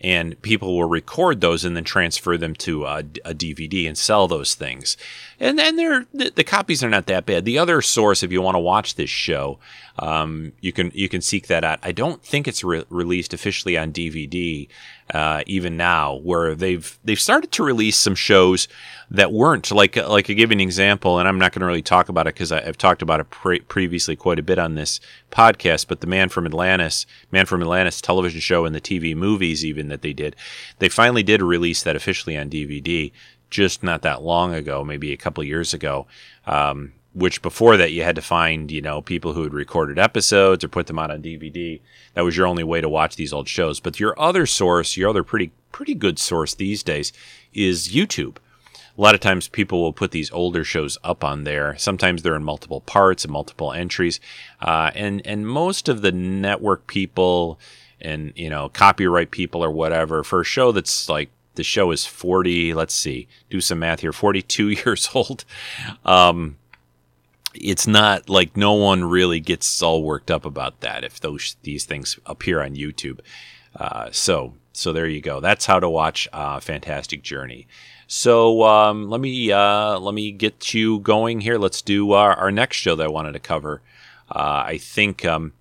and 0.00 0.40
people 0.40 0.74
will 0.74 0.88
record 0.88 1.42
those 1.42 1.64
and 1.64 1.76
then 1.76 1.84
transfer 1.84 2.38
them 2.38 2.54
to 2.54 2.86
a, 2.86 2.98
a 3.24 3.34
DVD 3.34 3.86
and 3.86 3.98
sell 3.98 4.26
those 4.26 4.54
things. 4.54 4.96
And 5.40 5.58
then 5.58 5.76
they're 5.76 6.06
the, 6.12 6.32
the, 6.34 6.44
copies 6.44 6.82
are 6.82 6.88
not 6.88 7.06
that 7.06 7.24
bad. 7.24 7.44
The 7.44 7.58
other 7.58 7.80
source, 7.80 8.24
if 8.24 8.32
you 8.32 8.42
want 8.42 8.56
to 8.56 8.60
watch 8.60 8.96
this 8.96 9.10
show, 9.10 9.60
um, 9.98 10.52
you 10.60 10.72
can 10.72 10.90
you 10.94 11.08
can 11.08 11.20
seek 11.20 11.46
that 11.46 11.62
out. 11.62 11.78
I 11.82 11.92
don't 11.92 12.22
think 12.24 12.48
it's 12.48 12.64
re- 12.64 12.84
released 12.90 13.32
officially 13.32 13.78
on 13.78 13.92
DVD 13.92 14.68
uh, 15.14 15.42
even 15.46 15.76
now, 15.76 16.16
where 16.16 16.56
they've 16.56 16.98
they've 17.04 17.20
started 17.20 17.52
to 17.52 17.62
release 17.62 17.96
some 17.96 18.16
shows 18.16 18.66
that 19.12 19.32
weren't 19.32 19.70
like 19.70 19.94
like 19.96 20.28
I 20.28 20.32
give 20.32 20.50
an 20.50 20.60
example, 20.60 21.20
and 21.20 21.28
I'm 21.28 21.38
not 21.38 21.52
going 21.52 21.60
to 21.60 21.66
really 21.66 21.82
talk 21.82 22.08
about 22.08 22.26
it 22.26 22.34
because 22.34 22.50
I've 22.50 22.78
talked 22.78 23.02
about 23.02 23.20
it 23.20 23.30
pre- 23.30 23.60
previously 23.60 24.16
quite 24.16 24.40
a 24.40 24.42
bit 24.42 24.58
on 24.58 24.74
this 24.74 24.98
podcast. 25.30 25.86
But 25.86 26.00
the 26.00 26.08
Man 26.08 26.28
from 26.30 26.46
Atlantis, 26.46 27.06
Man 27.30 27.46
from 27.46 27.62
Atlantis 27.62 28.00
television 28.00 28.40
show 28.40 28.64
and 28.64 28.74
the 28.74 28.80
TV 28.80 29.14
movies 29.14 29.64
even 29.64 29.86
that 29.88 30.02
they 30.02 30.12
did, 30.12 30.34
they 30.80 30.88
finally 30.88 31.22
did 31.22 31.42
release 31.42 31.84
that 31.84 31.96
officially 31.96 32.36
on 32.36 32.50
DVD 32.50 33.12
just 33.50 33.82
not 33.82 34.02
that 34.02 34.22
long 34.22 34.54
ago, 34.54 34.84
maybe 34.84 35.12
a 35.12 35.16
couple 35.16 35.42
years 35.44 35.74
ago. 35.74 36.06
Um, 36.46 36.92
which 37.14 37.42
before 37.42 37.76
that 37.76 37.90
you 37.90 38.02
had 38.02 38.14
to 38.14 38.22
find 38.22 38.70
you 38.70 38.80
know 38.80 39.02
people 39.02 39.32
who 39.32 39.42
had 39.42 39.52
recorded 39.52 39.98
episodes 39.98 40.62
or 40.62 40.68
put 40.68 40.86
them 40.86 40.98
out 40.98 41.10
on 41.10 41.22
DVD. 41.22 41.80
That 42.14 42.24
was 42.24 42.36
your 42.36 42.46
only 42.46 42.64
way 42.64 42.80
to 42.80 42.88
watch 42.88 43.16
these 43.16 43.32
old 43.32 43.48
shows. 43.48 43.80
But 43.80 43.98
your 43.98 44.18
other 44.20 44.46
source, 44.46 44.96
your 44.96 45.10
other 45.10 45.24
pretty 45.24 45.50
pretty 45.72 45.94
good 45.94 46.18
source 46.18 46.54
these 46.54 46.82
days, 46.82 47.12
is 47.52 47.88
YouTube. 47.88 48.36
A 48.96 49.00
lot 49.00 49.14
of 49.14 49.20
times 49.20 49.48
people 49.48 49.80
will 49.80 49.92
put 49.92 50.10
these 50.10 50.30
older 50.32 50.64
shows 50.64 50.98
up 51.04 51.22
on 51.22 51.44
there. 51.44 51.76
Sometimes 51.78 52.22
they're 52.22 52.34
in 52.34 52.42
multiple 52.42 52.80
parts 52.80 53.24
and 53.24 53.32
multiple 53.32 53.72
entries, 53.72 54.20
uh, 54.60 54.90
and 54.94 55.24
and 55.24 55.46
most 55.46 55.88
of 55.88 56.02
the 56.02 56.12
network 56.12 56.86
people 56.86 57.58
and 58.00 58.32
you 58.36 58.50
know 58.50 58.68
copyright 58.68 59.30
people 59.30 59.64
or 59.64 59.70
whatever 59.70 60.22
for 60.22 60.40
a 60.40 60.44
show 60.44 60.72
that's 60.72 61.08
like 61.08 61.30
the 61.58 61.64
show 61.64 61.90
is 61.90 62.06
40, 62.06 62.72
let's 62.72 62.94
see, 62.94 63.28
do 63.50 63.60
some 63.60 63.80
math 63.80 64.00
here, 64.00 64.12
42 64.12 64.68
years 64.86 65.10
old. 65.12 65.44
Um, 66.06 66.56
it's 67.54 67.86
not 67.86 68.30
like 68.30 68.56
no 68.56 68.72
one 68.72 69.04
really 69.04 69.40
gets 69.40 69.82
all 69.82 70.02
worked 70.02 70.30
up 70.30 70.44
about 70.46 70.80
that 70.80 71.04
if 71.04 71.20
those 71.20 71.56
these 71.62 71.84
things 71.84 72.18
appear 72.24 72.62
on 72.62 72.76
YouTube. 72.76 73.20
Uh, 73.74 74.08
so 74.12 74.54
so 74.72 74.92
there 74.92 75.08
you 75.08 75.20
go. 75.20 75.40
That's 75.40 75.66
how 75.66 75.80
to 75.80 75.88
watch 75.88 76.28
uh, 76.32 76.60
Fantastic 76.60 77.22
Journey. 77.22 77.66
So 78.06 78.62
um, 78.62 79.10
let 79.10 79.20
me 79.20 79.50
uh, 79.50 79.98
let 79.98 80.14
me 80.14 80.30
get 80.30 80.72
you 80.72 81.00
going 81.00 81.40
here. 81.40 81.58
Let's 81.58 81.82
do 81.82 82.12
our, 82.12 82.34
our 82.34 82.52
next 82.52 82.76
show 82.76 82.94
that 82.94 83.04
I 83.04 83.10
wanted 83.10 83.32
to 83.32 83.40
cover. 83.40 83.82
Uh, 84.30 84.62
I 84.66 84.78
think. 84.78 85.24
Um, 85.24 85.52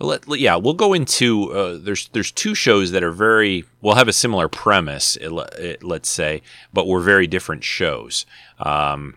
let, 0.00 0.38
yeah, 0.38 0.56
we'll 0.56 0.74
go 0.74 0.94
into 0.94 1.52
uh, 1.52 1.78
there's 1.80 2.08
there's 2.08 2.30
two 2.30 2.54
shows 2.54 2.92
that 2.92 3.02
are 3.02 3.10
very 3.10 3.64
will 3.80 3.94
have 3.94 4.08
a 4.08 4.12
similar 4.12 4.48
premise, 4.48 5.16
it, 5.16 5.32
it, 5.58 5.82
let's 5.82 6.08
say, 6.08 6.42
but 6.72 6.86
we're 6.86 7.00
very 7.00 7.26
different 7.26 7.64
shows. 7.64 8.24
Um, 8.60 9.16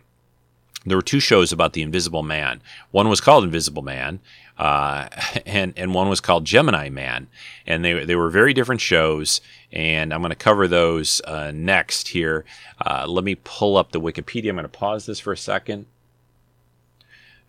there 0.86 0.98
were 0.98 1.04
two 1.04 1.20
shows 1.20 1.52
about 1.52 1.74
the 1.74 1.84
Invisible 1.84 2.24
Man. 2.24 2.62
One 2.90 3.10
was 3.10 3.22
called 3.22 3.44
Invisible 3.44 3.84
Man, 3.84 4.20
uh, 4.58 5.10
and 5.46 5.74
and 5.78 5.94
one 5.94 6.10
was 6.10 6.20
called 6.20 6.46
Gemini 6.46 6.90
Man, 6.90 7.28
and 7.68 7.86
they 7.86 8.04
they 8.04 8.16
were 8.16 8.30
very 8.30 8.54
different 8.54 8.82
shows. 8.82 9.42
And 9.72 10.14
I'm 10.14 10.22
going 10.22 10.32
to 10.32 10.36
cover 10.36 10.68
those 10.68 11.22
uh, 11.26 11.52
next 11.54 12.10
here. 12.10 12.44
Uh, 12.84 13.06
let 13.08 13.24
me 13.24 13.36
pull 13.36 13.78
up 13.78 13.92
the 13.92 14.02
Wikipedia. 14.02 14.50
I'm 14.50 14.56
going 14.56 14.64
to 14.64 14.70
pause 14.70 15.06
this 15.06 15.20
for 15.20 15.32
a 15.32 15.38
second. 15.38 15.86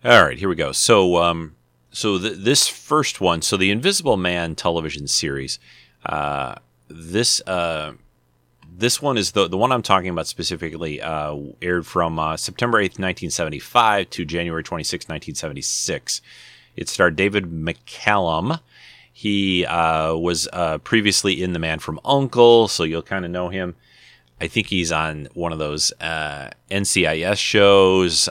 All 0.05 0.23
right, 0.23 0.37
here 0.37 0.47
we 0.47 0.55
go. 0.55 0.71
So 0.71 1.17
um, 1.17 1.55
so 1.93 2.17
th- 2.17 2.39
this 2.39 2.67
first 2.67 3.21
one, 3.21 3.41
so 3.41 3.55
the 3.55 3.71
Invisible 3.71 4.17
Man 4.17 4.55
television 4.55 5.07
series, 5.07 5.59
uh, 6.05 6.55
this 6.87 7.39
uh, 7.41 7.93
this 8.75 9.01
one 9.01 9.15
is 9.15 9.31
the 9.31 9.47
the 9.47 9.57
one 9.57 9.71
I'm 9.71 9.83
talking 9.83 10.09
about 10.09 10.27
specifically. 10.27 11.01
Uh, 11.01 11.37
aired 11.61 11.85
from 11.85 12.17
uh, 12.17 12.35
September 12.35 12.79
8th, 12.79 12.99
1975 12.99 14.09
to 14.09 14.25
January 14.25 14.63
26, 14.63 15.05
1976. 15.05 16.21
It 16.75 16.89
starred 16.89 17.15
David 17.15 17.45
McCallum. 17.45 18.59
He 19.15 19.63
uh, 19.63 20.15
was 20.15 20.47
uh, 20.51 20.79
previously 20.79 21.43
in 21.43 21.53
The 21.53 21.59
Man 21.59 21.77
from 21.77 21.99
Uncle, 22.03 22.67
so 22.67 22.83
you'll 22.83 23.03
kind 23.03 23.23
of 23.23 23.29
know 23.29 23.49
him. 23.49 23.75
I 24.41 24.47
think 24.47 24.67
he's 24.67 24.91
on 24.91 25.27
one 25.35 25.53
of 25.53 25.59
those 25.59 25.93
NCIS 26.01 27.37
shows. 27.37 28.21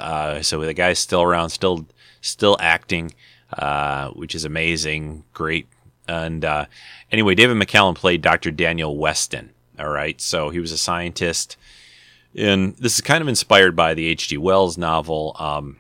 so 0.45 0.61
the 0.61 0.75
guy's 0.75 0.99
still 0.99 1.23
around, 1.23 1.51
still 1.51 1.87
still 2.21 2.57
acting 2.61 3.15
uh, 3.53 4.11
which 4.11 4.35
is 4.35 4.45
amazing, 4.45 5.25
great. 5.33 5.67
And 6.09 6.45
uh, 6.45 6.67
anyway, 7.11 7.35
David 7.35 7.57
McCallum 7.57 7.95
played 7.95 8.23
Dr. 8.23 8.51
Daniel 8.51 8.97
Weston. 8.97 9.51
All 9.79 9.89
right, 9.89 10.21
so 10.21 10.51
he 10.51 10.61
was 10.61 10.71
a 10.71 10.79
scientist, 10.79 11.57
and 12.37 12.77
this 12.77 12.95
is 12.95 13.01
kind 13.01 13.23
of 13.23 13.29
inspired 13.29 13.75
by 13.75 13.95
the 13.95 14.07
H.G. 14.07 14.37
Wells 14.37 14.77
novel. 14.77 15.35
Um, 15.39 15.79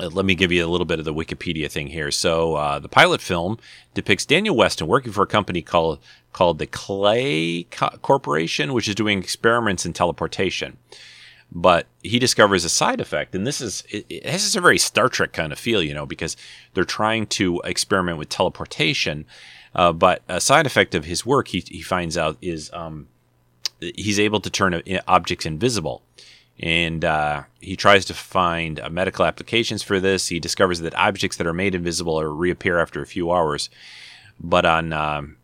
uh, 0.00 0.08
let 0.08 0.24
me 0.24 0.34
give 0.34 0.50
you 0.50 0.64
a 0.64 0.68
little 0.68 0.84
bit 0.84 0.98
of 0.98 1.04
the 1.04 1.14
Wikipedia 1.14 1.70
thing 1.70 1.86
here. 1.88 2.10
So 2.10 2.56
uh, 2.56 2.78
the 2.78 2.88
pilot 2.88 3.20
film 3.20 3.58
depicts 3.94 4.26
Daniel 4.26 4.56
Weston 4.56 4.86
working 4.86 5.12
for 5.12 5.22
a 5.22 5.26
company 5.26 5.62
called 5.62 6.00
called 6.32 6.58
the 6.58 6.66
KLAE 6.66 7.70
Co- 7.70 7.96
Corporation, 8.02 8.72
which 8.72 8.88
is 8.88 8.94
doing 8.94 9.18
experiments 9.18 9.86
in 9.86 9.92
teleportation 9.92 10.78
but 11.52 11.86
he 12.02 12.18
discovers 12.18 12.64
a 12.64 12.68
side 12.68 13.00
effect 13.00 13.34
and 13.34 13.46
this 13.46 13.60
is 13.60 13.84
it, 13.90 14.06
it 14.08 14.26
has 14.26 14.54
a 14.54 14.60
very 14.60 14.78
star 14.78 15.08
trek 15.08 15.32
kind 15.32 15.52
of 15.52 15.58
feel 15.58 15.82
you 15.82 15.94
know 15.94 16.06
because 16.06 16.36
they're 16.74 16.84
trying 16.84 17.26
to 17.26 17.60
experiment 17.64 18.18
with 18.18 18.28
teleportation 18.28 19.24
uh, 19.74 19.92
but 19.92 20.22
a 20.28 20.40
side 20.40 20.66
effect 20.66 20.94
of 20.94 21.04
his 21.04 21.26
work 21.26 21.48
he, 21.48 21.60
he 21.66 21.82
finds 21.82 22.16
out 22.16 22.36
is 22.40 22.70
um, 22.72 23.08
he's 23.80 24.20
able 24.20 24.40
to 24.40 24.50
turn 24.50 24.80
objects 25.08 25.46
invisible. 25.46 26.02
And 26.62 27.04
uh, 27.04 27.44
he 27.60 27.74
tries 27.74 28.04
to 28.06 28.14
find 28.14 28.78
uh, 28.80 28.90
medical 28.90 29.24
applications 29.24 29.82
for 29.82 29.98
this. 29.98 30.28
He 30.28 30.38
discovers 30.38 30.80
that 30.80 30.94
objects 30.94 31.38
that 31.38 31.46
are 31.46 31.54
made 31.54 31.74
invisible 31.74 32.20
or 32.20 32.34
reappear 32.34 32.78
after 32.78 33.00
a 33.00 33.06
few 33.06 33.32
hours. 33.32 33.70
But 34.38 34.66
on 34.66 34.92
um, 34.92 35.36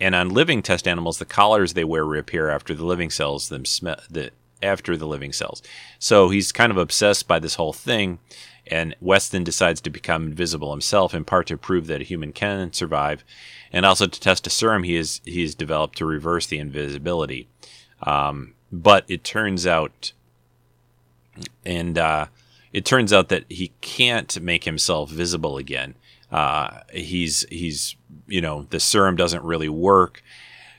and 0.00 0.14
on 0.14 0.30
living 0.30 0.62
test 0.62 0.88
animals, 0.88 1.18
the 1.18 1.24
collars 1.24 1.74
they 1.74 1.84
wear 1.84 2.04
reappear 2.04 2.48
after 2.48 2.74
the 2.74 2.84
living 2.84 3.10
cells 3.10 3.48
them 3.48 3.64
sm- 3.64 4.00
the 4.10 4.32
after 4.62 4.96
the 4.96 5.06
living 5.06 5.32
cells. 5.32 5.62
So 5.98 6.28
he's 6.28 6.52
kind 6.52 6.70
of 6.70 6.78
obsessed 6.78 7.28
by 7.28 7.38
this 7.38 7.56
whole 7.56 7.72
thing. 7.72 8.18
And 8.66 8.94
Weston 9.00 9.42
decides 9.42 9.80
to 9.80 9.90
become 9.90 10.28
invisible 10.28 10.70
himself, 10.70 11.14
in 11.14 11.24
part 11.24 11.48
to 11.48 11.56
prove 11.56 11.88
that 11.88 12.00
a 12.00 12.04
human 12.04 12.32
can 12.32 12.72
survive, 12.72 13.24
and 13.72 13.84
also 13.84 14.06
to 14.06 14.20
test 14.20 14.46
a 14.46 14.50
serum 14.50 14.84
he 14.84 14.94
has 14.94 15.20
he's 15.24 15.54
developed 15.54 15.98
to 15.98 16.06
reverse 16.06 16.46
the 16.46 16.58
invisibility. 16.58 17.48
Um, 18.04 18.54
but 18.70 19.04
it 19.08 19.24
turns 19.24 19.66
out, 19.66 20.12
and 21.64 21.98
uh, 21.98 22.26
it 22.72 22.84
turns 22.84 23.12
out 23.12 23.28
that 23.30 23.44
he 23.48 23.72
can't 23.80 24.40
make 24.40 24.64
himself 24.64 25.10
visible 25.10 25.58
again. 25.58 25.94
Uh, 26.30 26.80
he's 26.92 27.44
he's 27.50 27.96
you 28.26 28.40
know 28.40 28.66
the 28.70 28.80
serum 28.80 29.16
doesn't 29.16 29.44
really 29.44 29.68
work, 29.68 30.22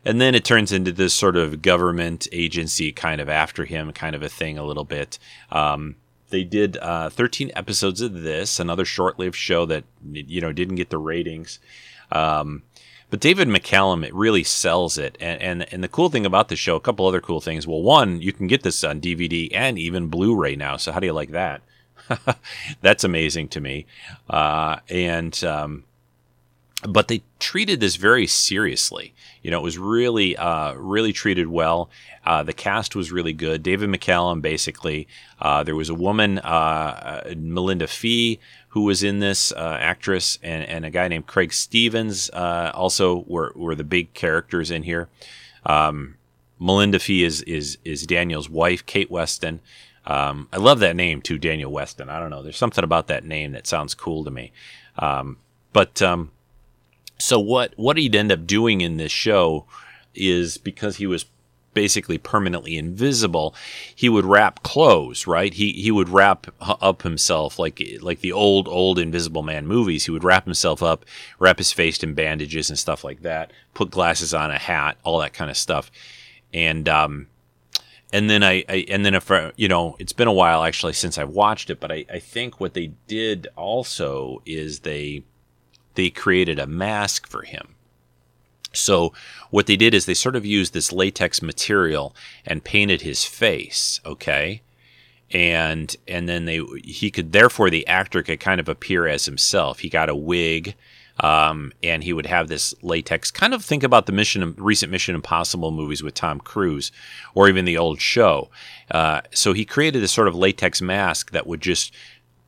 and 0.06 0.20
then 0.20 0.36
it 0.36 0.44
turns 0.44 0.72
into 0.72 0.92
this 0.92 1.14
sort 1.14 1.36
of 1.36 1.62
government 1.62 2.28
agency 2.32 2.92
kind 2.92 3.22
of 3.22 3.30
after 3.30 3.66
him 3.66 3.92
kind 3.92 4.16
of 4.16 4.24
a 4.24 4.30
thing 4.30 4.58
a 4.58 4.66
little 4.66 4.84
bit. 4.84 5.18
Um, 5.52 5.96
they 6.30 6.44
did 6.44 6.78
uh, 6.78 7.10
13 7.10 7.52
episodes 7.56 8.02
of 8.02 8.24
this, 8.24 8.60
another 8.60 8.86
short-lived 8.86 9.36
show 9.36 9.66
that 9.68 9.84
you 10.12 10.42
know 10.42 10.52
didn't 10.52 10.76
get 10.76 10.90
the 10.90 10.98
ratings. 10.98 11.60
Um, 12.12 12.64
but 13.10 13.20
David 13.20 13.48
McCallum, 13.48 14.04
it 14.04 14.14
really 14.16 14.44
sells 14.44 14.98
it. 14.98 15.16
And, 15.20 15.42
and 15.42 15.74
and 15.74 15.84
the 15.84 15.88
cool 15.88 16.10
thing 16.10 16.26
about 16.26 16.50
the 16.50 16.56
show, 16.56 16.76
a 16.76 16.82
couple 16.82 17.06
other 17.06 17.22
cool 17.22 17.40
things. 17.40 17.68
Well, 17.68 17.84
one, 17.84 18.20
you 18.22 18.34
can 18.34 18.48
get 18.48 18.64
this 18.64 18.84
on 18.84 19.00
DVD 19.00 19.50
and 19.54 19.78
even 19.78 20.08
Blu-ray 20.08 20.56
now. 20.56 20.78
So 20.78 20.92
how 20.92 21.00
do 21.00 21.06
you 21.06 21.14
like 21.14 21.30
that? 21.32 21.62
That's 22.82 23.04
amazing 23.04 23.50
to 23.50 23.62
me. 23.62 23.86
Uh, 24.28 24.78
and 24.90 25.42
um, 25.44 25.84
but 26.88 27.08
they 27.08 27.24
treated 27.40 27.80
this 27.80 27.96
very 27.96 28.28
seriously. 28.28 29.14
You 29.42 29.52
know, 29.52 29.60
it 29.60 29.64
was 29.64 29.78
really, 29.78 30.36
uh, 30.38 30.74
really 30.74 31.14
treated 31.14 31.48
well. 31.48 31.90
Uh, 32.26 32.44
the 32.44 32.54
cast 32.54 32.96
was 32.96 33.12
really 33.12 33.34
good. 33.34 33.64
David 33.64 33.90
McCallum, 33.90 34.42
basically. 34.42 35.08
Uh, 35.40 35.64
there 35.64 35.76
was 35.76 35.90
a 35.90 35.94
woman, 35.96 36.40
uh, 36.40 36.42
uh, 37.26 37.34
Melinda 37.36 37.88
Fee, 37.88 38.40
who 38.70 38.82
was 38.82 39.04
in 39.04 39.20
this 39.20 39.52
uh, 39.52 39.78
actress, 39.80 40.40
and, 40.42 40.64
and, 40.64 40.86
a 40.86 40.90
guy 40.90 41.08
named 41.08 41.28
Craig 41.28 41.54
Stevens 41.54 42.30
also 42.30 43.24
were, 43.28 43.52
were 43.56 43.76
the 43.76 43.84
big 43.84 44.14
characters 44.14 44.72
in 44.72 44.84
here. 44.84 45.10
Um, 45.66 46.16
Melinda 46.60 47.00
Fee 47.00 47.24
is, 47.24 47.42
is, 47.44 47.78
is 47.84 48.08
Daniel's 48.08 48.50
wife, 48.50 48.86
Kate 48.86 49.12
Weston. 49.12 49.60
Um, 50.06 50.48
I 50.52 50.58
love 50.58 50.80
that 50.80 50.96
name 50.96 51.22
too, 51.22 51.38
Daniel 51.38 51.72
Weston. 51.72 52.10
I 52.10 52.20
don't 52.20 52.30
know. 52.30 52.42
There's 52.42 52.58
something 52.58 52.84
about 52.84 53.08
that 53.08 53.24
name 53.24 53.52
that 53.52 53.68
sounds 53.68 53.94
cool 53.94 54.24
to 54.24 54.32
me. 54.32 54.52
Um, 54.98 55.38
but 55.72 56.02
um, 56.02 56.32
so 57.20 57.40
what 57.40 57.74
what 57.78 57.98
he'd 57.98 58.16
end 58.16 58.32
up 58.32 58.46
doing 58.46 58.82
in 58.82 58.98
this 58.98 59.12
show 59.12 59.66
is 60.16 60.58
because 60.58 60.98
he 60.98 61.08
was 61.08 61.26
basically 61.74 62.18
permanently 62.18 62.78
invisible, 62.78 63.56
he 63.96 64.10
would 64.10 64.26
wrap 64.26 64.64
clothes, 64.64 65.28
right? 65.28 65.54
He 65.54 65.72
he 65.74 65.92
would 65.92 66.10
wrap 66.10 66.48
up 66.62 67.02
himself 67.02 67.60
like 67.60 67.82
like 68.02 68.22
the 68.22 68.32
old 68.32 68.68
old 68.68 69.00
Invisible 69.00 69.44
Man 69.44 69.68
movies. 69.68 70.06
He 70.06 70.12
would 70.12 70.24
wrap 70.24 70.46
himself 70.46 70.82
up, 70.82 71.06
wrap 71.40 71.58
his 71.58 71.72
face 71.72 72.02
in 72.04 72.14
bandages 72.14 72.70
and 72.70 72.80
stuff 72.80 73.04
like 73.04 73.22
that. 73.22 73.52
Put 73.74 73.92
glasses 73.92 74.34
on, 74.34 74.52
a 74.52 74.58
hat, 74.58 74.98
all 75.04 75.20
that 75.20 75.34
kind 75.34 75.50
of 75.50 75.58
stuff, 75.58 75.92
and 76.54 76.88
um, 76.88 77.28
and 78.12 78.30
then 78.30 78.44
I, 78.44 78.64
I 78.70 78.86
and 78.90 79.06
then 79.06 79.16
if 79.16 79.30
uh, 79.32 79.52
you 79.56 79.68
know, 79.68 79.96
it's 80.00 80.14
been 80.14 80.28
a 80.28 80.34
while 80.34 80.64
actually 80.64 80.94
since 80.94 81.18
I've 81.18 81.30
watched 81.30 81.70
it, 81.70 81.80
but 81.80 81.92
I 81.92 82.06
I 82.12 82.20
think 82.20 82.60
what 82.60 82.74
they 82.74 82.94
did 83.08 83.48
also 83.56 84.42
is 84.46 84.82
they 84.82 85.24
they 85.96 86.10
created 86.10 86.60
a 86.60 86.68
mask 86.68 87.28
for 87.28 87.44
him. 87.44 87.76
So 88.74 89.14
what 89.52 89.68
they 89.68 89.76
did 89.76 89.94
is 89.94 90.06
they 90.06 90.16
sort 90.16 90.36
of 90.36 90.46
used 90.46 90.74
this 90.74 90.92
latex 90.92 91.42
material 91.42 92.16
and 92.46 92.64
painted 92.64 93.02
his 93.02 93.24
face, 93.24 94.02
okay? 94.06 94.62
And 95.32 95.96
and 96.08 96.28
then 96.28 96.46
they 96.46 96.62
he 96.84 97.12
could 97.12 97.32
therefore 97.32 97.70
the 97.70 97.88
actor 97.88 98.24
could 98.24 98.40
kind 98.40 98.60
of 98.60 98.70
appear 98.70 99.08
as 99.08 99.26
himself. 99.26 99.80
He 99.80 99.90
got 99.90 100.10
a 100.10 100.16
wig 100.16 100.76
um, 101.20 101.72
and 101.84 102.04
he 102.04 102.14
would 102.14 102.26
have 102.26 102.48
this 102.48 102.74
latex. 102.82 103.30
Kind 103.30 103.54
of 103.54 103.64
think 103.64 103.84
about 103.84 104.08
the 104.08 104.12
mission, 104.12 104.56
recent 104.58 104.92
Mission 104.92 105.16
Impossible 105.16 105.72
movies 105.72 106.02
with 106.02 106.16
Tom 106.16 106.40
Cruise, 106.40 106.92
or 107.36 107.48
even 107.48 107.66
the 107.66 107.78
old 107.78 108.02
show. 108.02 108.50
Uh, 108.90 109.22
so 109.32 109.54
he 109.54 109.66
created 109.66 110.02
this 110.02 110.12
sort 110.12 110.28
of 110.28 110.36
latex 110.36 110.82
mask 110.82 111.32
that 111.32 111.46
would 111.46 111.62
just 111.62 111.94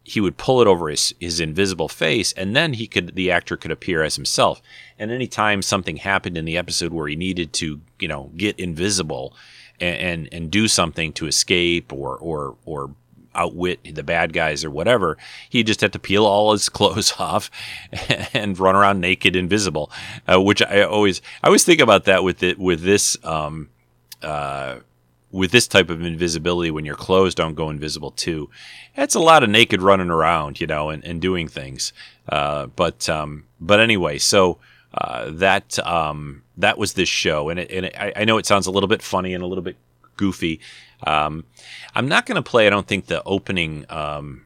he 0.06 0.22
would 0.22 0.38
pull 0.38 0.62
it 0.62 0.68
over 0.68 0.88
his, 0.88 1.14
his 1.20 1.40
invisible 1.40 1.90
face 1.90 2.32
and 2.34 2.56
then 2.56 2.74
he 2.74 2.88
could 2.88 3.16
the 3.16 3.32
actor 3.32 3.58
could 3.58 3.72
appear 3.72 4.04
as 4.04 4.16
himself 4.16 4.62
and 4.98 5.12
anytime 5.12 5.62
something 5.62 5.98
happened 5.98 6.38
in 6.38 6.46
the 6.46 6.58
episode 6.58 6.94
where 6.94 7.08
he 7.08 7.16
needed 7.16 7.52
to 7.52 7.82
you 8.00 8.08
know 8.08 8.32
get 8.38 8.58
invisible 8.60 9.34
and 9.80 9.98
and, 9.98 10.30
and 10.32 10.52
do 10.52 10.68
something 10.68 11.12
to 11.12 11.28
escape 11.28 11.92
or 11.92 12.18
or 12.18 12.56
or 12.66 12.92
outwit 13.36 13.80
the 13.96 14.04
bad 14.04 14.34
guys 14.34 14.64
or 14.64 14.72
whatever. 14.72 15.18
He 15.50 15.64
just 15.64 15.82
had 15.82 15.94
to 15.94 16.00
peel 16.00 16.26
all 16.26 16.54
his 16.54 16.70
clothes 16.70 17.14
off 17.20 17.52
and 18.34 18.58
run 18.58 18.76
around 18.76 19.02
naked, 19.02 19.36
invisible. 19.36 19.92
Uh, 20.28 20.42
which 20.42 20.62
I 20.62 20.84
always 20.84 21.22
I 21.44 21.48
always 21.48 21.64
think 21.64 21.82
about 21.82 22.06
that 22.06 22.24
with 22.24 22.42
it 22.42 22.58
with 22.58 22.82
this 22.82 23.18
um, 23.24 23.70
uh, 24.22 24.78
with 25.36 25.52
this 25.52 25.68
type 25.68 25.90
of 25.90 26.02
invisibility 26.02 26.72
when 26.72 26.86
your 26.86 26.96
clothes 26.96 27.36
don't 27.36 27.56
go 27.56 27.70
invisible 27.70 28.12
too. 28.12 28.50
It's 28.96 29.16
a 29.16 29.20
lot 29.20 29.44
of 29.44 29.50
naked 29.50 29.82
running 29.82 30.10
around, 30.10 30.62
you 30.62 30.68
know, 30.68 30.90
and, 30.90 31.04
and 31.04 31.22
doing 31.22 31.50
things. 31.50 31.92
Uh, 32.30 32.68
but 32.68 33.10
um, 33.10 33.44
but 33.60 33.82
anyway, 33.82 34.18
so 34.18 34.60
uh, 34.94 35.30
that 35.32 35.78
um, 35.86 36.44
that 36.56 36.78
was 36.78 36.94
this 36.94 37.10
show, 37.10 37.50
and 37.50 37.60
it, 37.60 37.70
and 37.70 37.88
it, 37.88 37.96
I, 38.00 38.14
I, 38.16 38.26
know 38.26 38.38
it 38.38 38.46
sounds 38.46 38.66
a 38.66 38.72
little 38.72 38.88
bit 38.88 39.02
funny 39.02 39.34
and 39.34 39.44
a 39.44 39.48
little 39.48 39.64
bit 39.64 39.76
goofy. 40.16 40.62
Um, 41.06 41.44
I'm 41.94 42.08
not 42.08 42.26
going 42.26 42.38
to 42.38 42.50
play. 42.50 42.66
I 42.66 42.70
don't 42.70 42.88
think 42.88 43.08
the 43.08 43.22
opening 43.26 43.86
um, 43.90 44.46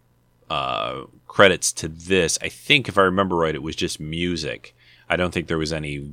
uh, 0.50 1.04
credits 1.28 1.72
to 1.74 1.88
this. 1.88 2.40
I 2.42 2.50
think 2.50 2.90
if 2.90 2.98
I 2.98 3.02
remember 3.02 3.36
right, 3.36 3.54
it 3.54 3.62
was 3.62 3.76
just 3.76 4.00
music. 4.00 4.76
I 5.10 5.16
don't 5.16 5.34
think 5.34 5.48
there 5.48 5.58
was 5.58 5.74
any 5.74 6.12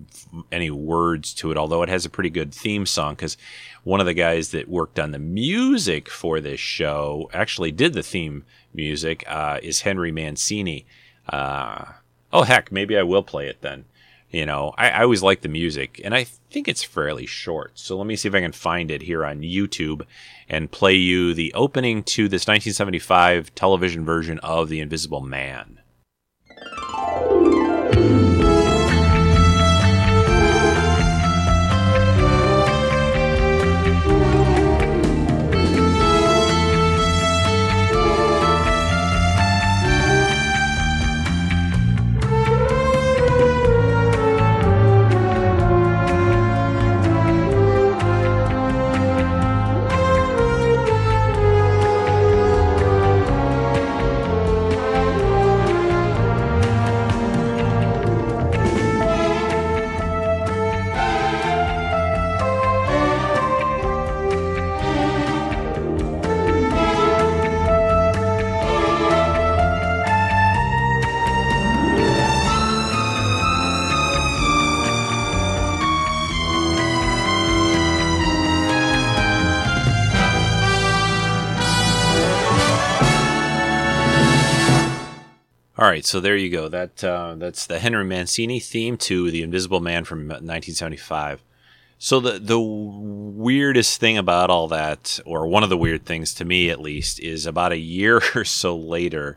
any 0.51 0.71
words 0.71 1.35
to 1.35 1.51
it, 1.51 1.59
although 1.59 1.83
it 1.83 1.89
has 1.89 2.07
a 2.07 2.11
pretty 2.11 2.31
good 2.31 2.55
theme 2.55 2.87
song. 2.87 3.15
Because 3.15 3.37
one 3.85 4.01
of 4.01 4.07
the 4.07 4.15
guys 4.15 4.51
that 4.51 4.69
worked 4.69 4.99
on 4.99 5.11
the 5.11 5.19
music 5.19 6.09
for 6.09 6.41
this 6.41 6.61
show 6.61 7.29
actually 7.33 7.73
did 7.73 7.93
the 7.93 8.03
theme 8.03 8.45
music 8.73 9.25
uh, 9.27 9.61
is 9.63 9.83
Henry 9.83 10.11
Mancini. 10.11 10.87
Uh, 11.29 11.85
oh 12.33 12.43
heck, 12.43 12.73
maybe 12.73 12.97
I 12.97 13.03
will 13.03 13.23
play 13.23 13.49
it 13.49 13.61
then. 13.61 13.85
You 14.31 14.45
know, 14.45 14.75
I, 14.77 14.91
I 14.91 15.03
always 15.03 15.23
like 15.23 15.43
the 15.43 15.49
music, 15.49 16.01
and 16.03 16.15
I 16.15 16.25
think 16.25 16.67
it's 16.67 16.83
fairly 16.83 17.27
short. 17.27 17.79
So 17.79 17.97
let 17.97 18.07
me 18.07 18.17
see 18.17 18.29
if 18.29 18.35
I 18.35 18.41
can 18.41 18.53
find 18.53 18.91
it 18.91 19.03
here 19.03 19.25
on 19.25 19.43
YouTube 19.43 20.03
and 20.49 20.71
play 20.71 20.95
you 20.95 21.33
the 21.33 21.55
opening 21.55 22.03
to 22.05 22.29
this 22.29 22.43
1975 22.43 23.55
television 23.55 24.05
version 24.05 24.39
of 24.41 24.69
The 24.69 24.81
Invisible 24.81 25.21
Man. 25.21 25.79
All 85.79 85.87
right, 85.87 86.07
so 86.07 86.21
there 86.21 86.37
you 86.37 86.49
go. 86.49 86.71
That 86.71 87.05
uh, 87.05 87.35
that's 87.37 87.67
the 87.67 87.79
Henry 87.79 88.05
Mancini 88.05 88.61
theme 88.61 88.97
to 88.99 89.31
the 89.31 89.43
Invisible 89.43 89.81
Man 89.81 90.05
from 90.05 90.21
1975. 90.21 91.43
So 91.99 92.19
the 92.19 92.39
the 92.39 92.59
weirdest 92.59 94.01
thing 94.01 94.17
about 94.17 94.49
all 94.49 94.69
that, 94.69 95.21
or 95.27 95.47
one 95.47 95.63
of 95.63 95.69
the 95.69 95.77
weird 95.77 96.07
things 96.07 96.33
to 96.35 96.47
me 96.47 96.71
at 96.71 96.81
least, 96.81 97.21
is 97.21 97.45
about 97.45 97.73
a 97.73 97.79
year 97.79 98.23
or 98.35 98.45
so 98.45 98.75
later, 98.75 99.37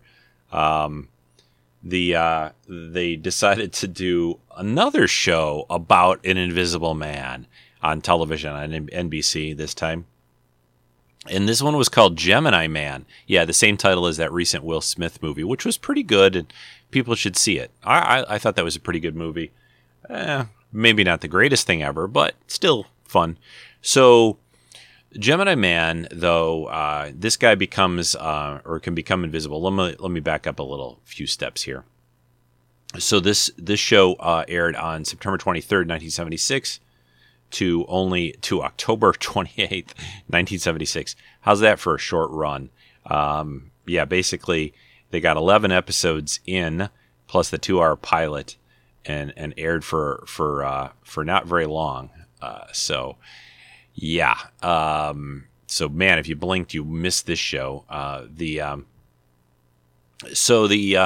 um, 0.53 1.09
the 1.83 2.15
uh, 2.15 2.49
they 2.69 3.17
decided 3.17 3.73
to 3.73 3.87
do 3.89 4.39
another 4.55 5.09
show 5.09 5.65
about 5.69 6.25
an 6.25 6.37
Invisible 6.37 6.95
Man 6.95 7.47
on 7.81 7.99
television 7.99 8.53
on 8.53 8.71
NBC 8.87 9.57
this 9.57 9.73
time. 9.73 10.05
And 11.29 11.47
this 11.47 11.61
one 11.61 11.77
was 11.77 11.89
called 11.89 12.17
Gemini 12.17 12.67
Man. 12.67 13.05
Yeah, 13.27 13.45
the 13.45 13.53
same 13.53 13.77
title 13.77 14.07
as 14.07 14.17
that 14.17 14.31
recent 14.31 14.63
Will 14.63 14.81
Smith 14.81 15.21
movie, 15.21 15.43
which 15.43 15.65
was 15.65 15.77
pretty 15.77 16.03
good, 16.03 16.35
and 16.35 16.51
people 16.91 17.15
should 17.15 17.37
see 17.37 17.57
it. 17.57 17.71
I, 17.83 17.99
I, 17.99 18.35
I 18.35 18.37
thought 18.39 18.55
that 18.55 18.65
was 18.65 18.75
a 18.75 18.79
pretty 18.79 18.99
good 18.99 19.15
movie. 19.15 19.51
Eh, 20.09 20.45
maybe 20.73 21.03
not 21.03 21.21
the 21.21 21.27
greatest 21.27 21.67
thing 21.67 21.83
ever, 21.83 22.07
but 22.07 22.35
still 22.47 22.87
fun. 23.05 23.37
So, 23.81 24.37
Gemini 25.17 25.55
Man, 25.55 26.07
though, 26.11 26.65
uh, 26.65 27.11
this 27.13 27.37
guy 27.37 27.55
becomes 27.55 28.15
uh, 28.15 28.61
or 28.65 28.79
can 28.79 28.95
become 28.95 29.23
invisible. 29.23 29.61
Let 29.61 29.73
me 29.73 29.95
let 29.99 30.11
me 30.11 30.19
back 30.19 30.47
up 30.47 30.59
a 30.59 30.63
little 30.63 30.99
few 31.03 31.27
steps 31.27 31.63
here. 31.63 31.83
So 32.97 33.19
this 33.19 33.51
this 33.57 33.79
show 33.79 34.13
uh, 34.15 34.45
aired 34.47 34.75
on 34.75 35.05
September 35.05 35.37
twenty 35.37 35.61
third, 35.61 35.87
nineteen 35.87 36.09
seventy 36.09 36.37
six 36.37 36.79
to 37.51 37.85
only 37.87 38.33
to 38.41 38.61
October 38.61 39.11
28th, 39.13 39.93
1976. 40.27 41.15
How's 41.41 41.59
that 41.61 41.79
for 41.79 41.95
a 41.95 41.99
short 41.99 42.31
run? 42.31 42.69
Um, 43.05 43.71
yeah, 43.85 44.05
basically 44.05 44.73
they 45.11 45.19
got 45.19 45.37
11 45.37 45.71
episodes 45.71 46.39
in 46.45 46.89
plus 47.27 47.49
the 47.49 47.59
2-hour 47.59 47.95
pilot 47.95 48.57
and 49.05 49.33
and 49.37 49.53
aired 49.57 49.83
for 49.83 50.23
for 50.27 50.63
uh, 50.63 50.89
for 51.03 51.23
not 51.23 51.47
very 51.47 51.65
long. 51.65 52.09
Uh, 52.41 52.65
so 52.71 53.17
yeah. 53.95 54.37
Um, 54.61 55.45
so 55.67 55.89
man, 55.89 56.19
if 56.19 56.27
you 56.27 56.35
blinked, 56.35 56.73
you 56.73 56.83
missed 56.83 57.25
this 57.25 57.39
show. 57.39 57.85
Uh, 57.89 58.25
the 58.29 58.61
um, 58.61 58.85
so 60.33 60.67
the 60.67 60.97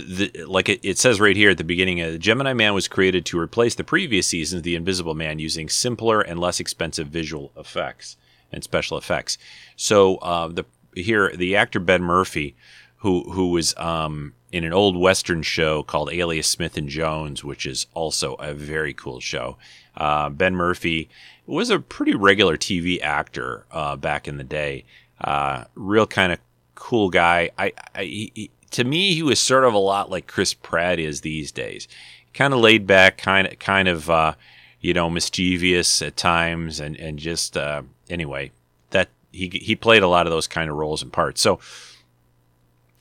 the, 0.00 0.44
like 0.44 0.68
it, 0.68 0.80
it, 0.82 0.98
says 0.98 1.20
right 1.20 1.36
here 1.36 1.50
at 1.50 1.58
the 1.58 1.64
beginning, 1.64 2.00
uh, 2.00 2.16
Gemini 2.16 2.52
Man 2.52 2.74
was 2.74 2.88
created 2.88 3.24
to 3.26 3.38
replace 3.38 3.74
the 3.74 3.84
previous 3.84 4.26
season's 4.26 4.62
The 4.62 4.74
Invisible 4.74 5.14
Man 5.14 5.38
using 5.38 5.68
simpler 5.68 6.20
and 6.20 6.38
less 6.38 6.60
expensive 6.60 7.08
visual 7.08 7.52
effects 7.56 8.16
and 8.52 8.62
special 8.62 8.96
effects. 8.96 9.38
So 9.76 10.16
uh, 10.16 10.48
the 10.48 10.64
here 10.94 11.34
the 11.34 11.56
actor 11.56 11.80
Ben 11.80 12.02
Murphy, 12.02 12.56
who 12.98 13.30
who 13.32 13.50
was 13.50 13.76
um, 13.76 14.34
in 14.52 14.64
an 14.64 14.72
old 14.72 14.96
Western 14.96 15.42
show 15.42 15.82
called 15.82 16.12
Alias 16.12 16.46
Smith 16.46 16.76
and 16.76 16.88
Jones, 16.88 17.42
which 17.42 17.66
is 17.66 17.86
also 17.94 18.34
a 18.34 18.54
very 18.54 18.94
cool 18.94 19.20
show. 19.20 19.56
Uh, 19.96 20.28
ben 20.28 20.54
Murphy 20.54 21.08
was 21.46 21.70
a 21.70 21.78
pretty 21.78 22.14
regular 22.14 22.56
TV 22.56 23.00
actor 23.02 23.66
uh, 23.70 23.96
back 23.96 24.26
in 24.26 24.36
the 24.36 24.44
day. 24.44 24.84
Uh, 25.20 25.64
real 25.74 26.06
kind 26.06 26.32
of 26.32 26.38
cool 26.74 27.10
guy. 27.10 27.50
I, 27.58 27.72
I 27.94 28.04
he, 28.04 28.50
to 28.74 28.82
me, 28.82 29.14
he 29.14 29.22
was 29.22 29.38
sort 29.38 29.62
of 29.64 29.72
a 29.72 29.78
lot 29.78 30.10
like 30.10 30.26
Chris 30.26 30.52
Pratt 30.52 30.98
is 30.98 31.20
these 31.20 31.52
days. 31.52 31.86
Kind 32.32 32.52
of 32.52 32.58
laid 32.58 32.88
back, 32.88 33.16
kind 33.16 33.46
of, 33.46 33.58
kind 33.60 33.86
of, 33.86 34.10
uh, 34.10 34.34
you 34.80 34.92
know, 34.92 35.08
mischievous 35.08 36.02
at 36.02 36.16
times, 36.16 36.80
and 36.80 36.96
and 36.96 37.18
just 37.18 37.56
uh, 37.56 37.82
anyway, 38.10 38.50
that 38.90 39.08
he 39.32 39.48
he 39.48 39.76
played 39.76 40.02
a 40.02 40.08
lot 40.08 40.26
of 40.26 40.32
those 40.32 40.48
kind 40.48 40.68
of 40.68 40.76
roles 40.76 41.02
and 41.02 41.12
parts. 41.12 41.40
So, 41.40 41.60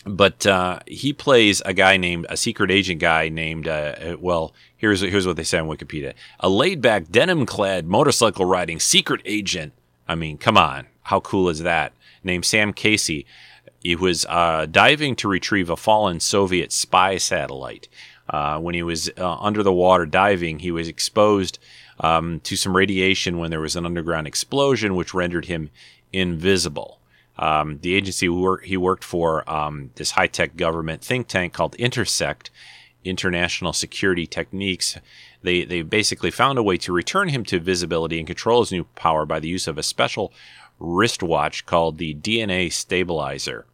but 0.06 0.46
uh, 0.46 0.80
he 0.86 1.12
plays 1.12 1.60
a 1.66 1.74
guy 1.74 1.98
named 1.98 2.28
a 2.30 2.38
secret 2.38 2.70
agent 2.70 3.02
guy 3.02 3.30
named 3.30 3.68
uh, 3.68 3.96
uh 4.00 4.16
well 4.20 4.54
here's 4.78 5.02
here's 5.02 5.26
what 5.26 5.38
they 5.38 5.44
say 5.44 5.58
on 5.58 5.68
Wikipedia 5.68 6.14
a 6.40 6.50
laid 6.50 6.82
back 6.82 7.10
denim 7.10 7.48
clad 7.48 7.88
motorcycle 7.88 8.46
riding 8.46 8.80
secret 8.80 9.22
agent. 9.26 9.74
I 10.08 10.14
mean, 10.14 10.38
come 10.38 10.58
on, 10.58 10.86
how 11.02 11.20
cool 11.20 11.50
is 11.50 11.60
that? 11.60 11.94
Named 12.24 12.46
Sam 12.46 12.74
Casey 12.74 13.26
he 13.84 13.98
was 13.98 14.26
uh, 14.30 14.66
diving 14.66 15.16
to 15.18 15.28
retrieve 15.28 15.70
a 15.70 15.76
fallen 15.76 16.22
Soviet 16.22 16.72
spy 16.72 17.18
satellite. 17.18 17.90
Uh, 18.30 18.58
when 18.58 18.74
he 18.74 18.82
was 18.82 19.12
uh, 19.18 19.36
under 19.36 19.62
the 19.62 19.74
water 19.74 20.06
diving, 20.06 20.60
he 20.60 20.72
was 20.72 20.88
exposed 20.88 21.60
um, 22.00 22.40
to 22.40 22.56
some 22.56 22.76
radiation 22.76 23.38
when 23.38 23.52
there 23.52 23.60
was 23.60 23.76
an 23.76 23.86
underground 23.86 24.26
explosion, 24.26 24.96
which 24.96 25.14
rendered 25.14 25.46
him 25.46 25.70
invisible. 26.14 27.00
Um, 27.38 27.80
the 27.82 27.96
agency 27.96 28.28
he 28.64 28.78
worked 28.78 29.04
for, 29.04 29.50
um, 29.52 29.92
this 29.96 30.12
high 30.12 30.28
tech 30.28 30.56
government 30.56 31.04
think 31.04 31.28
tank 31.28 31.52
called 31.52 31.76
Intersect, 31.76 32.50
International 33.04 33.74
Security 33.74 34.26
Techniques, 34.26 34.98
they, 35.42 35.66
they 35.66 35.82
basically 35.82 36.32
found 36.32 36.58
a 36.58 36.64
way 36.64 36.78
to 36.78 36.94
return 36.94 37.28
him 37.28 37.44
to 37.46 37.60
visibility 37.60 38.18
and 38.18 38.28
control 38.28 38.62
his 38.62 38.72
new 38.72 38.86
power 38.96 39.26
by 39.26 39.42
the 39.42 39.50
use 39.50 39.68
of 39.68 39.78
a 39.78 39.84
special 39.84 40.32
wristwatch 40.80 41.66
called 41.66 41.98
the 41.98 42.16
DNA 42.16 42.72
stabilizer. 42.72 43.66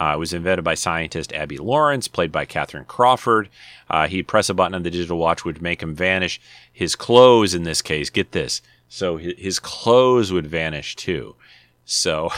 Uh, 0.00 0.12
it 0.14 0.18
was 0.18 0.32
invented 0.32 0.64
by 0.64 0.74
scientist 0.74 1.32
Abby 1.32 1.56
Lawrence, 1.56 2.08
played 2.08 2.32
by 2.32 2.44
Katherine 2.44 2.84
Crawford. 2.84 3.48
Uh, 3.88 4.08
he'd 4.08 4.28
press 4.28 4.48
a 4.48 4.54
button 4.54 4.74
on 4.74 4.82
the 4.82 4.90
digital 4.90 5.18
watch, 5.18 5.44
would 5.44 5.62
make 5.62 5.82
him 5.82 5.94
vanish. 5.94 6.40
His 6.72 6.96
clothes, 6.96 7.54
in 7.54 7.62
this 7.62 7.82
case, 7.82 8.10
get 8.10 8.32
this. 8.32 8.60
So 8.88 9.16
his 9.16 9.58
clothes 9.58 10.32
would 10.32 10.46
vanish 10.46 10.96
too. 10.96 11.36
So 11.84 12.30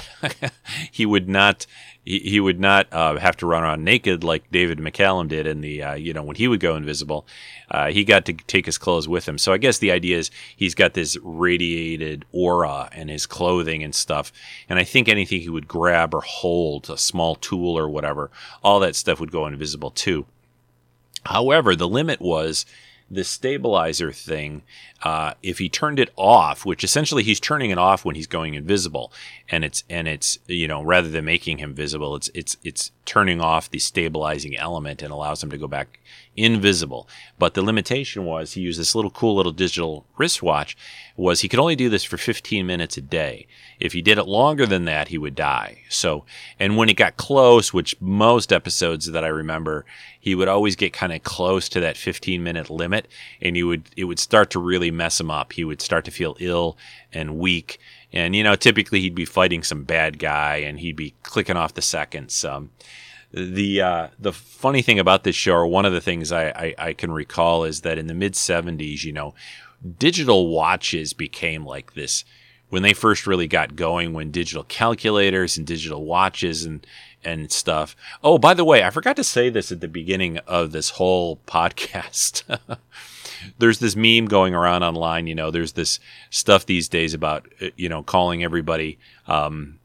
he 0.91 1.07
would 1.07 1.29
not 1.29 1.67
he, 2.05 2.21
he 2.21 2.41
would 2.41 2.61
not 2.61 2.87
uh, 2.93 3.19
have 3.19 3.37
to 3.39 3.47
run 3.47 3.63
around 3.63 3.85
naked 3.85 4.25
like 4.25 4.51
David 4.51 4.79
McCallum 4.79 5.29
did 5.29 5.47
in 5.47 5.61
the 5.61 5.83
uh, 5.83 5.95
you 5.95 6.13
know 6.13 6.23
when 6.23 6.37
he 6.37 6.49
would 6.49 6.61
go 6.61 6.77
invisible. 6.77 7.27
Uh, 7.71 7.91
he 7.91 8.05
got 8.05 8.25
to 8.27 8.33
take 8.33 8.67
his 8.67 8.79
clothes 8.79 9.09
with 9.09 9.29
him. 9.29 9.39
So 9.39 9.53
I 9.53 9.59
guess 9.59 9.79
the 9.79 9.91
idea 9.91 10.19
is 10.19 10.31
he's 10.57 10.75
got 10.75 10.95
this 10.95 11.17
radiated 11.23 12.25
aura 12.33 12.89
and 12.93 13.11
his 13.11 13.27
clothing 13.27 13.83
and 13.83 13.95
stuff. 13.95 14.33
And 14.69 14.79
I 14.79 14.85
think 14.85 15.09
anything 15.09 15.41
he 15.41 15.49
would 15.49 15.67
grab 15.67 16.15
or 16.15 16.21
hold, 16.21 16.89
a 16.89 16.97
small 16.97 17.35
tool 17.35 17.77
or 17.77 17.89
whatever, 17.89 18.31
all 18.63 18.79
that 18.81 18.95
stuff 18.95 19.19
would 19.19 19.33
go 19.33 19.47
invisible 19.47 19.91
too. 19.91 20.27
However, 21.25 21.75
the 21.75 21.89
limit 21.89 22.21
was 22.21 22.67
the 23.11 23.25
stabilizer 23.25 24.11
thing, 24.11 24.63
uh, 25.03 25.35
if 25.43 25.59
he 25.59 25.69
turned 25.69 26.01
it 26.01 26.11
off, 26.17 26.67
which 26.67 26.83
essentially 26.83 27.23
he's 27.23 27.39
turning 27.39 27.71
it 27.71 27.79
off 27.79 28.05
when 28.05 28.17
he's 28.17 28.27
going 28.27 28.55
invisible, 28.55 29.13
and 29.49 29.65
it's 29.65 29.85
and 29.89 30.09
it's 30.09 30.39
you 30.47 30.67
know 30.67 30.83
rather 30.83 31.09
than 31.09 31.25
making 31.25 31.59
him 31.59 31.75
visible, 31.75 32.17
it's 32.17 32.31
it's 32.35 32.57
it's 32.65 32.91
turning 33.05 33.41
off 33.41 33.71
the 33.71 33.79
stabilizing 33.79 34.57
element 34.57 35.03
and 35.03 35.13
allows 35.13 35.43
him 35.43 35.51
to 35.51 35.59
go 35.59 35.69
back 35.69 36.01
invisible. 36.37 37.09
But 37.39 37.55
the 37.55 37.62
limitation 37.62 38.24
was 38.24 38.53
he 38.53 38.61
used 38.61 38.78
this 38.78 38.95
little 38.95 39.11
cool 39.11 39.37
little 39.37 39.53
digital 39.53 40.07
wristwatch 40.18 40.76
was 41.16 41.41
he 41.41 41.49
could 41.49 41.59
only 41.59 41.76
do 41.76 41.89
this 41.89 42.05
for 42.05 42.16
15 42.16 42.66
minutes 42.66 42.97
a 42.97 43.01
day. 43.01 43.47
If 43.80 43.93
he 43.93 44.03
did 44.03 44.18
it 44.18 44.24
longer 44.24 44.66
than 44.66 44.84
that, 44.84 45.09
he 45.09 45.18
would 45.18 45.34
die. 45.34 45.82
So, 45.89 46.24
and 46.59 46.76
when 46.76 46.89
it 46.89 46.97
got 46.97 47.16
close, 47.16 47.72
which 47.72 48.01
most 48.01 48.53
episodes 48.53 49.07
that 49.07 49.24
I 49.24 49.28
remember, 49.28 49.84
he 50.20 50.34
would 50.34 50.49
always 50.49 50.76
get 50.76 50.93
kind 50.93 51.12
of 51.12 51.22
close 51.22 51.68
to 51.70 51.80
that 51.80 51.97
15 51.97 52.43
minute 52.43 52.68
limit 52.68 53.09
and 53.41 53.57
he 53.57 53.62
would, 53.62 53.91
it 53.97 54.05
would 54.05 54.18
start 54.18 54.51
to 54.51 54.59
really 54.59 54.91
mess 54.91 55.20
him 55.20 55.30
up. 55.30 55.55
He 55.55 55.64
would 55.64 55.80
start 55.80 56.05
to 56.07 56.11
feel 56.11 56.37
ill 56.39 56.76
and 57.12 57.39
weak. 57.39 57.78
And, 58.12 58.37
you 58.37 58.45
know, 58.45 58.57
typically 58.57 59.01
he'd 59.01 59.14
be 59.14 59.24
fighting 59.24 59.62
some 59.62 59.84
bad 59.84 60.18
guy 60.18 60.57
and 60.57 60.80
he'd 60.80 60.97
be 60.97 61.14
clicking 61.22 61.57
off 61.57 61.74
the 61.74 61.82
seconds. 61.82 62.45
Um, 62.45 62.70
the 63.37 63.82
uh, 63.82 64.09
the 64.18 64.32
funny 64.32 64.80
thing 64.80 64.99
about 64.99 65.24
this 65.24 65.37
show, 65.37 65.53
or 65.53 65.66
one 65.66 65.84
of 65.84 65.93
the 65.93 66.01
things 66.01 66.32
I, 66.32 66.49
I, 66.49 66.74
I 66.78 66.93
can 66.95 67.12
recall, 67.12 67.64
is 67.64 67.82
that 67.82 67.99
in 67.99 68.07
the 68.07 68.14
mid 68.14 68.32
'70s, 68.32 69.05
you 69.05 69.12
know, 69.12 69.34
digital 69.99 70.49
watches 70.49 71.12
became 71.12 71.66
like 71.66 71.93
this 71.93 72.24
when 72.70 72.82
they 72.82 72.95
first 72.95 73.26
really 73.26 73.47
got 73.47 73.76
going. 73.76 74.14
When 74.14 74.30
digital 74.30 74.64
calculators 74.64 75.59
and 75.59 75.66
digital 75.66 76.05
watches 76.05 76.64
and 76.64 76.87
and 77.22 77.53
stuff. 77.53 77.95
Oh, 78.24 78.39
by 78.39 78.55
the 78.55 78.64
way, 78.64 78.82
I 78.82 78.91
forgot 78.91 79.16
to 79.16 79.24
say 79.24 79.51
this 79.51 79.70
at 79.70 79.80
the 79.80 79.89
beginning 79.89 80.39
of 80.47 80.72
this 80.72 80.91
whole 80.91 81.37
podcast. 81.47 82.43
there's 83.59 83.80
this 83.80 83.97
meme 83.97 84.26
going 84.26 84.55
around 84.55 84.82
online. 84.82 85.26
You 85.26 85.34
know, 85.34 85.51
there's 85.51 85.72
this 85.72 86.01
stuff 86.30 86.64
these 86.64 86.89
days 86.89 87.12
about 87.12 87.47
uh, 87.61 87.66
you 87.76 87.91
know 87.91 88.03
calling 88.03 88.43
everybody. 88.43 88.99
Um, 89.26 89.78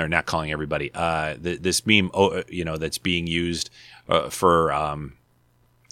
or 0.00 0.08
not 0.08 0.26
calling 0.26 0.52
everybody. 0.52 0.90
Uh, 0.94 1.34
th- 1.34 1.60
this 1.60 1.86
meme, 1.86 2.10
oh, 2.14 2.42
you 2.48 2.64
know, 2.64 2.76
that's 2.76 2.98
being 2.98 3.26
used 3.26 3.70
uh, 4.08 4.28
for 4.30 4.72
um, 4.72 5.14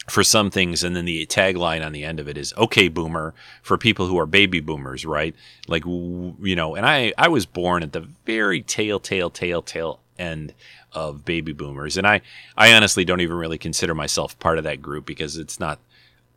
for 0.08 0.22
some 0.22 0.50
things, 0.50 0.84
and 0.84 0.94
then 0.94 1.04
the 1.04 1.26
tagline 1.26 1.84
on 1.84 1.92
the 1.92 2.04
end 2.04 2.20
of 2.20 2.28
it 2.28 2.38
is 2.38 2.54
"Okay, 2.56 2.88
Boomer" 2.88 3.34
for 3.62 3.76
people 3.76 4.06
who 4.06 4.18
are 4.18 4.26
baby 4.26 4.60
boomers, 4.60 5.04
right? 5.04 5.34
Like, 5.66 5.84
you 5.84 6.54
know, 6.56 6.74
and 6.74 6.86
I 6.86 7.12
I 7.18 7.28
was 7.28 7.46
born 7.46 7.82
at 7.82 7.92
the 7.92 8.08
very 8.24 8.62
tail, 8.62 9.00
tail, 9.00 9.30
tail, 9.30 9.62
tail 9.62 10.00
end 10.18 10.54
of 10.92 11.24
baby 11.24 11.52
boomers, 11.52 11.96
and 11.96 12.06
I 12.06 12.20
I 12.56 12.72
honestly 12.72 13.04
don't 13.04 13.20
even 13.20 13.36
really 13.36 13.58
consider 13.58 13.94
myself 13.94 14.38
part 14.38 14.58
of 14.58 14.64
that 14.64 14.82
group 14.82 15.06
because 15.06 15.36
it's 15.36 15.58
not. 15.60 15.78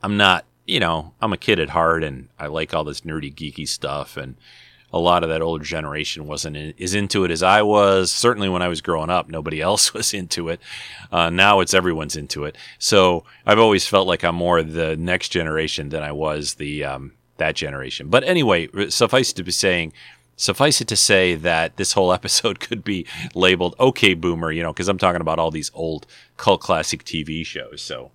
I'm 0.01 0.17
not. 0.17 0.45
You 0.65 0.80
know, 0.80 1.13
I'm 1.20 1.34
a 1.34 1.38
kid 1.38 1.59
at 1.59 1.70
heart, 1.70 2.03
and 2.03 2.30
I 2.38 2.47
like 2.47 2.74
all 2.74 2.84
this 2.84 3.01
nerdy, 3.01 3.34
geeky 3.34 3.67
stuff, 3.67 4.17
and 4.17 4.36
a 4.92 5.00
lot 5.00 5.24
of 5.24 5.30
that 5.30 5.42
older 5.42 5.64
generation 5.64 6.26
wasn't 6.28 6.58
in, 6.58 6.74
as 6.80 6.94
into 6.94 7.24
it 7.24 7.32
as 7.32 7.44
I 7.44 7.62
was. 7.62 8.12
Certainly 8.12 8.50
when 8.50 8.62
I 8.62 8.68
was 8.68 8.82
growing 8.82 9.10
up, 9.10 9.30
nobody 9.30 9.62
else 9.70 9.94
was 9.94 10.14
into 10.14 10.50
it. 10.50 10.60
Uh, 11.12 11.30
now 11.30 11.60
it's 11.60 11.74
everyone's 11.74 12.16
into 12.16 12.46
it. 12.46 12.58
So 12.78 13.24
I've 13.46 13.60
always 13.60 13.88
felt 13.88 14.08
like 14.08 14.24
I'm 14.24 14.36
more 14.36 14.62
the 14.64 14.96
next 14.98 15.30
generation 15.30 15.90
than 15.90 16.04
I 16.04 16.12
was 16.12 16.56
the 16.56 16.84
um, 16.84 17.14
that 17.38 17.56
generation. 17.56 18.10
But 18.10 18.24
anyway, 18.24 18.70
suffice 18.90 19.34
to 19.34 19.44
be 19.44 19.52
saying. 19.52 19.94
Suffice 20.36 20.80
it 20.80 20.88
to 20.88 20.96
say 20.96 21.36
that 21.36 21.76
this 21.76 21.92
whole 21.92 22.14
episode 22.20 22.62
could 22.62 22.82
be 22.84 23.06
labeled 23.36 23.76
"Okay, 23.78 24.14
Boomer," 24.14 24.52
you 24.52 24.64
know, 24.64 24.72
because 24.72 24.88
I'm 24.88 24.98
talking 24.98 25.20
about 25.20 25.38
all 25.38 25.52
these 25.52 25.70
old 25.74 26.08
cult 26.38 26.62
classic 26.62 27.04
TV 27.04 27.46
shows. 27.46 27.82
So, 27.82 28.12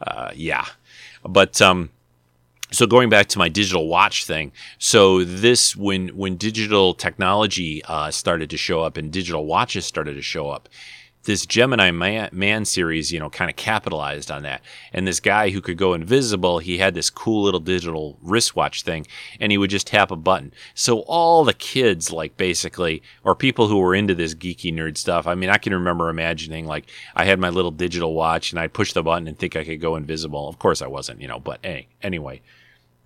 uh, 0.00 0.30
yeah, 0.34 0.66
but 1.24 1.60
um, 1.60 1.90
so 2.74 2.86
going 2.86 3.08
back 3.08 3.26
to 3.26 3.38
my 3.38 3.48
digital 3.48 3.88
watch 3.88 4.24
thing 4.24 4.52
so 4.78 5.24
this 5.24 5.76
when 5.76 6.08
when 6.08 6.36
digital 6.36 6.94
technology 6.94 7.82
uh, 7.84 8.10
started 8.10 8.50
to 8.50 8.56
show 8.56 8.82
up 8.82 8.96
and 8.96 9.12
digital 9.12 9.46
watches 9.46 9.84
started 9.84 10.14
to 10.14 10.22
show 10.22 10.48
up 10.50 10.68
this 11.24 11.46
gemini 11.46 11.90
man, 11.90 12.28
man 12.32 12.64
series 12.64 13.10
you 13.10 13.18
know 13.18 13.30
kind 13.30 13.50
of 13.50 13.56
capitalized 13.56 14.30
on 14.30 14.42
that. 14.42 14.62
And 14.92 15.06
this 15.06 15.20
guy 15.20 15.50
who 15.50 15.60
could 15.60 15.76
go 15.76 15.94
invisible 15.94 16.58
he 16.58 16.78
had 16.78 16.94
this 16.94 17.10
cool 17.10 17.42
little 17.42 17.60
digital 17.60 18.18
wristwatch 18.22 18.82
thing 18.82 19.06
and 19.40 19.50
he 19.50 19.58
would 19.58 19.70
just 19.70 19.86
tap 19.86 20.10
a 20.10 20.16
button. 20.16 20.52
So 20.74 21.00
all 21.00 21.44
the 21.44 21.54
kids 21.54 22.12
like 22.12 22.36
basically 22.36 23.02
or 23.24 23.34
people 23.34 23.68
who 23.68 23.78
were 23.78 23.94
into 23.94 24.14
this 24.14 24.34
geeky 24.34 24.72
nerd 24.72 24.96
stuff 24.96 25.26
i 25.26 25.34
mean 25.34 25.50
i 25.50 25.58
can 25.58 25.72
remember 25.72 26.08
imagining 26.08 26.66
like 26.66 26.90
i 27.16 27.24
had 27.24 27.38
my 27.38 27.48
little 27.48 27.70
digital 27.70 28.14
watch 28.14 28.52
and 28.52 28.60
i'd 28.60 28.72
push 28.72 28.92
the 28.92 29.02
button 29.02 29.26
and 29.26 29.38
think 29.38 29.56
i 29.56 29.64
could 29.64 29.80
go 29.80 29.96
invisible. 29.96 30.48
Of 30.48 30.58
course 30.58 30.82
i 30.82 30.86
wasn't 30.86 31.20
you 31.20 31.28
know 31.28 31.40
but 31.40 31.60
hey, 31.62 31.88
anyway 32.02 32.42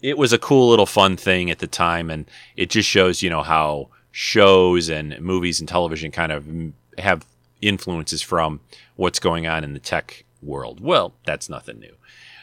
it 0.03 0.18
was 0.18 0.32
a 0.32 0.38
cool 0.38 0.70
little 0.70 0.86
fun 0.86 1.16
thing 1.16 1.51
at 1.51 1.59
the 1.59 1.66
time, 1.66 2.11
and 2.11 2.30
it 2.57 2.70
just 2.70 2.88
shows 2.88 3.22
you 3.22 3.30
know 3.30 3.42
how 3.42 3.88
shows 4.11 4.88
and 4.88 5.20
movies 5.20 5.61
and 5.61 5.68
television 5.68 6.11
kind 6.11 6.32
of 6.32 6.46
have 6.99 7.24
influences 7.61 8.22
from 8.22 8.61
what's 8.96 9.18
going 9.18 9.46
on 9.46 9.64
in 9.64 9.74
the 9.74 9.78
tech 9.78 10.24
world. 10.42 10.80
Well, 10.80 11.14
that's 11.24 11.49
nothing 11.49 11.78
new. 11.78 11.94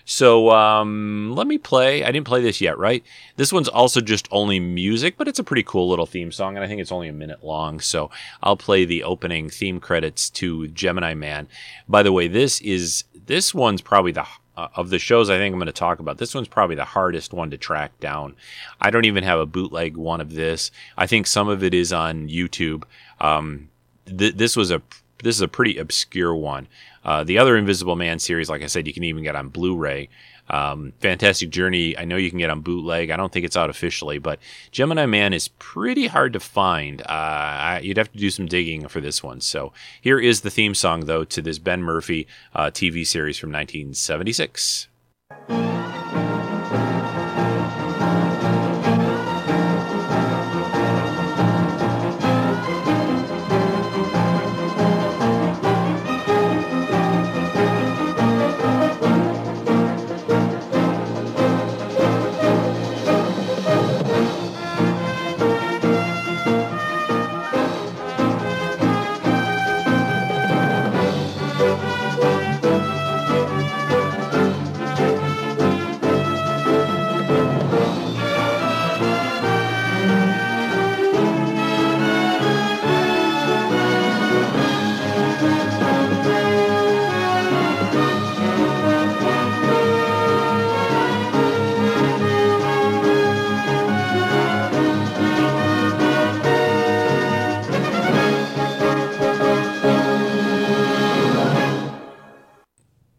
So 0.08 0.52
um, 0.52 1.34
let 1.36 1.48
me 1.48 1.58
play. 1.58 2.04
I 2.04 2.12
didn't 2.12 2.28
play 2.28 2.42
this 2.42 2.62
yet, 2.62 2.78
right? 2.78 3.04
This 3.38 3.52
one's 3.52 3.68
also 3.68 4.02
just 4.02 4.28
only 4.32 4.60
music, 4.60 5.16
but 5.18 5.28
it's 5.28 5.40
a 5.40 5.44
pretty 5.44 5.64
cool 5.64 5.90
little 5.90 6.06
theme 6.06 6.32
song, 6.32 6.56
and 6.56 6.64
I 6.64 6.68
think 6.68 6.80
it's 6.80 6.92
only 6.92 7.08
a 7.08 7.14
minute 7.14 7.44
long. 7.44 7.80
So 7.80 8.12
I'll 8.44 8.56
play 8.56 8.86
the 8.86 9.04
opening 9.04 9.50
theme 9.50 9.80
credits 9.80 10.30
to 10.32 10.68
Gemini 10.68 11.16
Man. 11.16 11.48
By 11.90 12.04
the 12.04 12.12
way, 12.12 12.28
this 12.28 12.62
is 12.62 13.04
this 13.26 13.54
one's 13.54 13.82
probably 13.82 14.12
the 14.12 14.28
uh, 14.58 14.68
of 14.76 14.90
the 14.90 15.00
shows 15.00 15.30
I 15.30 15.38
think 15.38 15.54
I'm 15.54 15.60
going 15.60 15.68
to 15.68 15.74
talk 15.74 16.00
about, 16.00 16.18
this 16.18 16.34
one's 16.34 16.48
probably 16.48 16.76
the 16.76 16.86
hardest 16.86 17.34
one 17.34 17.50
to 17.52 17.58
track 17.58 18.00
down. 18.00 18.36
I 18.80 18.90
don't 18.90 19.06
even 19.06 19.24
have 19.24 19.40
a 19.40 19.46
bootleg 19.46 19.98
one 19.98 20.22
of 20.22 20.34
this. 20.34 20.72
I 20.98 21.08
think 21.08 21.28
some 21.28 21.48
of 21.48 21.64
it 21.64 21.74
is 21.74 21.92
on 21.92 22.30
YouTube. 22.30 22.84
Um, 23.20 23.70
th- 24.06 24.36
this 24.36 24.56
was 24.56 24.72
a 24.72 24.82
this 25.24 25.36
is 25.36 25.42
a 25.42 25.48
pretty 25.48 25.78
obscure 25.78 26.36
one. 26.36 26.68
Uh, 27.04 27.24
the 27.24 27.38
other 27.38 27.56
Invisible 27.56 27.96
Man 27.96 28.20
series, 28.20 28.50
like 28.50 28.62
I 28.62 28.68
said, 28.68 28.86
you 28.86 28.94
can 28.94 29.04
even 29.04 29.24
get 29.24 29.36
on 29.36 29.50
Blu-ray. 29.50 30.10
Um, 30.50 30.94
Fantastic 31.00 31.50
Journey, 31.50 31.98
I 31.98 32.06
know 32.06 32.18
you 32.18 32.30
can 32.30 32.40
get 32.40 32.50
on 32.50 32.62
bootleg. 32.62 33.10
I 33.10 33.18
don't 33.18 33.32
think 33.32 33.46
it's 33.46 33.58
out 33.58 33.70
officially, 33.70 34.20
but 34.20 34.40
Gemini 34.72 35.06
Man 35.06 35.34
is 35.34 35.48
pretty 35.48 36.08
hard 36.08 36.34
to 36.34 36.40
find. 36.40 37.02
Uh, 37.02 37.80
you'd 37.82 37.98
have 37.98 38.12
to 38.12 38.18
do 38.18 38.30
some 38.30 38.46
digging 38.46 38.88
for 38.88 39.02
this 39.02 39.24
one. 39.24 39.42
So 39.42 39.74
here 40.02 40.20
is 40.20 40.42
the 40.42 40.52
theme 40.52 40.76
song, 40.76 41.06
though, 41.06 41.24
to 41.24 41.42
this 41.42 41.60
Ben 41.60 41.82
Murphy 41.82 42.28
uh, 42.54 42.66
TV 42.66 43.06
series 43.06 43.38
from 43.38 43.52
1976. 43.52 44.88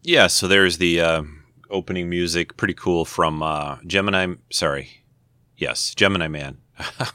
Yeah, 0.07 0.27
so 0.27 0.47
there's 0.47 0.77
the 0.77 1.01
uh, 1.01 1.23
opening 1.69 2.09
music, 2.09 2.55
pretty 2.55 2.73
cool 2.73 3.03
from 3.03 3.43
uh, 3.43 3.77
Gemini. 3.85 4.35
Sorry, 4.49 5.03
yes, 5.57 5.93
Gemini 5.93 6.29
Man. 6.29 6.59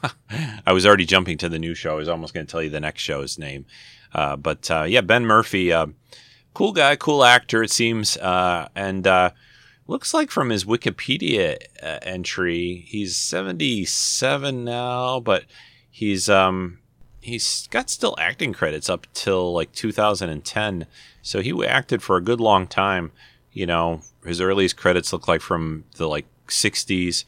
I 0.67 0.73
was 0.75 0.85
already 0.85 1.07
jumping 1.07 1.39
to 1.39 1.49
the 1.49 1.59
new 1.59 1.75
show. 1.75 1.93
I 1.93 1.95
was 1.95 2.09
almost 2.09 2.35
going 2.35 2.45
to 2.45 2.51
tell 2.51 2.63
you 2.63 2.69
the 2.69 2.81
next 2.81 3.01
show's 3.01 3.39
name. 3.39 3.65
Uh, 4.15 4.37
but 4.37 4.71
uh, 4.71 4.83
yeah, 4.83 5.01
Ben 5.01 5.25
Murphy, 5.25 5.73
uh, 5.73 5.87
cool 6.53 6.73
guy, 6.73 6.95
cool 6.97 7.25
actor, 7.25 7.63
it 7.63 7.71
seems. 7.71 8.19
Uh, 8.19 8.69
and 8.75 9.09
looks 9.87 10.13
like 10.13 10.31
from 10.31 10.51
his 10.51 10.67
Wikipedia 10.67 11.57
entry, 11.81 12.85
he's 12.87 13.17
77 13.17 14.65
now, 14.65 15.19
but 15.19 15.47
he's 15.91 16.29
um, 16.29 16.79
he's 17.23 17.69
got 17.69 17.89
still 17.89 18.15
acting 18.19 18.53
credits 18.53 18.91
up 18.91 19.07
till 19.15 19.53
like 19.53 19.73
2010. 19.73 20.87
So 21.23 21.41
he 21.41 21.67
acted 21.67 22.03
for 22.03 22.17
a 22.17 22.21
good 22.21 22.41
long 22.41 22.67
time. 22.67 23.13
You 23.53 23.67
know, 23.67 24.03
his 24.25 24.41
earliest 24.41 24.77
credits 24.77 25.13
look 25.13 25.29
like 25.29 25.41
from 25.41 25.85
the 25.97 26.09
like 26.09 26.27
60s 26.49 27.25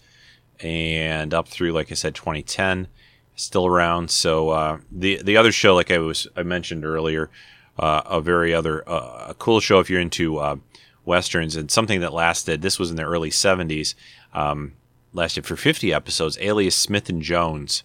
and 0.61 1.33
up 1.33 1.49
through, 1.49 1.73
like 1.73 1.91
I 1.91 1.95
said, 1.95 2.15
2010, 2.15 2.89
still 3.37 3.67
around. 3.67 4.11
So 4.11 4.51
uh, 4.51 4.79
the 4.91 5.23
the 5.23 5.37
other 5.37 5.53
show, 5.53 5.75
like 5.75 5.91
I 5.91 5.99
was 5.99 6.27
I 6.37 6.43
mentioned 6.43 6.85
earlier, 6.85 7.31
uh, 7.79 8.03
a 8.07 8.21
very 8.21 8.55
other 8.55 8.89
uh, 8.89 9.27
a 9.29 9.35
cool 9.35 9.61
show 9.61 9.81
if 9.81 9.89
you're 9.89 10.01
into 10.01 10.39
uh, 10.39 10.57
westerns 11.05 11.57
and 11.57 11.71
something 11.71 12.01
that 12.01 12.13
lasted. 12.13 12.63
This 12.63 12.79
was 12.79 12.91
in 12.91 12.97
the 12.97 13.05
early 13.05 13.31
70s, 13.31 13.95
um, 14.33 14.73
lasted 15.13 15.47
for 15.47 15.57
50 15.57 15.93
episodes. 15.93 16.39
Alias 16.41 16.75
Smith 16.75 17.09
and 17.09 17.23
Jones, 17.23 17.83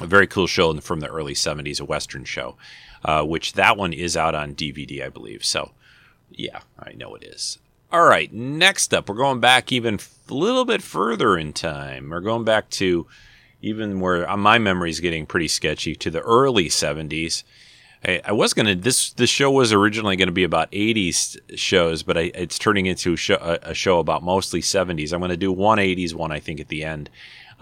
a 0.00 0.06
very 0.06 0.26
cool 0.26 0.46
show 0.46 0.78
from 0.80 1.00
the 1.00 1.08
early 1.08 1.34
70s, 1.34 1.80
a 1.80 1.84
western 1.84 2.24
show, 2.24 2.56
uh, 3.04 3.24
which 3.24 3.54
that 3.54 3.76
one 3.76 3.92
is 3.92 4.16
out 4.16 4.34
on 4.34 4.54
DVD, 4.54 5.04
I 5.04 5.08
believe. 5.08 5.44
So 5.44 5.72
yeah, 6.30 6.60
I 6.78 6.92
know 6.92 7.14
it 7.14 7.24
is. 7.24 7.58
All 7.90 8.04
right, 8.04 8.32
next 8.32 8.92
up, 8.92 9.08
we're 9.08 9.14
going 9.14 9.40
back 9.40 9.72
even 9.72 9.98
a 10.28 10.34
little 10.34 10.64
bit 10.64 10.82
further 10.82 11.38
in 11.38 11.52
time. 11.54 12.10
We're 12.10 12.20
going 12.20 12.44
back 12.44 12.68
to 12.70 13.06
even 13.62 14.00
where 14.00 14.28
uh, 14.28 14.36
my 14.36 14.58
memory 14.58 14.90
is 14.90 15.00
getting 15.00 15.26
pretty 15.26 15.48
sketchy 15.48 15.94
to 15.96 16.10
the 16.10 16.20
early 16.20 16.66
70s. 16.68 17.44
I, 18.04 18.20
I 18.26 18.32
was 18.32 18.54
gonna 18.54 18.74
this 18.76 19.12
this 19.14 19.30
show 19.30 19.50
was 19.50 19.72
originally 19.72 20.16
going 20.16 20.28
to 20.28 20.32
be 20.32 20.44
about 20.44 20.70
80s 20.70 21.38
shows, 21.56 22.02
but 22.02 22.16
I, 22.16 22.30
it's 22.34 22.58
turning 22.58 22.86
into 22.86 23.14
a 23.14 23.16
show, 23.16 23.38
a, 23.40 23.70
a 23.70 23.74
show, 23.74 23.98
about 23.98 24.22
mostly 24.22 24.60
70s. 24.60 25.12
I'm 25.12 25.20
going 25.20 25.30
to 25.30 25.36
do 25.36 25.50
one 25.50 25.78
80s 25.78 26.14
one, 26.14 26.30
I 26.30 26.40
think, 26.40 26.60
at 26.60 26.68
the 26.68 26.84
end, 26.84 27.10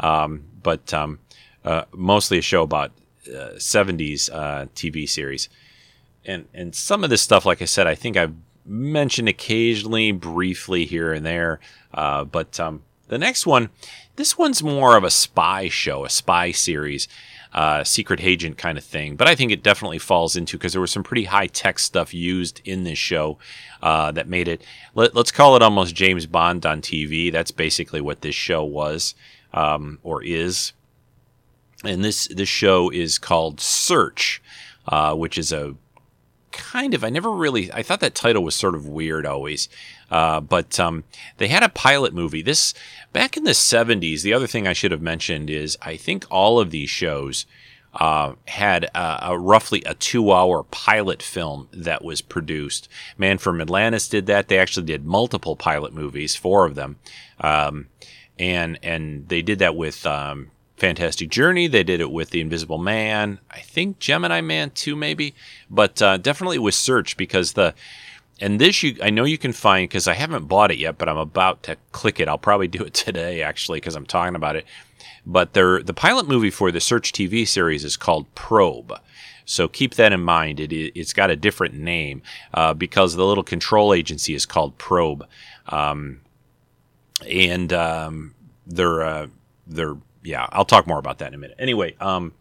um, 0.01 0.45
but 0.63 0.93
um, 0.93 1.21
uh, 1.67 1.85
mostly 1.93 2.39
a 2.39 2.43
show 2.43 2.63
about 2.63 2.93
uh, 3.29 3.57
70s 3.57 4.31
uh, 4.33 4.67
TV 4.75 5.09
series. 5.09 5.49
And 6.25 6.47
and 6.55 6.75
some 6.75 7.05
of 7.05 7.11
this 7.11 7.23
stuff, 7.23 7.45
like 7.45 7.61
I 7.61 7.67
said, 7.67 7.87
I 7.87 7.95
think 7.95 8.17
I've 8.17 8.35
mentioned 8.65 9.29
occasionally, 9.29 10.13
briefly 10.13 10.85
here 10.87 11.13
and 11.13 11.25
there. 11.25 11.61
Uh, 11.93 12.25
but 12.25 12.59
um, 12.59 12.83
the 13.09 13.19
next 13.19 13.47
one, 13.47 13.71
this 14.17 14.37
one's 14.37 14.63
more 14.63 14.97
of 14.97 15.05
a 15.05 15.11
spy 15.11 15.69
show, 15.69 16.05
a 16.05 16.11
spy 16.11 16.51
series, 16.51 17.07
uh, 17.53 17.85
secret 17.85 18.21
agent 18.21 18.59
kind 18.59 18.77
of 18.77 18.85
thing. 18.85 19.15
But 19.15 19.29
I 19.29 19.35
think 19.35 19.53
it 19.53 19.63
definitely 19.63 19.99
falls 19.99 20.37
into 20.37 20.57
because 20.57 20.73
there 20.73 20.81
was 20.81 20.91
some 20.91 21.05
pretty 21.05 21.25
high 21.25 21.47
tech 21.47 21.79
stuff 21.79 22.13
used 22.13 22.61
in 22.65 22.85
this 22.85 22.99
show 22.99 23.39
uh, 23.83 24.11
that 24.13 24.29
made 24.29 24.49
it. 24.49 24.63
Let, 24.95 25.17
us 25.17 25.31
call 25.31 25.55
it 25.55 25.63
almost 25.63 25.95
James 25.95 26.27
Bond 26.27 26.67
on 26.67 26.81
TV. 26.81 27.31
That's 27.31 27.53
basically 27.53 28.01
what 28.01 28.23
this 28.23 28.35
show 28.35 28.65
was 28.65 29.15
um, 29.53 29.99
or 30.03 30.23
is. 30.25 30.73
And 31.87 32.05
this 32.05 32.29
this 32.29 32.49
show 32.49 32.91
is 32.91 33.19
called 33.19 33.61
Search, 33.61 34.43
uh, 34.89 35.15
which 35.15 35.39
is 35.39 35.53
a 35.53 35.77
kind 36.53 36.95
of. 36.95 37.05
I 37.05 37.11
never 37.11 37.31
really. 37.31 37.73
I 37.73 37.83
thought 37.83 38.01
that 38.01 38.15
title 38.15 38.43
was 38.43 38.55
sort 38.55 38.75
of 38.75 38.87
weird 38.87 39.27
always. 39.27 39.69
Uh, 40.11 40.41
but 40.41 40.79
um, 40.79 41.05
they 41.39 41.49
had 41.49 41.63
a 41.63 41.69
pilot 41.69 42.15
movie. 42.15 42.43
This 42.43 42.75
back 43.13 43.37
in 43.37 43.45
the 43.45 43.53
'70s. 43.53 44.23
The 44.23 44.35
other 44.35 44.47
thing 44.47 44.67
I 44.67 44.73
should 44.73 44.93
have 44.93 45.03
mentioned 45.03 45.51
is 45.51 45.79
I 45.83 45.97
think 45.97 46.27
all 46.31 46.61
of 46.61 46.71
these 46.71 46.91
shows 46.91 47.47
uh, 47.97 48.35
had 48.47 48.85
a, 48.95 49.31
a 49.31 49.39
roughly 49.39 49.83
a 49.87 49.95
two-hour 49.95 50.65
pilot 50.65 51.23
film 51.23 51.69
that 51.73 52.05
was 52.05 52.21
produced. 52.21 52.89
Man 53.17 53.39
from 53.39 53.61
Atlantis 53.61 54.09
did 54.09 54.27
that. 54.27 54.49
They 54.49 54.59
actually 54.59 54.87
did 54.87 55.07
multiple 55.07 55.57
pilot 55.57 55.95
movies, 55.95 56.37
four 56.37 56.67
of 56.67 56.75
them, 56.75 56.97
um, 57.41 57.89
and 58.39 58.79
and 58.83 59.29
they 59.29 59.43
did 59.43 59.59
that 59.61 59.77
with 59.77 60.05
um, 60.05 60.51
Fantastic 60.77 61.31
Journey. 61.31 61.69
They 61.69 61.83
did 61.83 62.01
it 62.01 62.11
with 62.11 62.31
The 62.31 62.41
Invisible 62.41 62.79
Man. 62.79 63.39
I 63.51 63.61
think 63.61 63.99
Gemini 63.99 64.41
Man 64.41 64.71
too, 64.71 64.95
maybe, 64.95 65.35
but 65.71 66.01
uh, 66.03 66.19
definitely 66.19 66.59
with 66.59 66.75
Search 66.75 67.17
because 67.17 67.53
the 67.53 67.75
and 68.41 68.61
this 68.61 68.83
you 68.83 68.97
I 69.03 69.11
know 69.11 69.25
you 69.25 69.39
can 69.39 69.53
find 69.53 69.89
because 69.89 70.07
I 70.07 70.15
haven't 70.15 70.49
bought 70.49 70.71
it 70.71 70.79
yet, 70.79 70.99
but 70.99 71.09
I'm 71.09 71.17
about 71.17 71.63
to 71.65 71.77
click 71.93 72.21
it. 72.21 72.29
I'll 72.29 72.39
probably 72.39 72.69
do 72.79 72.85
it 72.85 72.95
today 72.95 73.43
actually 73.43 73.79
because 73.79 73.97
I'm 73.97 74.07
talking 74.07 74.37
about 74.37 74.57
it. 74.57 74.67
But 75.25 75.55
the 75.55 75.83
the 75.85 75.95
pilot 75.95 76.29
movie 76.29 76.51
for 76.51 76.71
the 76.71 76.81
Search 76.81 77.13
TV 77.13 77.49
series 77.49 77.85
is 77.85 77.97
called 77.97 78.33
Probe. 78.35 78.93
So 79.47 79.69
keep 79.69 79.95
that 79.95 80.13
in 80.13 80.23
mind. 80.23 80.61
It, 80.61 80.73
it's 80.73 81.13
got 81.13 81.31
a 81.31 81.37
different 81.37 81.75
name 81.75 82.21
uh, 82.53 82.75
because 82.75 83.15
the 83.15 83.25
little 83.25 83.45
control 83.45 83.95
agency 83.95 84.35
is 84.35 84.45
called 84.45 84.77
Probe, 84.77 85.25
um, 85.69 86.21
and 87.31 87.73
um, 87.73 88.35
they're 88.67 89.03
uh, 89.03 89.27
they're 89.67 89.97
yeah, 90.27 90.47
I'll 90.51 90.65
talk 90.65 90.87
more 90.87 90.99
about 90.99 91.19
that 91.19 91.29
in 91.29 91.35
a 91.35 91.39
minute. 91.39 91.57
Anyway, 91.59 91.95
um, 92.01 92.33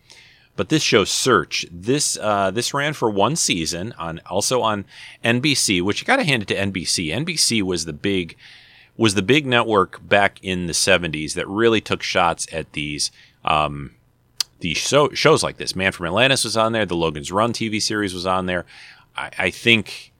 but 0.56 0.70
this 0.70 0.82
show 0.82 1.04
Search, 1.04 1.66
this 1.72 2.18
uh, 2.18 2.52
this 2.52 2.74
ran 2.74 2.94
for 2.94 3.10
one 3.10 3.36
season 3.36 3.94
on 3.98 4.22
also 4.26 4.62
on 4.62 4.86
NBC, 5.24 5.82
which 5.82 6.02
you 6.02 6.06
got 6.06 6.18
to 6.18 6.24
hand 6.24 6.44
it 6.44 6.48
to 6.48 6.56
NBC. 6.56 7.08
NBC 7.08 7.62
was 7.62 7.86
the 7.86 7.94
big 7.94 8.36
was 8.98 9.14
the 9.14 9.22
big 9.22 9.46
network 9.46 10.08
back 10.08 10.40
in 10.42 10.68
the 10.68 10.74
70s 10.74 11.34
that 11.34 11.48
really 11.48 11.82
took 11.82 12.02
shots 12.02 12.48
at 12.54 12.72
these 12.74 13.12
um, 13.44 13.92
these 14.60 14.78
show, 14.78 15.10
shows 15.12 15.44
like 15.44 15.58
this. 15.58 15.76
Man 15.76 15.92
from 15.92 16.08
Atlantis 16.08 16.44
was 16.44 16.58
on 16.58 16.72
there. 16.72 16.86
The 16.86 16.96
Logan's 16.96 17.32
Run 17.32 17.54
TV 17.54 17.82
series 17.82 18.14
was 18.14 18.26
on 18.26 18.46
there. 18.46 18.66
I, 19.16 19.32
I 19.38 19.50
think 19.50 20.14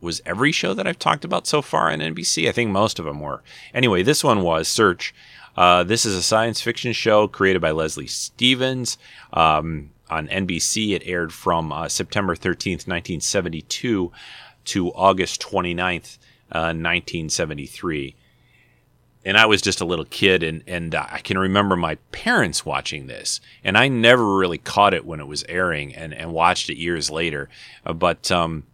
was 0.00 0.22
every 0.24 0.52
show 0.52 0.74
that 0.74 0.86
I've 0.86 0.98
talked 0.98 1.24
about 1.24 1.46
so 1.46 1.62
far 1.62 1.90
on 1.90 2.00
NBC. 2.00 2.48
I 2.48 2.52
think 2.52 2.70
most 2.70 2.98
of 2.98 3.04
them 3.04 3.20
were. 3.20 3.42
Anyway, 3.74 4.02
this 4.02 4.24
one 4.24 4.42
was 4.42 4.68
Search. 4.68 5.14
Uh, 5.56 5.82
this 5.82 6.04
is 6.04 6.14
a 6.14 6.22
science 6.22 6.60
fiction 6.60 6.92
show 6.92 7.26
created 7.26 7.62
by 7.62 7.70
Leslie 7.70 8.06
Stevens. 8.06 8.98
Um, 9.32 9.90
on 10.08 10.28
NBC, 10.28 10.94
it 10.94 11.02
aired 11.04 11.32
from 11.32 11.72
uh, 11.72 11.88
September 11.88 12.36
13th, 12.36 12.86
1972 12.86 14.12
to 14.66 14.92
August 14.92 15.40
29th, 15.40 16.18
uh, 16.52 16.70
1973. 16.74 18.14
And 19.24 19.36
I 19.36 19.46
was 19.46 19.60
just 19.60 19.80
a 19.80 19.84
little 19.84 20.04
kid, 20.04 20.44
and, 20.44 20.62
and 20.68 20.94
uh, 20.94 21.06
I 21.10 21.18
can 21.18 21.36
remember 21.38 21.74
my 21.74 21.96
parents 22.12 22.64
watching 22.64 23.08
this. 23.08 23.40
And 23.64 23.76
I 23.76 23.88
never 23.88 24.36
really 24.36 24.58
caught 24.58 24.94
it 24.94 25.04
when 25.04 25.18
it 25.18 25.26
was 25.26 25.44
airing 25.48 25.94
and, 25.94 26.14
and 26.14 26.32
watched 26.32 26.70
it 26.70 26.76
years 26.76 27.10
later. 27.10 27.48
Uh, 27.84 27.92
but 27.92 28.30
um, 28.30 28.64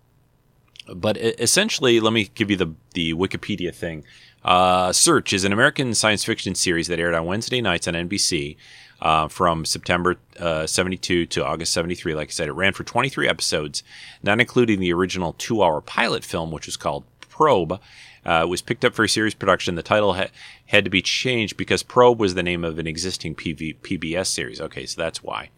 but 0.95 1.17
essentially, 1.17 2.01
let 2.01 2.13
me 2.13 2.29
give 2.35 2.51
you 2.51 2.57
the, 2.57 2.75
the 2.95 3.15
Wikipedia 3.15 3.75
thing. 3.75 4.05
Uh, 4.45 4.93
Search 4.93 5.33
is 5.33 5.45
an 5.45 5.53
American 5.53 5.95
science 5.95 6.25
fiction 6.25 6.55
series 6.55 6.89
that 6.89 6.99
aired 6.99 7.15
on 7.15 7.27
Wednesday 7.27 7.61
nights 7.61 7.87
on 7.87 7.95
NBC 7.95 8.57
uh, 9.01 9.29
from 9.29 9.65
September 9.65 10.17
uh, 10.39 10.67
72 10.67 11.27
to 11.27 11.45
August 11.45 11.73
73. 11.73 12.15
Like 12.15 12.29
I 12.29 12.31
said, 12.31 12.49
it 12.49 12.53
ran 12.53 12.73
for 12.73 12.85
23 12.85 13.29
episodes, 13.29 13.83
not 14.23 14.41
including 14.41 14.81
the 14.81 14.93
original 14.93 15.35
two 15.35 15.63
hour 15.63 15.81
pilot 15.81 16.25
film, 16.25 16.51
which 16.51 16.67
was 16.67 16.77
called 16.77 17.05
Probe. 17.21 17.81
Uh, 18.25 18.47
was 18.49 18.63
picked 18.63 18.85
up 18.85 18.95
for 18.95 19.03
a 19.05 19.09
series 19.09 19.35
production. 19.35 19.75
The 19.75 19.83
title 19.83 20.15
ha- 20.15 20.29
had 20.67 20.85
to 20.85 20.91
be 20.91 21.03
changed 21.03 21.57
because 21.57 21.83
Probe 21.83 22.21
was 22.21 22.35
the 22.35 22.43
name 22.43 22.63
of 22.65 22.79
an 22.79 22.87
existing 22.87 23.35
PV- 23.35 23.79
PBS 23.79 24.29
series. 24.29 24.61
Okay, 24.61 24.87
so 24.87 25.01
that's 25.01 25.25
why. 25.25 25.51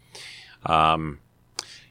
Um, 0.65 1.19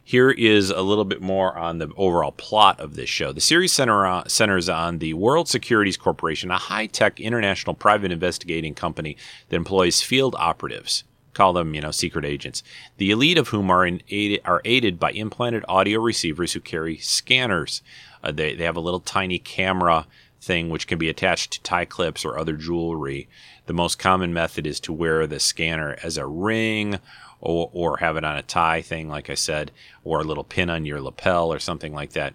here 0.04 0.30
is 0.30 0.68
a 0.68 0.82
little 0.82 1.06
bit 1.06 1.22
more 1.22 1.56
on 1.56 1.78
the 1.78 1.90
overall 1.96 2.32
plot 2.32 2.78
of 2.78 2.94
this 2.94 3.08
show. 3.08 3.32
The 3.32 3.40
series 3.40 3.72
center 3.72 4.04
on, 4.04 4.28
centers 4.28 4.68
on 4.68 4.98
the 4.98 5.14
World 5.14 5.48
Securities 5.48 5.96
Corporation, 5.96 6.50
a 6.50 6.58
high 6.58 6.86
tech 6.86 7.18
international 7.18 7.74
private 7.74 8.12
investigating 8.12 8.74
company 8.74 9.16
that 9.48 9.56
employs 9.56 10.02
field 10.02 10.36
operatives. 10.38 11.04
Call 11.32 11.54
them, 11.54 11.74
you 11.74 11.80
know, 11.80 11.90
secret 11.90 12.24
agents. 12.24 12.62
The 12.98 13.10
elite 13.10 13.38
of 13.38 13.48
whom 13.48 13.70
are, 13.70 13.86
in, 13.86 14.02
aided, 14.10 14.42
are 14.44 14.60
aided 14.64 15.00
by 15.00 15.10
implanted 15.12 15.64
audio 15.68 16.00
receivers 16.00 16.52
who 16.52 16.60
carry 16.60 16.98
scanners. 16.98 17.82
Uh, 18.22 18.30
they, 18.30 18.54
they 18.54 18.64
have 18.64 18.76
a 18.76 18.80
little 18.80 19.00
tiny 19.00 19.38
camera 19.38 20.06
thing 20.44 20.70
which 20.70 20.86
can 20.86 20.98
be 20.98 21.08
attached 21.08 21.52
to 21.52 21.62
tie 21.62 21.84
clips 21.84 22.24
or 22.24 22.38
other 22.38 22.56
jewelry. 22.56 23.28
The 23.66 23.72
most 23.72 23.98
common 23.98 24.32
method 24.32 24.66
is 24.66 24.80
to 24.80 24.92
wear 24.92 25.26
the 25.26 25.40
scanner 25.40 25.96
as 26.02 26.16
a 26.16 26.26
ring 26.26 26.98
or, 27.40 27.70
or 27.72 27.96
have 27.98 28.16
it 28.16 28.24
on 28.24 28.36
a 28.36 28.42
tie 28.42 28.82
thing, 28.82 29.08
like 29.08 29.30
I 29.30 29.34
said, 29.34 29.70
or 30.02 30.20
a 30.20 30.24
little 30.24 30.44
pin 30.44 30.70
on 30.70 30.84
your 30.84 31.00
lapel 31.00 31.52
or 31.52 31.58
something 31.58 31.92
like 31.92 32.12
that. 32.12 32.34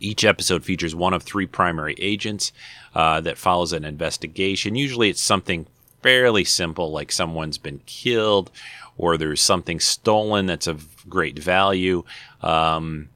Each 0.00 0.24
episode 0.24 0.64
features 0.64 0.94
one 0.94 1.14
of 1.14 1.22
three 1.22 1.46
primary 1.46 1.94
agents 1.98 2.52
uh, 2.94 3.20
that 3.22 3.38
follows 3.38 3.72
an 3.72 3.84
investigation. 3.84 4.74
Usually 4.74 5.08
it's 5.08 5.20
something 5.20 5.66
fairly 6.02 6.44
simple, 6.44 6.90
like 6.90 7.10
someone's 7.10 7.58
been 7.58 7.80
killed 7.86 8.50
or 8.98 9.16
there's 9.16 9.40
something 9.40 9.80
stolen 9.80 10.46
that's 10.46 10.66
of 10.66 11.08
great 11.08 11.38
value. 11.38 12.04
Um, 12.42 13.08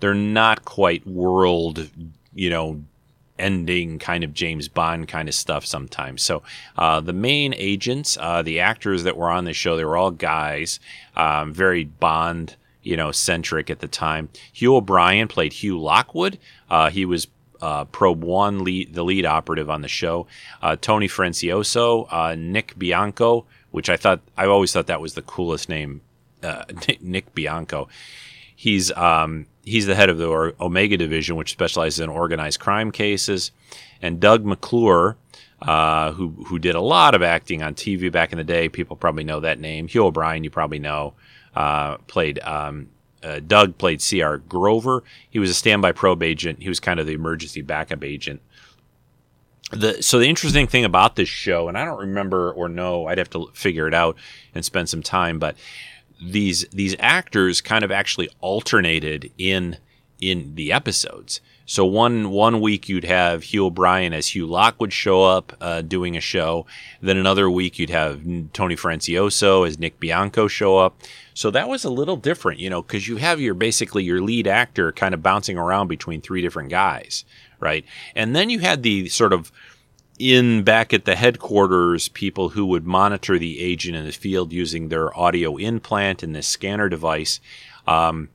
they're 0.00 0.14
not 0.14 0.64
quite 0.64 1.06
world, 1.06 1.88
you 2.34 2.50
know, 2.50 2.82
ending 3.42 3.98
kind 3.98 4.24
of 4.24 4.32
James 4.32 4.68
Bond 4.68 5.08
kind 5.08 5.28
of 5.28 5.34
stuff 5.34 5.66
sometimes. 5.66 6.22
So 6.22 6.42
uh, 6.78 7.00
the 7.00 7.12
main 7.12 7.52
agents, 7.54 8.16
uh, 8.20 8.42
the 8.42 8.60
actors 8.60 9.02
that 9.02 9.16
were 9.16 9.30
on 9.30 9.44
the 9.44 9.52
show, 9.52 9.76
they 9.76 9.84
were 9.84 9.96
all 9.96 10.12
guys, 10.12 10.78
um, 11.16 11.52
very 11.52 11.84
Bond, 11.84 12.56
you 12.82 12.96
know, 12.96 13.12
centric 13.12 13.68
at 13.68 13.80
the 13.80 13.88
time. 13.88 14.28
Hugh 14.52 14.76
O'Brian 14.76 15.28
played 15.28 15.52
Hugh 15.52 15.80
Lockwood. 15.80 16.38
Uh, 16.70 16.90
he 16.90 17.04
was 17.04 17.26
uh, 17.60 17.84
Probe 17.86 18.22
One 18.24 18.64
lead, 18.64 18.94
the 18.94 19.04
lead 19.04 19.26
operative 19.26 19.68
on 19.68 19.82
the 19.82 19.88
show. 19.88 20.26
Uh, 20.60 20.76
Tony 20.80 21.08
Francioso, 21.08 22.06
uh, 22.10 22.34
Nick 22.36 22.78
Bianco, 22.78 23.46
which 23.70 23.88
I 23.88 23.96
thought 23.96 24.20
I 24.36 24.46
always 24.46 24.72
thought 24.72 24.86
that 24.86 25.00
was 25.00 25.14
the 25.14 25.22
coolest 25.22 25.68
name, 25.68 26.02
uh, 26.42 26.64
Nick 27.00 27.34
Bianco. 27.34 27.88
He's 28.54 28.92
um, 28.92 29.46
he's 29.62 29.86
the 29.86 29.94
head 29.94 30.10
of 30.10 30.18
the 30.18 30.54
Omega 30.60 30.96
Division, 30.96 31.36
which 31.36 31.52
specializes 31.52 32.00
in 32.00 32.08
organized 32.08 32.60
crime 32.60 32.90
cases. 32.90 33.52
And 34.00 34.20
Doug 34.20 34.44
McClure, 34.44 35.16
uh, 35.60 36.12
who 36.12 36.30
who 36.46 36.58
did 36.58 36.74
a 36.74 36.80
lot 36.80 37.14
of 37.14 37.22
acting 37.22 37.62
on 37.62 37.74
TV 37.74 38.10
back 38.10 38.32
in 38.32 38.38
the 38.38 38.44
day. 38.44 38.68
People 38.68 38.96
probably 38.96 39.24
know 39.24 39.40
that 39.40 39.60
name. 39.60 39.86
Hugh 39.86 40.06
O'Brian, 40.06 40.44
you 40.44 40.50
probably 40.50 40.80
know, 40.80 41.14
uh, 41.54 41.98
played 41.98 42.40
um, 42.40 42.88
uh, 43.22 43.40
Doug 43.40 43.78
played 43.78 44.02
C.R. 44.02 44.38
Grover. 44.38 45.04
He 45.30 45.38
was 45.38 45.50
a 45.50 45.54
standby 45.54 45.92
probe 45.92 46.22
agent. 46.22 46.62
He 46.62 46.68
was 46.68 46.80
kind 46.80 46.98
of 46.98 47.06
the 47.06 47.12
emergency 47.12 47.62
backup 47.62 48.02
agent. 48.02 48.40
The, 49.70 50.02
so 50.02 50.18
the 50.18 50.28
interesting 50.28 50.66
thing 50.66 50.84
about 50.84 51.16
this 51.16 51.28
show, 51.28 51.68
and 51.68 51.78
I 51.78 51.84
don't 51.84 51.98
remember 51.98 52.52
or 52.52 52.68
know, 52.68 53.06
I'd 53.06 53.18
have 53.18 53.30
to 53.30 53.50
figure 53.54 53.88
it 53.88 53.94
out 53.94 54.16
and 54.54 54.64
spend 54.64 54.90
some 54.90 55.02
time, 55.02 55.38
but 55.38 55.56
these 56.20 56.66
these 56.68 56.96
actors 56.98 57.60
kind 57.60 57.84
of 57.84 57.90
actually 57.90 58.28
alternated 58.40 59.30
in 59.38 59.78
in 60.20 60.54
the 60.54 60.72
episodes. 60.72 61.40
So 61.64 61.84
one 61.84 62.30
one 62.30 62.60
week 62.60 62.88
you'd 62.88 63.04
have 63.04 63.44
Hugh 63.44 63.66
O'Brian 63.66 64.12
as 64.12 64.28
Hugh 64.28 64.46
Lockwood 64.46 64.92
show 64.92 65.22
up 65.22 65.56
uh, 65.60 65.80
doing 65.82 66.16
a 66.16 66.20
show. 66.20 66.66
Then 67.00 67.16
another 67.16 67.48
week 67.50 67.78
you'd 67.78 67.90
have 67.90 68.20
Tony 68.52 68.76
Francioso 68.76 69.66
as 69.66 69.78
Nick 69.78 69.98
Bianco 70.00 70.48
show 70.48 70.78
up. 70.78 70.96
So 71.34 71.50
that 71.50 71.68
was 71.68 71.84
a 71.84 71.90
little 71.90 72.16
different, 72.16 72.60
you 72.60 72.68
know, 72.68 72.82
because 72.82 73.08
you 73.08 73.16
have 73.16 73.40
your 73.40 73.54
basically 73.54 74.04
your 74.04 74.20
lead 74.20 74.46
actor 74.46 74.92
kind 74.92 75.14
of 75.14 75.22
bouncing 75.22 75.56
around 75.56 75.88
between 75.88 76.20
three 76.20 76.42
different 76.42 76.68
guys, 76.68 77.24
right? 77.58 77.84
And 78.14 78.36
then 78.36 78.50
you 78.50 78.58
had 78.58 78.82
the 78.82 79.08
sort 79.08 79.32
of 79.32 79.50
in 80.18 80.62
back 80.62 80.92
at 80.92 81.04
the 81.04 81.16
headquarters 81.16 82.08
people 82.08 82.50
who 82.50 82.66
would 82.66 82.86
monitor 82.86 83.38
the 83.38 83.60
agent 83.60 83.96
in 83.96 84.04
the 84.04 84.12
field 84.12 84.52
using 84.52 84.88
their 84.88 85.16
audio 85.18 85.56
implant 85.56 86.22
and 86.22 86.34
this 86.34 86.46
scanner 86.46 86.88
device. 86.88 87.40
Um, 87.86 88.28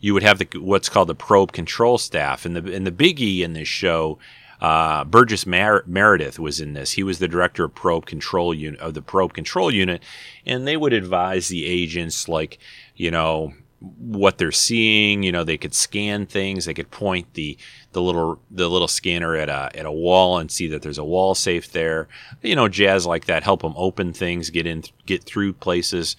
you 0.00 0.14
would 0.14 0.22
have 0.22 0.38
the 0.38 0.48
what's 0.58 0.88
called 0.88 1.08
the 1.08 1.14
probe 1.14 1.52
control 1.52 1.98
staff, 1.98 2.44
and 2.44 2.54
the 2.56 2.74
and 2.74 2.86
the 2.86 2.92
biggie 2.92 3.40
in 3.40 3.52
this 3.52 3.68
show. 3.68 4.18
Uh, 4.60 5.04
Burgess 5.04 5.46
Mer- 5.46 5.84
Meredith 5.86 6.38
was 6.40 6.60
in 6.60 6.72
this. 6.72 6.92
He 6.92 7.04
was 7.04 7.20
the 7.20 7.28
director 7.28 7.64
of 7.64 7.76
probe 7.76 8.06
control 8.06 8.52
unit 8.52 8.80
of 8.80 8.94
the 8.94 9.02
probe 9.02 9.32
control 9.32 9.72
unit, 9.72 10.02
and 10.44 10.66
they 10.66 10.76
would 10.76 10.92
advise 10.92 11.46
the 11.46 11.64
agents 11.64 12.28
like, 12.28 12.58
you 12.96 13.12
know, 13.12 13.52
what 13.80 14.38
they're 14.38 14.52
seeing. 14.52 15.22
You 15.22 15.32
know, 15.32 15.44
they 15.44 15.56
could 15.56 15.74
scan 15.74 16.26
things. 16.26 16.64
They 16.64 16.74
could 16.74 16.90
point 16.90 17.34
the 17.34 17.56
the 17.92 18.02
little 18.02 18.40
the 18.50 18.68
little 18.68 18.88
scanner 18.88 19.36
at 19.36 19.48
a 19.48 19.70
at 19.74 19.86
a 19.86 19.92
wall 19.92 20.38
and 20.38 20.50
see 20.50 20.68
that 20.68 20.82
there's 20.82 20.98
a 20.98 21.04
wall 21.04 21.34
safe 21.34 21.72
there. 21.72 22.08
You 22.42 22.56
know, 22.56 22.68
jazz 22.68 23.06
like 23.06 23.26
that. 23.26 23.42
Help 23.42 23.62
them 23.62 23.74
open 23.76 24.12
things, 24.12 24.50
get 24.50 24.66
in, 24.66 24.84
get 25.06 25.24
through 25.24 25.54
places. 25.54 26.16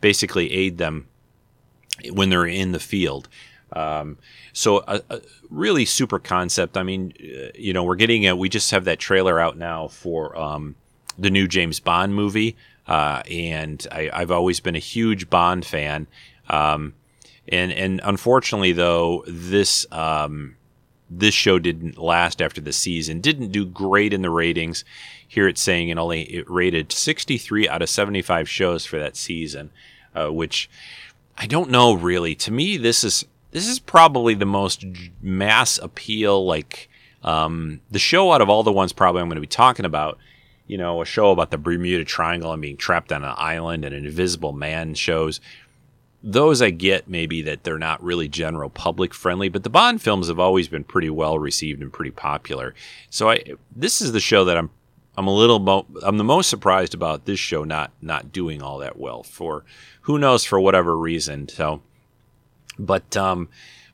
Basically, 0.00 0.52
aid 0.52 0.78
them 0.78 1.06
when 2.10 2.30
they're 2.30 2.46
in 2.46 2.72
the 2.72 2.80
field. 2.80 3.28
Um, 3.72 4.18
so 4.52 4.78
a, 4.86 5.00
a, 5.08 5.20
really 5.48 5.84
super 5.84 6.18
concept. 6.18 6.76
I 6.76 6.82
mean, 6.82 7.12
uh, 7.20 7.48
you 7.54 7.72
know, 7.72 7.84
we're 7.84 7.96
getting 7.96 8.26
a, 8.26 8.36
we 8.36 8.48
just 8.48 8.70
have 8.70 8.84
that 8.84 8.98
trailer 8.98 9.40
out 9.40 9.56
now 9.56 9.88
for 9.88 10.36
um, 10.36 10.74
the 11.18 11.30
new 11.30 11.48
James 11.48 11.80
Bond 11.80 12.14
movie, 12.14 12.56
uh, 12.86 13.22
and 13.30 13.86
I, 13.90 14.10
have 14.12 14.30
always 14.30 14.60
been 14.60 14.76
a 14.76 14.80
huge 14.80 15.30
Bond 15.30 15.64
fan. 15.64 16.06
Um, 16.48 16.94
and 17.52 17.70
and 17.70 18.00
unfortunately, 18.02 18.72
though, 18.72 19.24
this 19.28 19.86
um, 19.92 20.56
this 21.10 21.34
show 21.34 21.58
didn't 21.58 21.98
last 21.98 22.40
after 22.40 22.60
the 22.60 22.72
season. 22.72 23.20
Didn't 23.20 23.52
do 23.52 23.66
great 23.66 24.12
in 24.14 24.22
the 24.22 24.30
ratings. 24.30 24.84
Here 25.28 25.46
it's 25.46 25.60
saying 25.60 25.90
it 25.90 25.98
only 25.98 26.22
it 26.22 26.48
rated 26.50 26.92
63 26.92 27.68
out 27.68 27.82
of 27.82 27.90
75 27.90 28.48
shows 28.48 28.86
for 28.86 28.98
that 28.98 29.16
season, 29.16 29.70
uh, 30.14 30.28
which 30.28 30.70
I 31.36 31.46
don't 31.46 31.70
know 31.70 31.92
really. 31.92 32.34
To 32.36 32.50
me, 32.50 32.78
this 32.78 33.04
is 33.04 33.26
this 33.50 33.68
is 33.68 33.78
probably 33.78 34.32
the 34.32 34.46
most 34.46 34.84
mass 35.20 35.78
appeal, 35.78 36.44
like 36.46 36.88
um, 37.22 37.82
the 37.90 37.98
show 37.98 38.32
out 38.32 38.40
of 38.40 38.48
all 38.48 38.62
the 38.62 38.72
ones 38.72 38.94
probably 38.94 39.20
I'm 39.20 39.28
going 39.28 39.36
to 39.36 39.42
be 39.42 39.46
talking 39.46 39.84
about. 39.84 40.18
You 40.68 40.78
know, 40.78 41.02
a 41.02 41.04
show 41.04 41.32
about 41.32 41.50
the 41.50 41.58
Bermuda 41.58 42.04
Triangle 42.04 42.52
and 42.52 42.62
being 42.62 42.78
trapped 42.78 43.12
on 43.12 43.24
an 43.24 43.34
island 43.36 43.84
and 43.84 43.94
an 43.94 44.06
invisible 44.06 44.52
man 44.52 44.94
shows. 44.94 45.38
Those 46.22 46.62
I 46.62 46.70
get 46.70 47.08
maybe 47.08 47.42
that 47.42 47.64
they're 47.64 47.78
not 47.78 48.02
really 48.02 48.28
general 48.28 48.70
public 48.70 49.12
friendly, 49.12 49.48
but 49.48 49.64
the 49.64 49.70
Bond 49.70 50.00
films 50.00 50.28
have 50.28 50.38
always 50.38 50.68
been 50.68 50.84
pretty 50.84 51.10
well 51.10 51.38
received 51.38 51.82
and 51.82 51.92
pretty 51.92 52.12
popular. 52.12 52.74
So 53.10 53.30
I 53.30 53.42
this 53.74 54.00
is 54.00 54.12
the 54.12 54.20
show 54.20 54.44
that 54.44 54.56
I'm 54.56 54.70
I'm 55.16 55.26
a 55.26 55.34
little 55.34 55.58
mo- 55.58 55.86
I'm 56.02 56.18
the 56.18 56.24
most 56.24 56.48
surprised 56.48 56.94
about 56.94 57.24
this 57.24 57.40
show 57.40 57.64
not 57.64 57.92
not 58.00 58.32
doing 58.32 58.62
all 58.62 58.78
that 58.78 58.98
well 58.98 59.22
for 59.22 59.64
who 60.02 60.18
knows 60.18 60.44
for 60.44 60.60
whatever 60.60 60.96
reason. 60.96 61.48
So, 61.48 61.82
but 62.78 63.16
um, 63.16 63.48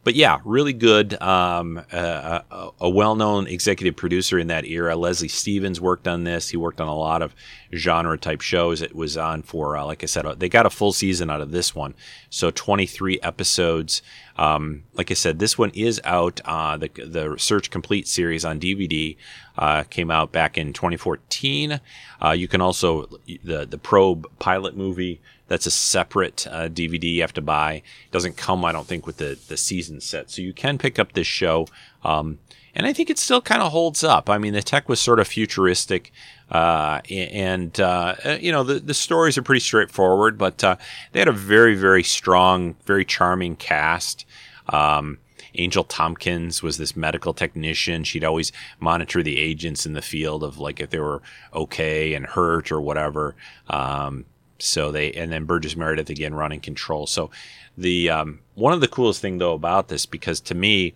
but 0.05 0.15
yeah, 0.15 0.39
really 0.45 0.73
good. 0.73 1.21
Um, 1.21 1.83
a, 1.93 2.73
a 2.81 2.89
well-known 2.89 3.47
executive 3.47 3.97
producer 3.97 4.39
in 4.39 4.47
that 4.47 4.65
era, 4.65 4.97
Leslie 4.97 5.29
Stevens, 5.29 5.81
worked 5.81 6.09
on 6.09 6.25
this. 6.25 6.49
He 6.49 6.57
worked 6.57 6.81
on 6.81 6.89
a 6.89 6.95
lot 6.95 7.21
of 7.21 7.35
genre 7.75 8.17
type 8.17 8.41
shows. 8.41 8.81
It 8.81 8.95
was 8.95 9.17
on 9.17 9.43
for, 9.43 9.77
uh, 9.77 9.85
like 9.85 10.03
I 10.03 10.07
said, 10.07 10.25
uh, 10.25 10.35
they 10.35 10.49
got 10.49 10.67
a 10.67 10.71
full 10.71 10.93
season 10.93 11.31
out 11.31 11.41
of 11.41 11.51
this 11.51 11.75
one. 11.75 11.95
So 12.31 12.51
23 12.51 13.21
episodes. 13.23 14.01
Um, 14.37 14.85
like 14.95 15.11
I 15.11 15.15
said, 15.15 15.41
this 15.41 15.59
one 15.59 15.71
is 15.71 16.01
out. 16.05 16.41
Uh, 16.45 16.77
the 16.77 16.89
the 16.89 17.35
Search 17.37 17.71
Complete 17.71 18.07
series 18.07 18.45
on 18.45 18.61
DVD 18.61 19.17
uh, 19.59 19.83
came 19.83 20.11
out 20.11 20.31
back 20.31 20.57
in 20.57 20.73
2014. 20.73 21.81
Uh, 22.25 22.31
you 22.31 22.47
can 22.47 22.61
also 22.61 23.07
the 23.27 23.67
the 23.67 23.79
Probe 23.79 24.27
pilot 24.39 24.77
movie 24.77 25.21
that's 25.49 25.67
a 25.67 25.71
separate 25.71 26.47
uh, 26.47 26.69
DVD 26.69 27.15
you 27.15 27.21
have 27.23 27.33
to 27.35 27.43
buy. 27.43 27.75
It 27.75 28.13
doesn't 28.13 28.37
come, 28.37 28.65
I 28.65 28.73
don't 28.73 28.87
think, 28.87 29.07
with 29.07 29.17
the, 29.17 29.39
the 29.49 29.57
season 29.57 30.01
set. 30.01 30.31
So 30.31 30.43
you 30.43 30.53
can 30.53 30.79
pick 30.79 30.99
up 30.99 31.13
this 31.13 31.27
show. 31.27 31.67
Um, 32.05 32.39
and 32.75 32.87
I 32.87 32.93
think 32.93 33.11
it 33.11 33.19
still 33.19 33.41
kind 33.41 33.63
of 33.63 33.73
holds 33.73 34.05
up. 34.05 34.31
I 34.31 34.39
mean, 34.39 34.53
the 34.53 34.63
tech 34.63 34.89
was 34.89 35.01
sort 35.01 35.19
of 35.19 35.27
futuristic. 35.27 36.13
Uh, 36.51 37.01
and, 37.11 37.79
uh, 37.81 38.15
uh, 38.25 38.39
you 38.41 38.53
know, 38.53 38.63
the, 38.63 38.79
the 38.79 38.95
stories 38.95 39.37
are 39.37 39.43
pretty 39.43 39.61
straightforward, 39.61 40.39
but 40.39 40.63
uh, 40.63 40.77
they 41.13 41.19
had 41.19 41.29
a 41.29 41.33
very, 41.33 41.75
very 41.75 42.03
strong, 42.03 42.77
very 42.87 43.05
charming 43.05 43.57
cast. 43.57 44.25
Um, 44.69 45.19
Angel 45.55 45.83
Tompkins 45.83 46.63
was 46.63 46.77
this 46.77 46.95
medical 46.95 47.35
technician. 47.35 48.05
She'd 48.05 48.23
always 48.23 48.53
monitor 48.79 49.23
the 49.23 49.39
agents 49.39 49.87
in 49.87 49.95
the 49.95 50.03
field 50.03 50.45
of 50.45 50.59
like 50.59 50.79
if 50.79 50.91
they 50.91 51.01
were 51.01 51.23
okay 51.53 52.15
and 52.15 52.27
hurt 52.27 52.71
or 52.71 52.81
whatever. 52.81 53.35
Um, 53.69 54.27
so 54.59 54.91
they 54.93 55.13
and 55.13 55.33
then 55.33 55.45
Burgess 55.45 55.77
Meredith 55.77 56.11
again 56.11 56.35
running 56.35 56.61
control. 56.61 57.07
So 57.07 57.31
the 57.77 58.11
um, 58.11 58.41
one 58.55 58.73
of 58.73 58.81
the 58.81 58.89
coolest 58.89 59.21
thing 59.21 59.39
though 59.39 59.55
about 59.55 59.89
this, 59.89 60.07
because 60.07 60.41
to 60.43 60.55
me, 60.55 60.95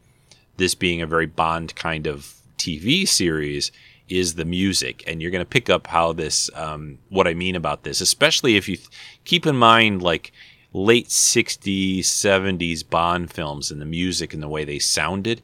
this 0.57 0.75
being 0.75 1.01
a 1.01 1.07
very 1.07 1.27
Bond 1.27 1.75
kind 1.75 2.07
of 2.07 2.35
TV 2.59 3.07
series, 3.07 3.73
is 4.09 4.35
the 4.35 4.45
music, 4.45 5.03
and 5.07 5.23
you're 5.23 5.31
going 5.31 5.45
to 5.45 5.49
pick 5.49 5.71
up 5.71 5.87
how 5.87 6.13
this, 6.13 6.51
um, 6.55 6.99
what 7.09 7.27
I 7.27 7.35
mean 7.35 7.57
about 7.57 7.83
this, 7.83 8.01
especially 8.01 8.57
if 8.57 8.69
you 8.69 8.77
th- 8.77 8.89
keep 9.25 9.47
in 9.47 9.57
mind 9.57 10.03
like 10.03 10.33
late 10.73 11.09
60s, 11.09 12.01
70s 12.01 12.89
Bond 12.89 13.33
films 13.33 13.71
and 13.71 13.81
the 13.81 13.87
music 13.87 14.35
and 14.35 14.43
the 14.43 14.49
way 14.49 14.65
they 14.65 14.79
sounded. 14.79 15.41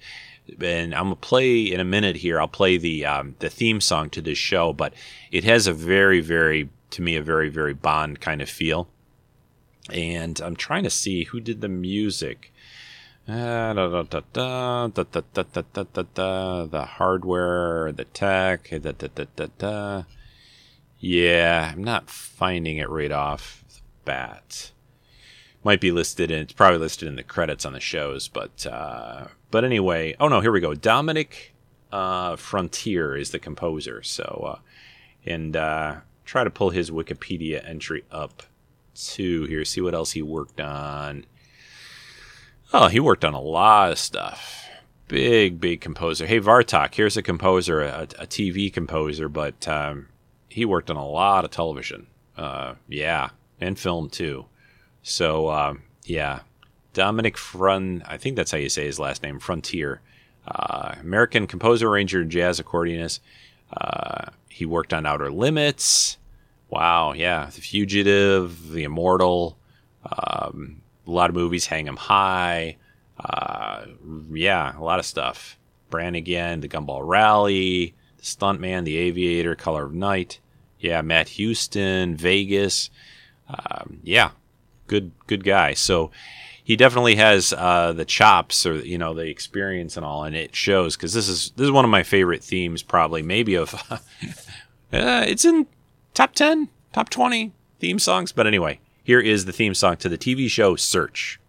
And 0.60 0.94
I'm 0.94 1.04
gonna 1.04 1.16
play 1.16 1.60
in 1.60 1.80
a 1.80 1.84
minute 1.84 2.16
here. 2.16 2.40
I'll 2.40 2.48
play 2.48 2.78
the 2.78 3.04
um, 3.04 3.34
the 3.38 3.50
theme 3.50 3.82
song 3.82 4.08
to 4.10 4.22
this 4.22 4.38
show, 4.38 4.72
but 4.72 4.94
it 5.30 5.44
has 5.44 5.66
a 5.66 5.74
very, 5.74 6.20
very 6.22 6.70
to 6.90 7.02
me 7.02 7.16
a 7.16 7.22
very 7.22 7.48
very 7.48 7.74
Bond 7.74 8.20
kind 8.20 8.42
of 8.42 8.48
feel. 8.48 8.88
And 9.90 10.40
I'm 10.40 10.56
trying 10.56 10.84
to 10.84 10.90
see 10.90 11.24
who 11.24 11.40
did 11.40 11.60
the 11.60 11.68
music. 11.68 12.52
Da, 13.26 13.74
da, 13.74 14.02
da, 14.02 14.88
the 16.64 16.84
hardware, 16.84 17.92
the 17.92 18.04
tech. 18.04 18.70
Yeah, 21.00 21.70
I'm 21.72 21.84
not 21.84 22.10
finding 22.10 22.78
it 22.78 22.88
right 22.88 23.12
off 23.12 23.64
the 23.68 23.80
bat. 24.04 24.72
Might 25.62 25.80
be 25.80 25.92
listed 25.92 26.30
in, 26.30 26.40
it's 26.40 26.52
probably 26.52 26.78
listed 26.78 27.08
in 27.08 27.16
the 27.16 27.22
credits 27.22 27.64
on 27.64 27.74
the 27.74 27.80
shows, 27.80 28.28
but 28.28 28.66
uh, 28.66 29.28
but 29.50 29.64
anyway. 29.64 30.16
Oh 30.18 30.28
no, 30.28 30.40
here 30.40 30.52
we 30.52 30.60
go. 30.60 30.74
Dominic 30.74 31.54
uh, 31.92 32.36
Frontiere 32.36 33.16
is 33.16 33.30
the 33.30 33.38
composer. 33.38 34.02
So, 34.02 34.58
and 35.26 35.54
try 36.28 36.44
to 36.44 36.50
pull 36.50 36.68
his 36.68 36.90
Wikipedia 36.90 37.66
entry 37.66 38.04
up 38.10 38.42
too 38.94 39.44
here, 39.44 39.64
see 39.64 39.80
what 39.80 39.94
else 39.94 40.12
he 40.12 40.20
worked 40.20 40.60
on. 40.60 41.24
Oh, 42.70 42.88
he 42.88 43.00
worked 43.00 43.24
on 43.24 43.32
a 43.32 43.40
lot 43.40 43.92
of 43.92 43.98
stuff. 43.98 44.68
big, 45.08 45.58
big 45.58 45.80
composer. 45.80 46.26
Hey, 46.26 46.38
Vartok, 46.38 46.94
here's 46.94 47.16
a 47.16 47.22
composer, 47.22 47.80
a, 47.80 48.02
a 48.18 48.26
TV 48.26 48.70
composer, 48.70 49.26
but 49.30 49.66
um, 49.66 50.08
he 50.50 50.66
worked 50.66 50.90
on 50.90 50.96
a 50.96 51.08
lot 51.08 51.46
of 51.46 51.50
television. 51.50 52.06
Uh, 52.36 52.74
yeah, 52.88 53.30
and 53.58 53.78
film 53.78 54.10
too. 54.10 54.44
So, 55.02 55.48
um, 55.48 55.82
yeah, 56.04 56.40
Dominic 56.92 57.38
Front, 57.38 58.02
I 58.06 58.18
think 58.18 58.36
that's 58.36 58.50
how 58.50 58.58
you 58.58 58.68
say 58.68 58.84
his 58.84 58.98
last 58.98 59.22
name, 59.22 59.38
Frontiere. 59.38 60.02
Uh, 60.46 60.94
American 61.00 61.46
composer, 61.46 61.88
arranger, 61.88 62.20
and 62.20 62.30
jazz 62.30 62.60
accordionist. 62.60 63.20
Uh, 63.74 64.26
he 64.58 64.66
worked 64.66 64.92
on 64.92 65.06
Outer 65.06 65.30
Limits. 65.30 66.18
Wow, 66.68 67.12
yeah, 67.12 67.46
The 67.46 67.60
Fugitive, 67.60 68.72
The 68.72 68.82
Immortal. 68.82 69.56
Um, 70.04 70.82
a 71.06 71.10
lot 71.10 71.30
of 71.30 71.36
movies, 71.36 71.66
Hang 71.66 71.86
'em 71.86 71.96
High. 71.96 72.76
Uh, 73.20 73.86
yeah, 74.32 74.76
a 74.76 74.82
lot 74.82 74.98
of 74.98 75.06
stuff. 75.06 75.56
Brannigan, 75.90 76.60
The 76.60 76.68
Gumball 76.68 77.06
Rally, 77.06 77.94
The 78.16 78.24
Stuntman, 78.24 78.84
The 78.84 78.96
Aviator, 78.96 79.54
Color 79.54 79.84
of 79.84 79.94
Night. 79.94 80.40
Yeah, 80.80 81.02
Matt 81.02 81.28
Houston, 81.30 82.16
Vegas. 82.16 82.90
Um, 83.48 84.00
yeah, 84.02 84.30
good 84.88 85.12
good 85.28 85.44
guy. 85.44 85.74
So 85.74 86.10
he 86.68 86.76
definitely 86.76 87.16
has 87.16 87.54
uh, 87.54 87.94
the 87.94 88.04
chops 88.04 88.66
or 88.66 88.74
you 88.74 88.98
know 88.98 89.14
the 89.14 89.22
experience 89.22 89.96
and 89.96 90.04
all, 90.04 90.24
and 90.24 90.36
it 90.36 90.54
shows 90.54 90.96
because 90.96 91.14
this 91.14 91.26
is 91.26 91.50
this 91.56 91.64
is 91.64 91.70
one 91.70 91.86
of 91.86 91.90
my 91.90 92.02
favorite 92.02 92.44
themes, 92.44 92.82
probably 92.82 93.22
maybe 93.22 93.54
of. 93.54 93.74
uh, 93.90 93.98
it's 94.92 95.46
in 95.46 95.66
top 96.12 96.34
ten, 96.34 96.68
top 96.92 97.08
twenty 97.08 97.52
theme 97.80 97.98
songs, 97.98 98.32
but 98.32 98.46
anyway, 98.46 98.80
here 99.02 99.18
is 99.18 99.46
the 99.46 99.52
theme 99.52 99.72
song 99.72 99.96
to 99.96 100.10
the 100.10 100.18
TV 100.18 100.46
show 100.46 100.76
Search. 100.76 101.40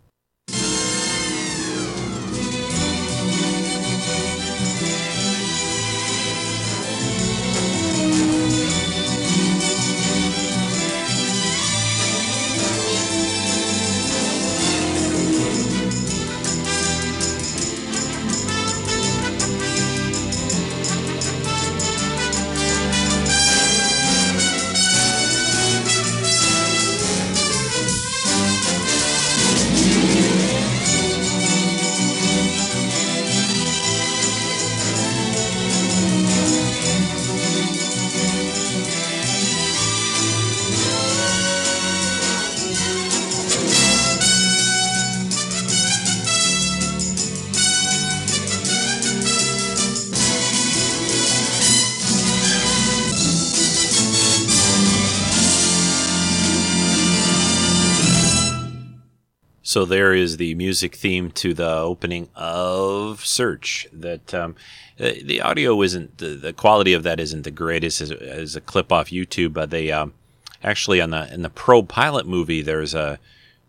So 59.69 59.85
there 59.85 60.15
is 60.15 60.37
the 60.37 60.55
music 60.55 60.95
theme 60.95 61.29
to 61.33 61.53
the 61.53 61.69
opening 61.69 62.29
of 62.33 63.23
Search. 63.23 63.87
That 63.93 64.33
um, 64.33 64.55
the 64.97 65.41
audio 65.41 65.79
isn't 65.83 66.17
the, 66.17 66.29
the 66.29 66.53
quality 66.53 66.93
of 66.93 67.03
that 67.03 67.19
isn't 67.19 67.43
the 67.43 67.51
greatest 67.51 68.01
as, 68.01 68.11
as 68.11 68.55
a 68.55 68.61
clip 68.61 68.91
off 68.91 69.11
YouTube, 69.11 69.53
but 69.53 69.69
they 69.69 69.91
um, 69.91 70.15
actually 70.63 70.99
on 70.99 71.11
the 71.11 71.31
in 71.31 71.43
the 71.43 71.51
Probe 71.51 71.87
Pilot 71.87 72.25
movie 72.25 72.63
there's 72.63 72.95
a 72.95 73.19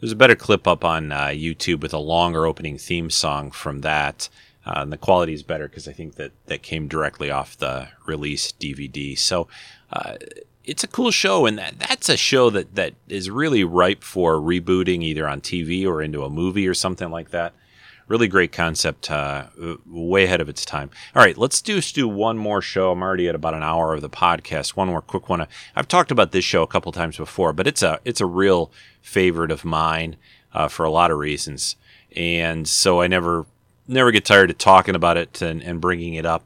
there's 0.00 0.12
a 0.12 0.16
better 0.16 0.36
clip 0.36 0.66
up 0.66 0.86
on 0.86 1.12
uh, 1.12 1.26
YouTube 1.26 1.82
with 1.82 1.92
a 1.92 1.98
longer 1.98 2.46
opening 2.46 2.78
theme 2.78 3.10
song 3.10 3.50
from 3.50 3.82
that. 3.82 4.30
Uh, 4.64 4.76
and 4.76 4.90
the 4.90 4.96
quality 4.96 5.34
is 5.34 5.42
better 5.42 5.68
because 5.68 5.86
I 5.86 5.92
think 5.92 6.14
that 6.14 6.32
that 6.46 6.62
came 6.62 6.88
directly 6.88 7.30
off 7.30 7.58
the 7.58 7.88
release 8.06 8.52
DVD. 8.52 9.18
So 9.18 9.48
uh, 9.92 10.14
it's 10.70 10.84
a 10.84 10.88
cool 10.88 11.10
show, 11.10 11.46
and 11.46 11.58
that, 11.58 11.80
that's 11.80 12.08
a 12.08 12.16
show 12.16 12.48
that, 12.50 12.76
that 12.76 12.94
is 13.08 13.28
really 13.28 13.64
ripe 13.64 14.04
for 14.04 14.36
rebooting 14.36 15.02
either 15.02 15.26
on 15.26 15.40
TV 15.40 15.84
or 15.84 16.00
into 16.00 16.22
a 16.22 16.30
movie 16.30 16.68
or 16.68 16.74
something 16.74 17.10
like 17.10 17.30
that. 17.30 17.54
Really 18.06 18.28
great 18.28 18.52
concept, 18.52 19.10
uh, 19.10 19.46
way 19.84 20.24
ahead 20.24 20.40
of 20.40 20.48
its 20.48 20.64
time. 20.64 20.90
All 21.16 21.22
right, 21.22 21.36
let's 21.36 21.60
do, 21.60 21.74
let's 21.74 21.90
do 21.90 22.06
one 22.06 22.38
more 22.38 22.62
show. 22.62 22.92
I'm 22.92 23.02
already 23.02 23.28
at 23.28 23.34
about 23.34 23.54
an 23.54 23.64
hour 23.64 23.94
of 23.94 24.00
the 24.00 24.08
podcast. 24.08 24.70
One 24.70 24.86
more 24.86 25.02
quick 25.02 25.28
one. 25.28 25.44
I've 25.74 25.88
talked 25.88 26.12
about 26.12 26.30
this 26.30 26.44
show 26.44 26.62
a 26.62 26.68
couple 26.68 26.92
times 26.92 27.16
before, 27.16 27.52
but 27.52 27.66
it's 27.66 27.82
a 27.82 27.98
it's 28.04 28.20
a 28.20 28.26
real 28.26 28.70
favorite 29.02 29.50
of 29.50 29.64
mine 29.64 30.16
uh, 30.54 30.68
for 30.68 30.84
a 30.84 30.90
lot 30.90 31.10
of 31.10 31.18
reasons, 31.18 31.74
and 32.14 32.66
so 32.68 33.00
I 33.00 33.08
never 33.08 33.44
never 33.88 34.12
get 34.12 34.24
tired 34.24 34.50
of 34.50 34.58
talking 34.58 34.94
about 34.94 35.16
it 35.16 35.42
and, 35.42 35.62
and 35.62 35.80
bringing 35.80 36.14
it 36.14 36.26
up. 36.26 36.44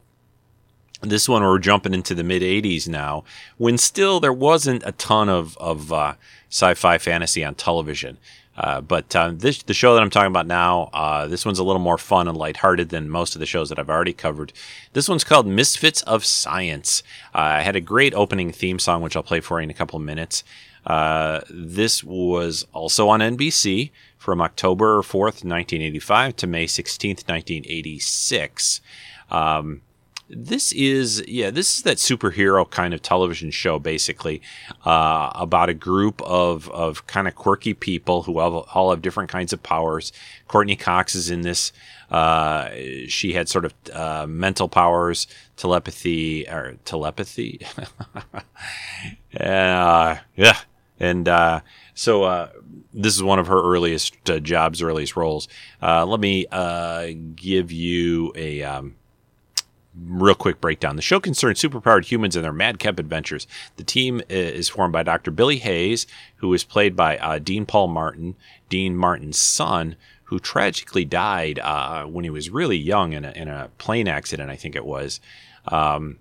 This 1.05 1.29
one, 1.29 1.43
we're 1.43 1.59
jumping 1.59 1.93
into 1.93 2.15
the 2.15 2.23
mid 2.23 2.41
80s 2.41 2.87
now, 2.87 3.23
when 3.57 3.77
still 3.77 4.19
there 4.19 4.33
wasn't 4.33 4.83
a 4.85 4.91
ton 4.93 5.29
of, 5.29 5.55
of 5.57 5.93
uh, 5.93 6.15
sci 6.49 6.73
fi 6.73 6.97
fantasy 6.97 7.43
on 7.45 7.55
television. 7.55 8.17
Uh, 8.57 8.79
but 8.79 9.13
uh, 9.15 9.31
this 9.33 9.63
the 9.63 9.73
show 9.73 9.93
that 9.93 10.01
I'm 10.01 10.09
talking 10.09 10.31
about 10.31 10.47
now, 10.47 10.89
uh, 10.93 11.27
this 11.27 11.45
one's 11.45 11.59
a 11.59 11.63
little 11.63 11.81
more 11.81 11.97
fun 11.97 12.27
and 12.27 12.37
lighthearted 12.37 12.89
than 12.89 13.09
most 13.09 13.35
of 13.35 13.39
the 13.39 13.45
shows 13.45 13.69
that 13.69 13.77
I've 13.77 13.89
already 13.89 14.13
covered. 14.13 14.53
This 14.93 15.09
one's 15.09 15.25
called 15.25 15.45
Misfits 15.45 16.01
of 16.03 16.23
Science. 16.23 17.03
Uh, 17.33 17.39
I 17.39 17.61
had 17.61 17.75
a 17.75 17.81
great 17.81 18.13
opening 18.13 18.51
theme 18.51 18.79
song, 18.79 19.01
which 19.01 19.15
I'll 19.15 19.23
play 19.23 19.41
for 19.41 19.59
you 19.59 19.65
in 19.65 19.69
a 19.69 19.73
couple 19.73 19.97
of 19.97 20.05
minutes. 20.05 20.43
Uh, 20.85 21.41
this 21.49 22.03
was 22.03 22.65
also 22.71 23.09
on 23.09 23.19
NBC 23.19 23.91
from 24.17 24.39
October 24.39 25.01
4th, 25.01 25.43
1985 25.43 26.35
to 26.37 26.47
May 26.47 26.65
16th, 26.65 27.27
1986. 27.27 28.81
Um, 29.29 29.81
this 30.29 30.71
is 30.73 31.23
yeah 31.27 31.51
this 31.51 31.77
is 31.77 31.83
that 31.83 31.97
superhero 31.97 32.67
kind 32.69 32.93
of 32.93 33.01
television 33.01 33.51
show 33.51 33.77
basically 33.77 34.41
uh, 34.85 35.31
about 35.35 35.69
a 35.69 35.73
group 35.73 36.21
of 36.23 36.69
of 36.71 37.05
kind 37.07 37.27
of 37.27 37.35
quirky 37.35 37.73
people 37.73 38.23
who 38.23 38.39
all, 38.39 38.67
all 38.73 38.89
have 38.89 39.01
different 39.01 39.29
kinds 39.29 39.53
of 39.53 39.61
powers. 39.61 40.11
Courteney 40.47 40.75
cox 40.75 41.15
is 41.15 41.29
in 41.29 41.41
this 41.41 41.71
uh, 42.09 42.69
she 43.07 43.33
had 43.33 43.47
sort 43.49 43.65
of 43.65 43.73
uh, 43.93 44.25
mental 44.27 44.67
powers 44.67 45.27
telepathy 45.57 46.47
or 46.47 46.75
telepathy? 46.85 47.61
Uh, 49.37 50.15
yeah 50.37 50.57
and 50.97 51.27
uh, 51.27 51.59
so 51.93 52.23
uh, 52.23 52.49
this 52.93 53.13
is 53.13 53.21
one 53.21 53.37
of 53.37 53.47
her 53.47 53.61
earliest 53.61 54.15
jobs 54.41 54.81
earliest 54.81 55.17
roles. 55.17 55.49
Let 55.81 56.19
me 56.21 56.45
give 57.35 57.71
you 57.71 58.31
a 58.33 58.63
um, 58.63 58.95
real 60.03 60.35
quick 60.35 60.59
breakdown. 60.59 60.95
The 60.95 61.01
show 61.01 61.19
concerns 61.19 61.61
superpowered 61.61 62.05
humans 62.05 62.35
and 62.35 62.43
their 62.43 62.53
madcap 62.53 62.99
adventures. 62.99 63.47
The 63.77 63.83
team 63.83 64.21
is 64.29 64.69
formed 64.69 64.93
by 64.93 65.03
Dr. 65.03 65.31
Billy 65.31 65.57
Hayes, 65.57 66.05
who 66.37 66.53
is 66.53 66.63
played 66.63 66.95
by 66.95 67.17
uh, 67.17 67.39
Dean 67.39 67.65
Paul 67.65 67.87
Martin, 67.87 68.35
Dean 68.69 68.95
Martin's 68.95 69.37
son, 69.37 69.95
who 70.25 70.39
tragically 70.39 71.05
died 71.05 71.59
uh, 71.59 72.05
when 72.05 72.23
he 72.23 72.29
was 72.29 72.49
really 72.49 72.77
young 72.77 73.13
in 73.13 73.25
a, 73.25 73.31
in 73.31 73.47
a, 73.47 73.69
plane 73.77 74.07
accident, 74.07 74.49
I 74.49 74.55
think 74.55 74.75
it 74.75 74.85
was. 74.85 75.19
Um, 75.67 76.17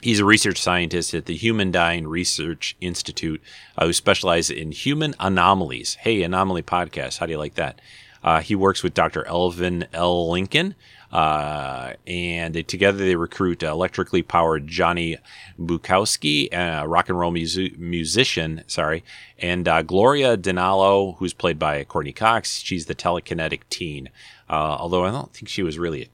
he's 0.00 0.20
a 0.20 0.24
research 0.24 0.60
scientist 0.60 1.12
at 1.14 1.26
the 1.26 1.38
Humanidyne 1.38 2.06
Research 2.06 2.74
Institute 2.80 3.42
uh, 3.76 3.86
who 3.86 3.92
specializes 3.92 4.56
in 4.56 4.72
human 4.72 5.14
anomalies. 5.20 5.94
Hey, 5.96 6.22
Anomaly 6.22 6.62
Podcast, 6.62 7.18
how 7.18 7.26
do 7.26 7.32
you 7.32 7.38
like 7.38 7.54
that? 7.54 7.80
Uh, 8.24 8.40
he 8.40 8.54
works 8.54 8.82
with 8.82 8.94
Dr. 8.94 9.26
Elvin 9.26 9.86
L. 9.92 10.30
Lincoln, 10.30 10.74
uh, 11.12 11.92
and 12.06 12.54
they, 12.54 12.62
together 12.62 13.04
they 13.04 13.16
recruit 13.16 13.62
electrically 13.62 14.22
powered 14.22 14.66
Johnny 14.66 15.18
Bukowski, 15.60 16.48
a 16.52 16.88
rock 16.88 17.10
and 17.10 17.18
roll 17.18 17.30
music, 17.30 17.78
musician, 17.78 18.62
sorry, 18.66 19.04
and 19.38 19.68
uh, 19.68 19.82
Gloria 19.82 20.38
Dinallo, 20.38 21.16
who's 21.18 21.34
played 21.34 21.58
by 21.58 21.84
Courteney 21.84 22.12
Cox. 22.12 22.60
She's 22.60 22.86
the 22.86 22.94
telekinetic 22.94 23.60
teen. 23.68 24.08
Uh, 24.48 24.76
although 24.80 25.04
I 25.04 25.10
don't 25.10 25.32
think 25.34 25.48
she 25.48 25.62
was 25.62 25.78
really, 25.78 26.08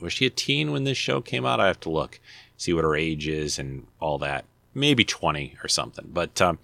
was 0.00 0.12
she 0.12 0.26
a 0.26 0.30
teen 0.30 0.70
when 0.70 0.84
this 0.84 0.98
show 0.98 1.20
came 1.20 1.44
out? 1.44 1.58
I 1.58 1.66
have 1.66 1.80
to 1.80 1.90
look, 1.90 2.20
see 2.56 2.72
what 2.72 2.84
her 2.84 2.94
age 2.94 3.26
is 3.26 3.58
and 3.58 3.86
all 4.00 4.18
that. 4.18 4.44
Maybe 4.72 5.04
20 5.04 5.56
or 5.64 5.68
something. 5.68 6.10
But 6.12 6.40
um, 6.40 6.60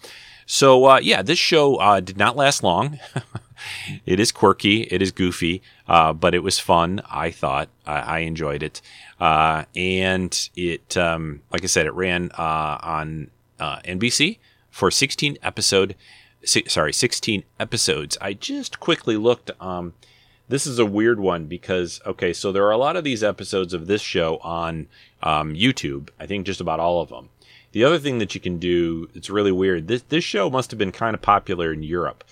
so, 0.47 0.84
uh, 0.86 1.01
yeah, 1.03 1.22
this 1.22 1.38
show 1.38 1.76
uh, 1.76 2.01
did 2.01 2.16
not 2.16 2.36
last 2.36 2.62
long. 2.62 2.99
it 4.07 4.20
is 4.20 4.32
quirky, 4.32 4.82
it 4.82 5.01
is 5.03 5.12
goofy, 5.12 5.62
uh, 5.88 6.12
but 6.12 6.34
it 6.34 6.42
was 6.42 6.59
fun. 6.59 7.03
I 7.11 7.30
thought 7.30 7.68
I, 7.86 7.99
I 8.01 8.18
enjoyed 8.20 8.62
it, 8.62 8.80
uh, 9.20 9.64
and 9.74 10.49
it, 10.57 10.97
um, 10.97 11.42
like 11.51 11.62
I 11.62 11.66
said, 11.66 11.86
it 11.86 11.95
ran 11.95 12.30
uh, 12.38 12.78
on 12.82 13.30
uh, 13.59 13.78
NBC 13.80 14.38
for 14.70 14.90
16 14.90 15.38
episode. 15.42 15.95
Sorry, 16.45 16.92
16 16.92 17.45
episodes. 17.59 18.18
I 18.20 18.34
just 18.34 18.78
quickly 18.78 19.16
looked. 19.16 19.51
Um, 19.61 19.95
this 20.49 20.66
is 20.66 20.78
a 20.78 20.84
weird 20.84 21.20
one 21.20 21.47
because 21.47 22.01
okay, 22.05 22.32
so 22.32 22.53
there 22.53 22.66
are 22.66 22.70
a 22.70 22.76
lot 22.76 22.97
of 22.97 23.05
these 23.05 23.24
episodes 23.24 23.72
of 23.72 23.86
this 23.86 24.03
show 24.03 24.38
on 24.38 24.88
um, 25.22 25.55
YouTube. 25.55 26.11
I 26.20 26.26
think 26.26 26.45
just 26.45 26.61
about 26.61 26.80
all 26.80 27.01
of 27.01 27.09
them. 27.09 27.30
The 27.75 27.83
other 27.83 27.99
thing 27.99 28.18
that 28.18 28.37
you 28.37 28.41
can 28.41 28.59
do, 28.59 29.11
it's 29.16 29.29
really 29.29 29.51
weird. 29.51 29.89
This 29.89 30.03
this 30.03 30.22
show 30.22 30.49
must 30.49 30.70
have 30.70 30.79
been 30.79 30.93
kind 30.93 31.12
of 31.12 31.20
popular 31.20 31.72
in 31.72 31.83
Europe 31.83 32.22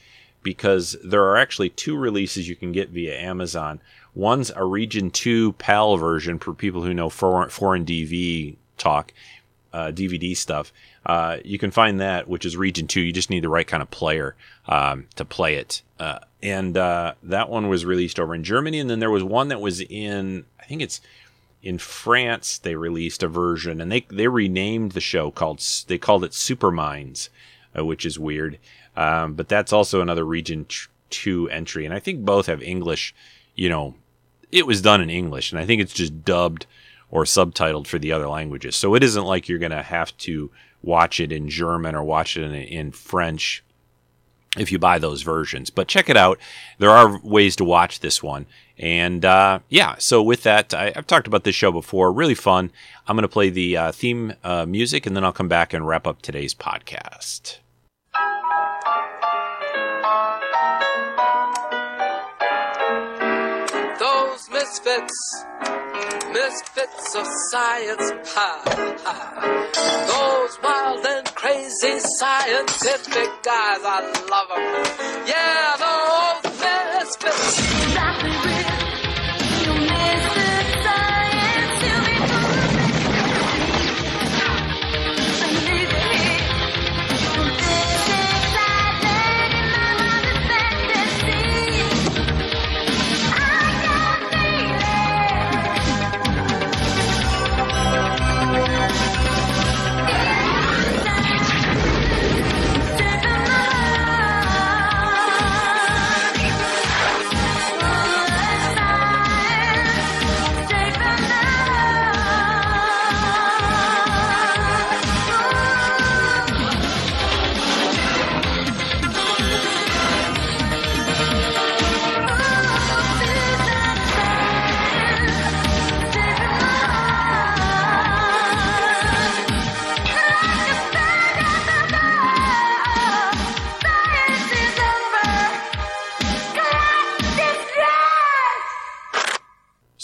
because 0.45 0.97
there 1.03 1.25
are 1.25 1.37
actually 1.37 1.71
two 1.71 1.97
releases 1.97 2.49
you 2.49 2.55
can 2.55 2.71
get 2.71 2.91
via 2.91 3.19
Amazon. 3.19 3.81
One's 4.15 4.53
a 4.55 4.65
Region 4.65 5.11
2 5.11 5.55
PAL 5.55 5.97
version 5.97 6.39
for 6.39 6.55
people 6.55 6.85
who 6.85 6.95
know 6.95 7.11
foreign, 7.11 7.51
foreign 7.51 7.85
DV 7.85 8.55
talk, 8.79 9.13
uh, 9.73 9.91
DVD 9.91 10.37
stuff. 10.37 10.73
Uh, 11.05 11.39
you 11.45 11.59
can 11.59 11.73
find 11.73 12.01
that, 12.01 12.29
which 12.29 12.47
is 12.47 12.57
Region 12.57 12.87
2. 12.87 13.01
You 13.01 13.13
just 13.13 13.29
need 13.29 13.43
the 13.43 13.49
right 13.49 13.67
kind 13.67 13.83
of 13.83 13.91
player 13.91 14.37
um, 14.69 15.09
to 15.17 15.25
play 15.25 15.57
it. 15.57 15.83
Uh, 15.99 16.21
and 16.41 16.77
uh, 16.77 17.15
that 17.25 17.49
one 17.49 17.69
was 17.69 17.85
released 17.85 18.21
over 18.21 18.33
in 18.33 18.45
Germany. 18.45 18.79
And 18.79 18.89
then 18.89 19.01
there 19.01 19.11
was 19.11 19.25
one 19.25 19.49
that 19.49 19.61
was 19.61 19.81
in, 19.81 20.45
I 20.61 20.67
think 20.67 20.83
it's 20.83 21.01
in 21.63 21.79
France. 21.79 22.59
They 22.59 22.75
released 22.75 23.23
a 23.23 23.29
version, 23.29 23.81
and 23.81 23.91
they 23.91 24.07
they 24.11 24.29
renamed 24.29 24.93
the 24.93 25.01
show 25.01 25.31
called 25.31 25.61
they 25.87 25.99
called 25.99 26.25
it 26.25 26.33
Superminds, 26.33 27.29
uh, 27.77 27.85
which 27.85 28.05
is 28.05 28.19
weird. 28.19 28.59
Um, 28.97 29.35
but 29.35 29.49
that's 29.49 29.73
also 29.73 30.01
another 30.01 30.25
Region 30.25 30.67
Two 31.11 31.49
entry, 31.51 31.85
and 31.85 31.95
I 31.95 31.99
think 31.99 32.25
both 32.25 32.47
have 32.47 32.63
English. 32.63 33.15
You 33.55 33.69
know, 33.69 33.95
it 34.51 34.67
was 34.67 34.83
done 34.83 35.01
in 35.01 35.11
English, 35.11 35.53
and 35.53 35.61
I 35.61 35.67
think 35.67 35.81
it's 35.81 35.95
just 35.95 36.25
dubbed 36.25 36.67
or 37.11 37.25
subtitled 37.25 37.87
for 37.87 37.99
the 37.99 38.13
other 38.13 38.29
languages. 38.29 38.75
So 38.75 38.95
it 38.95 39.03
isn't 39.03 39.25
like 39.25 39.49
you're 39.49 39.59
to 39.59 39.83
have 39.83 40.17
to 40.19 40.51
watch 40.83 41.21
it 41.21 41.31
in 41.31 41.49
German 41.49 41.95
or 41.95 42.03
watch 42.03 42.37
it 42.37 42.45
in, 42.45 42.55
in 42.55 42.91
French 42.91 43.63
if 44.59 44.71
you 44.71 44.79
buy 44.79 44.99
those 44.99 45.23
versions. 45.23 45.71
But 45.71 45.89
check 45.89 46.09
it 46.11 46.17
out. 46.17 46.39
There 46.79 46.91
are 46.91 47.19
ways 47.23 47.57
to 47.57 47.65
watch 47.65 48.01
this 48.01 48.23
one. 48.23 48.47
And 48.79 49.25
uh, 49.25 49.61
yeah, 49.69 49.97
so 49.99 50.23
with 50.23 50.43
that, 50.43 50.75
I, 50.75 50.93
have 50.95 51.07
talked 51.07 51.27
about 51.27 51.45
this 51.45 51.55
show 51.55 51.73
before. 51.73 52.13
Really 52.13 52.35
fun. 52.35 52.71
I'm 53.07 53.17
going 53.17 53.23
to 53.23 53.29
play 53.29 53.51
the 53.51 53.77
uh, 53.77 53.93
theme 53.93 54.35
uh, 54.43 54.67
music 54.67 55.07
and 55.07 55.17
then 55.17 55.25
I'll 55.25 55.33
come 55.33 55.49
back 55.49 55.73
and 55.73 55.87
wrap 55.87 56.07
up 56.07 56.23
today's 56.23 56.55
podcast. 56.55 57.59
Those 63.99 64.51
misfits, 64.51 65.45
misfits 66.33 67.15
of 67.15 67.27
science, 67.51 68.13
ha 68.35 68.63
ha. 69.05 70.12
Crazy 71.81 72.01
scientific 72.01 73.43
guys, 73.43 73.81
I 73.83 74.03
love 74.29 74.49
them. 74.49 75.27
Yeah, 75.27 76.43
those 76.43 76.53
misfits. 76.61 77.82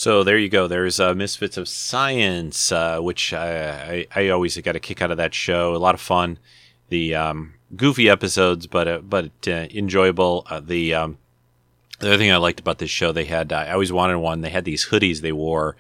So 0.09 0.25
there 0.25 0.39
you 0.39 0.49
go. 0.49 0.67
There's 0.69 1.01
uh, 1.01 1.15
Misfits 1.15 1.59
of 1.59 1.69
Science, 1.69 2.73
uh, 2.73 2.99
which 2.99 3.35
I, 3.35 4.07
I, 4.15 4.23
I, 4.23 4.29
always 4.31 4.57
got 4.57 4.75
a 4.75 4.81
kick 4.81 5.03
out 5.03 5.11
of 5.11 5.19
that 5.19 5.35
show. 5.35 5.75
A 5.75 5.77
lot 5.77 5.95
of 5.95 6.01
fun. 6.01 6.39
The 6.89 7.15
um, 7.15 7.53
goofy 7.77 8.09
episodes, 8.09 8.67
but 8.67 8.89
uh, 8.89 8.99
but 9.01 9.33
uh, 9.47 9.67
enjoyable. 9.71 10.47
Uh, 10.49 10.61
the 10.61 10.95
um, 10.95 11.19
the 12.01 12.07
other 12.07 12.17
thing 12.17 12.33
I 12.33 12.39
liked 12.39 12.59
about 12.59 12.79
this 12.79 12.89
show, 12.89 13.13
they 13.13 13.27
had 13.27 13.53
I 13.53 13.71
always 13.71 13.93
wanted 13.93 14.17
one. 14.17 14.41
They 14.41 14.49
had 14.49 14.65
these 14.65 14.87
hoodies 14.87 15.21
they 15.21 15.31
wore 15.31 15.77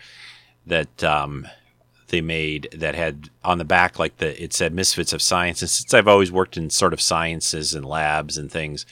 that 0.66 1.02
um, 1.02 1.48
they 2.08 2.20
made 2.20 2.68
that 2.76 2.94
had 2.94 3.30
on 3.42 3.56
the 3.56 3.64
back 3.64 3.98
like 3.98 4.18
the 4.18 4.42
it 4.42 4.52
said 4.52 4.74
Misfits 4.74 5.14
of 5.14 5.22
Science. 5.22 5.62
And 5.62 5.70
since 5.70 5.94
I've 5.94 6.06
always 6.06 6.30
worked 6.30 6.58
in 6.58 6.68
sort 6.68 6.92
of 6.92 7.00
sciences 7.00 7.72
and 7.72 7.82
labs 7.82 8.36
and 8.36 8.52
things, 8.52 8.84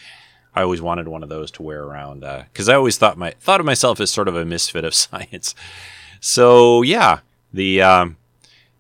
I 0.57 0.63
always 0.63 0.81
wanted 0.81 1.07
one 1.07 1.23
of 1.23 1.29
those 1.29 1.51
to 1.53 1.63
wear 1.63 1.85
around 1.85 2.21
because 2.21 2.69
uh, 2.69 2.73
I 2.73 2.75
always 2.75 2.97
thought 2.97 3.19
my 3.19 3.35
thought 3.39 3.61
of 3.61 3.67
myself 3.67 4.01
as 4.01 4.11
sort 4.11 4.27
of 4.27 4.35
a 4.35 4.45
misfit 4.45 4.85
of 4.85 4.95
science. 5.05 5.55
So 6.21 6.83
yeah, 6.83 7.21
the 7.53 7.83
um, 7.83 8.17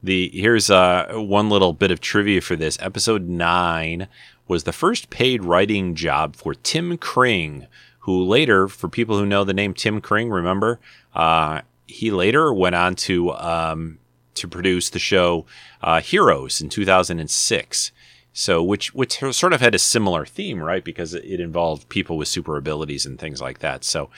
the 0.02 0.30
here's 0.32 0.70
uh, 0.70 1.12
one 1.14 1.50
little 1.50 1.74
bit 1.74 1.90
of 1.90 2.00
trivia 2.00 2.40
for 2.40 2.56
this. 2.56 2.78
Episode 2.80 3.28
nine 3.28 4.08
was 4.48 4.64
the 4.64 4.72
first 4.72 5.10
paid 5.10 5.44
writing 5.44 5.94
job 5.94 6.34
for 6.34 6.54
Tim 6.54 6.96
Kring, 6.96 7.66
who 8.00 8.24
later, 8.24 8.68
for 8.68 8.88
people 8.88 9.18
who 9.18 9.26
know 9.26 9.44
the 9.44 9.52
name 9.52 9.74
Tim 9.74 10.00
Kring, 10.00 10.30
remember 10.30 10.80
uh, 11.14 11.60
he 11.86 12.10
later 12.10 12.52
went 12.52 12.74
on 12.74 12.94
to 12.94 13.32
um, 13.34 13.98
to 14.34 14.48
produce 14.48 14.90
the 14.90 14.98
show 14.98 15.44
uh, 15.82 16.00
Heroes 16.00 16.60
in 16.60 16.68
2006. 16.68 17.92
So, 18.38 18.62
which 18.62 18.92
which 18.92 19.18
sort 19.32 19.54
of 19.54 19.62
had 19.62 19.74
a 19.74 19.78
similar 19.78 20.26
theme, 20.26 20.62
right? 20.62 20.84
Because 20.84 21.14
it 21.14 21.40
involved 21.40 21.88
people 21.88 22.18
with 22.18 22.28
super 22.28 22.58
abilities 22.58 23.06
and 23.06 23.18
things 23.18 23.40
like 23.40 23.60
that. 23.60 23.82
So, 23.82 24.10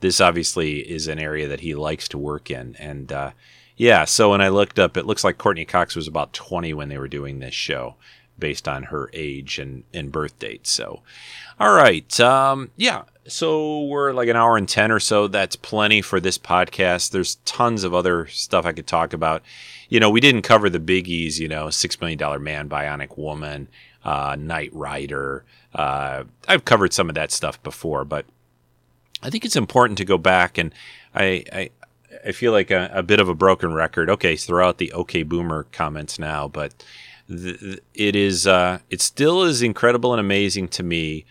this 0.00 0.20
obviously 0.20 0.80
is 0.80 1.08
an 1.08 1.18
area 1.18 1.48
that 1.48 1.60
he 1.60 1.74
likes 1.74 2.06
to 2.08 2.18
work 2.18 2.50
in. 2.50 2.76
And 2.78 3.10
uh, 3.10 3.30
yeah, 3.78 4.04
so 4.04 4.32
when 4.32 4.42
I 4.42 4.48
looked 4.48 4.78
up, 4.78 4.98
it 4.98 5.06
looks 5.06 5.24
like 5.24 5.38
Courteney 5.38 5.64
Cox 5.64 5.96
was 5.96 6.06
about 6.06 6.34
20 6.34 6.74
when 6.74 6.90
they 6.90 6.98
were 6.98 7.08
doing 7.08 7.38
this 7.38 7.54
show, 7.54 7.96
based 8.42 8.68
on 8.68 8.84
her 8.84 9.08
age 9.14 9.58
and 9.58 9.84
and 9.94 10.12
birth 10.12 10.38
date. 10.38 10.66
So, 10.66 11.00
all 11.58 11.72
right, 11.72 12.20
um, 12.20 12.70
yeah. 12.76 13.04
So 13.26 13.82
we're 13.84 14.12
like 14.12 14.28
an 14.28 14.34
hour 14.34 14.56
and 14.56 14.68
10 14.68 14.90
or 14.90 14.98
so. 14.98 15.28
That's 15.28 15.54
plenty 15.54 16.02
for 16.02 16.18
this 16.18 16.38
podcast. 16.38 17.12
There's 17.12 17.36
tons 17.44 17.84
of 17.84 17.94
other 17.94 18.26
stuff 18.26 18.66
I 18.66 18.72
could 18.72 18.88
talk 18.88 19.12
about 19.12 19.42
you 19.92 20.00
know, 20.00 20.08
we 20.08 20.20
didn't 20.20 20.40
cover 20.40 20.70
the 20.70 20.80
biggies, 20.80 21.38
you 21.38 21.48
know, 21.48 21.68
Six 21.68 22.00
Million 22.00 22.18
Dollar 22.18 22.38
Man, 22.38 22.66
Bionic 22.66 23.18
Woman, 23.18 23.68
uh, 24.06 24.38
Knight 24.40 24.70
Rider. 24.72 25.44
Uh, 25.74 26.24
I've 26.48 26.64
covered 26.64 26.94
some 26.94 27.10
of 27.10 27.14
that 27.16 27.30
stuff 27.30 27.62
before, 27.62 28.06
but 28.06 28.24
I 29.22 29.28
think 29.28 29.44
it's 29.44 29.54
important 29.54 29.98
to 29.98 30.06
go 30.06 30.16
back 30.16 30.56
and 30.56 30.72
I, 31.14 31.44
I, 31.52 31.70
I 32.26 32.32
feel 32.32 32.52
like 32.52 32.70
a, 32.70 32.90
a, 32.94 33.02
bit 33.02 33.20
of 33.20 33.28
a 33.28 33.34
broken 33.34 33.74
record. 33.74 34.08
Okay, 34.08 34.34
throw 34.34 34.66
out 34.66 34.78
the 34.78 34.94
OK 34.94 35.24
Boomer 35.24 35.64
comments 35.72 36.18
now, 36.18 36.48
but 36.48 36.72
it 37.28 38.16
is 38.16 38.46
uh, 38.46 38.78
it 38.90 39.00
still 39.00 39.42
is 39.42 39.62
incredible 39.62 40.12
and 40.12 40.20
amazing 40.20 40.68
to 40.68 40.82
me. 40.82 41.24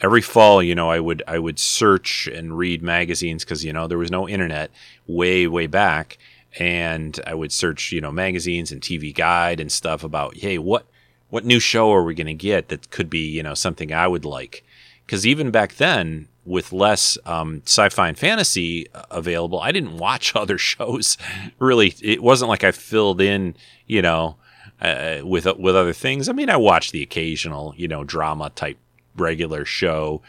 Every 0.00 0.22
fall, 0.22 0.62
you 0.62 0.74
know, 0.74 0.90
I 0.90 0.98
would 0.98 1.22
I 1.28 1.38
would 1.38 1.58
search 1.58 2.26
and 2.26 2.58
read 2.58 2.82
magazines 2.82 3.44
because 3.44 3.64
you 3.64 3.72
know 3.72 3.86
there 3.86 3.98
was 3.98 4.10
no 4.10 4.28
internet 4.28 4.70
way 5.06 5.46
way 5.46 5.66
back, 5.66 6.18
and 6.58 7.18
I 7.26 7.34
would 7.34 7.52
search, 7.52 7.92
you 7.92 8.00
know, 8.00 8.12
magazines 8.12 8.72
and 8.72 8.80
TV 8.80 9.14
Guide 9.14 9.60
and 9.60 9.70
stuff 9.70 10.04
about, 10.04 10.36
hey, 10.36 10.58
what 10.58 10.86
what 11.30 11.44
new 11.44 11.60
show 11.60 11.90
are 11.92 12.02
we 12.02 12.14
going 12.14 12.26
to 12.26 12.34
get 12.34 12.68
that 12.68 12.90
could 12.90 13.08
be, 13.08 13.26
you 13.26 13.42
know, 13.42 13.54
something 13.54 13.92
I 13.92 14.06
would 14.06 14.24
like? 14.24 14.64
Because 15.06 15.26
even 15.26 15.50
back 15.50 15.76
then, 15.76 16.28
with 16.44 16.72
less 16.72 17.16
um, 17.24 17.62
sci-fi 17.64 18.08
and 18.08 18.18
fantasy 18.18 18.86
uh, 18.94 19.04
available, 19.10 19.60
I 19.60 19.72
didn't 19.72 19.96
watch 19.96 20.36
other 20.36 20.58
shows. 20.58 21.16
really, 21.58 21.94
it 22.02 22.22
wasn't 22.22 22.50
like 22.50 22.64
I 22.64 22.72
filled 22.72 23.20
in, 23.20 23.56
you 23.86 24.02
know, 24.02 24.36
uh, 24.82 25.20
with 25.22 25.46
with 25.58 25.76
other 25.76 25.92
things. 25.92 26.28
I 26.28 26.32
mean, 26.32 26.50
I 26.50 26.56
watch 26.56 26.90
the 26.90 27.02
occasional, 27.02 27.72
you 27.76 27.88
know, 27.88 28.04
drama 28.04 28.50
type 28.50 28.78
regular 29.16 29.64
show, 29.64 30.20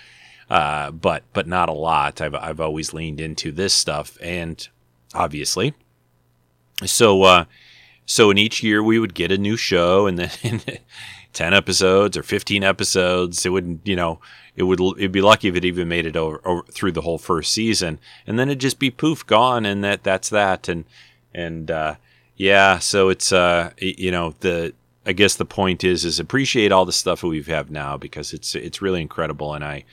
uh, 0.49 0.91
but 0.91 1.23
but 1.33 1.47
not 1.47 1.69
a 1.69 1.73
lot. 1.73 2.21
I've 2.21 2.35
I've 2.35 2.61
always 2.61 2.93
leaned 2.93 3.19
into 3.19 3.51
this 3.51 3.73
stuff, 3.73 4.17
and 4.21 4.65
obviously, 5.15 5.73
so, 6.85 7.23
uh, 7.23 7.45
so 8.05 8.29
in 8.29 8.37
each 8.37 8.61
year 8.63 8.83
we 8.83 8.99
would 8.99 9.15
get 9.15 9.31
a 9.31 9.37
new 9.37 9.57
show, 9.57 10.05
and 10.05 10.19
then 10.19 10.61
10 11.33 11.53
episodes 11.53 12.15
or 12.15 12.23
15 12.23 12.63
episodes. 12.63 13.45
It 13.45 13.49
would, 13.49 13.79
you 13.83 13.95
know, 13.95 14.19
it 14.55 14.63
would 14.63 14.79
it'd 14.79 15.11
be 15.11 15.21
lucky 15.21 15.47
if 15.47 15.55
it 15.55 15.65
even 15.65 15.87
made 15.87 16.05
it 16.05 16.15
over, 16.15 16.41
over 16.45 16.63
through 16.71 16.91
the 16.91 17.01
whole 17.01 17.17
first 17.17 17.51
season, 17.51 17.99
and 18.27 18.37
then 18.37 18.49
it'd 18.49 18.61
just 18.61 18.79
be 18.79 18.91
poof 18.91 19.25
gone, 19.25 19.65
and 19.65 19.83
that 19.83 20.03
that's 20.03 20.29
that, 20.29 20.69
and 20.69 20.85
and 21.33 21.71
uh, 21.71 21.95
yeah, 22.35 22.79
so 22.79 23.09
it's 23.09 23.31
uh 23.31 23.71
you 23.77 24.11
know 24.11 24.35
the 24.39 24.73
I 25.05 25.13
guess 25.13 25.35
the 25.35 25.45
point 25.45 25.83
is 25.83 26.05
is 26.05 26.19
appreciate 26.19 26.71
all 26.71 26.85
the 26.85 26.91
stuff 26.91 27.21
that 27.21 27.27
we 27.27 27.41
have 27.43 27.69
now 27.69 27.97
because 27.97 28.33
it's 28.33 28.55
it's 28.55 28.81
really 28.81 29.01
incredible, 29.01 29.53
and 29.53 29.63
I 29.63 29.83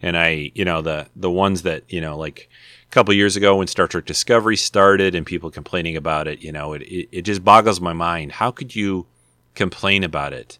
and 0.00 0.16
I 0.16 0.52
you 0.54 0.64
know 0.64 0.82
the 0.82 1.08
the 1.16 1.30
ones 1.30 1.62
that 1.62 1.84
you 1.88 2.00
know 2.00 2.16
like 2.16 2.48
a 2.86 2.90
couple 2.90 3.12
years 3.14 3.36
ago 3.36 3.56
when 3.56 3.66
Star 3.66 3.88
Trek 3.88 4.04
Discovery 4.04 4.56
started 4.56 5.14
and 5.14 5.26
people 5.26 5.50
complaining 5.50 5.96
about 5.96 6.28
it, 6.28 6.40
you 6.42 6.52
know 6.52 6.72
it 6.72 6.82
it, 6.82 7.08
it 7.12 7.22
just 7.22 7.44
boggles 7.44 7.80
my 7.80 7.92
mind. 7.92 8.32
How 8.32 8.50
could 8.50 8.74
you 8.74 9.06
complain 9.54 10.04
about 10.04 10.32
it 10.32 10.58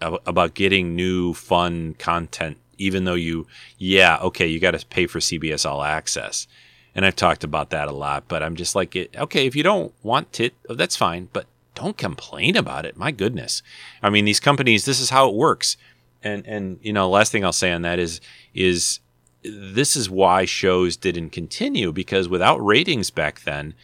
about 0.00 0.54
getting 0.54 0.94
new 0.94 1.34
fun 1.34 1.92
content 1.94 2.56
even 2.78 3.04
though 3.04 3.14
you 3.14 3.46
yeah 3.78 4.16
okay 4.18 4.46
you 4.46 4.60
got 4.60 4.70
to 4.70 4.86
pay 4.86 5.06
for 5.08 5.18
CBS 5.18 5.68
All 5.68 5.82
Access 5.82 6.46
and 6.94 7.04
I've 7.04 7.16
talked 7.16 7.44
about 7.44 7.70
that 7.70 7.88
a 7.88 7.92
lot 7.92 8.24
but 8.28 8.42
I'm 8.42 8.56
just 8.56 8.74
like 8.74 8.96
okay 9.16 9.46
if 9.46 9.54
you 9.56 9.62
don't 9.62 9.92
want 10.02 10.40
it 10.40 10.54
oh, 10.68 10.74
that's 10.74 10.96
fine 10.96 11.28
but 11.32 11.46
don't 11.74 11.96
complain 11.96 12.56
about 12.56 12.84
it. 12.84 12.96
My 12.96 13.12
goodness. 13.12 13.62
I 14.02 14.10
mean 14.10 14.24
these 14.24 14.40
companies 14.40 14.84
this 14.84 15.00
is 15.00 15.10
how 15.10 15.28
it 15.28 15.34
works. 15.34 15.76
And 16.22 16.46
and 16.46 16.78
you 16.82 16.92
know 16.92 17.08
last 17.08 17.32
thing 17.32 17.44
I'll 17.44 17.52
say 17.52 17.72
on 17.72 17.82
that 17.82 17.98
is 17.98 18.20
is 18.54 19.00
this 19.44 19.94
is 19.94 20.10
why 20.10 20.44
shows 20.44 20.96
didn't 20.96 21.30
continue 21.30 21.92
because 21.92 22.28
without 22.28 22.58
ratings 22.64 23.10
back 23.10 23.42
then 23.42 23.74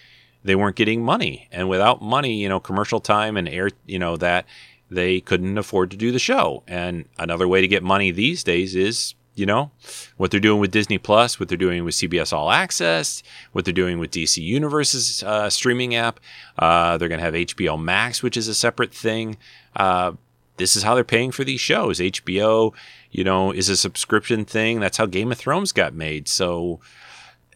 they 0.42 0.56
weren't 0.56 0.76
getting 0.76 1.04
money. 1.04 1.48
And 1.52 1.68
without 1.68 2.02
money 2.02 2.34
you 2.34 2.48
know 2.48 2.60
commercial 2.60 3.00
time 3.00 3.36
and 3.36 3.48
air 3.48 3.70
you 3.86 3.98
know 3.98 4.16
that 4.16 4.46
they 4.90 5.20
couldn't 5.20 5.58
afford 5.58 5.90
to 5.90 5.96
do 5.96 6.12
the 6.12 6.18
show. 6.18 6.62
And 6.66 7.06
another 7.18 7.48
way 7.48 7.60
to 7.60 7.68
get 7.68 7.82
money 7.82 8.10
these 8.10 8.44
days 8.44 8.74
is, 8.74 9.14
you 9.34 9.46
know, 9.46 9.70
what 10.16 10.30
they're 10.30 10.40
doing 10.40 10.60
with 10.60 10.70
Disney 10.70 10.98
Plus, 10.98 11.40
what 11.40 11.48
they're 11.48 11.58
doing 11.58 11.84
with 11.84 11.94
CBS 11.94 12.32
All 12.32 12.50
Access, 12.50 13.22
what 13.52 13.64
they're 13.64 13.74
doing 13.74 13.98
with 13.98 14.10
DC 14.10 14.42
Universe's 14.42 15.22
uh, 15.22 15.50
streaming 15.50 15.94
app. 15.94 16.20
Uh, 16.58 16.96
they're 16.96 17.08
going 17.08 17.18
to 17.18 17.24
have 17.24 17.34
HBO 17.34 17.80
Max, 17.80 18.22
which 18.22 18.36
is 18.36 18.48
a 18.48 18.54
separate 18.54 18.94
thing. 18.94 19.36
Uh, 19.74 20.12
this 20.56 20.76
is 20.76 20.84
how 20.84 20.94
they're 20.94 21.04
paying 21.04 21.32
for 21.32 21.44
these 21.44 21.60
shows. 21.60 21.98
HBO, 21.98 22.72
you 23.10 23.24
know, 23.24 23.50
is 23.50 23.68
a 23.68 23.76
subscription 23.76 24.44
thing. 24.44 24.80
That's 24.80 24.98
how 24.98 25.06
Game 25.06 25.32
of 25.32 25.38
Thrones 25.38 25.72
got 25.72 25.94
made. 25.94 26.28
So, 26.28 26.80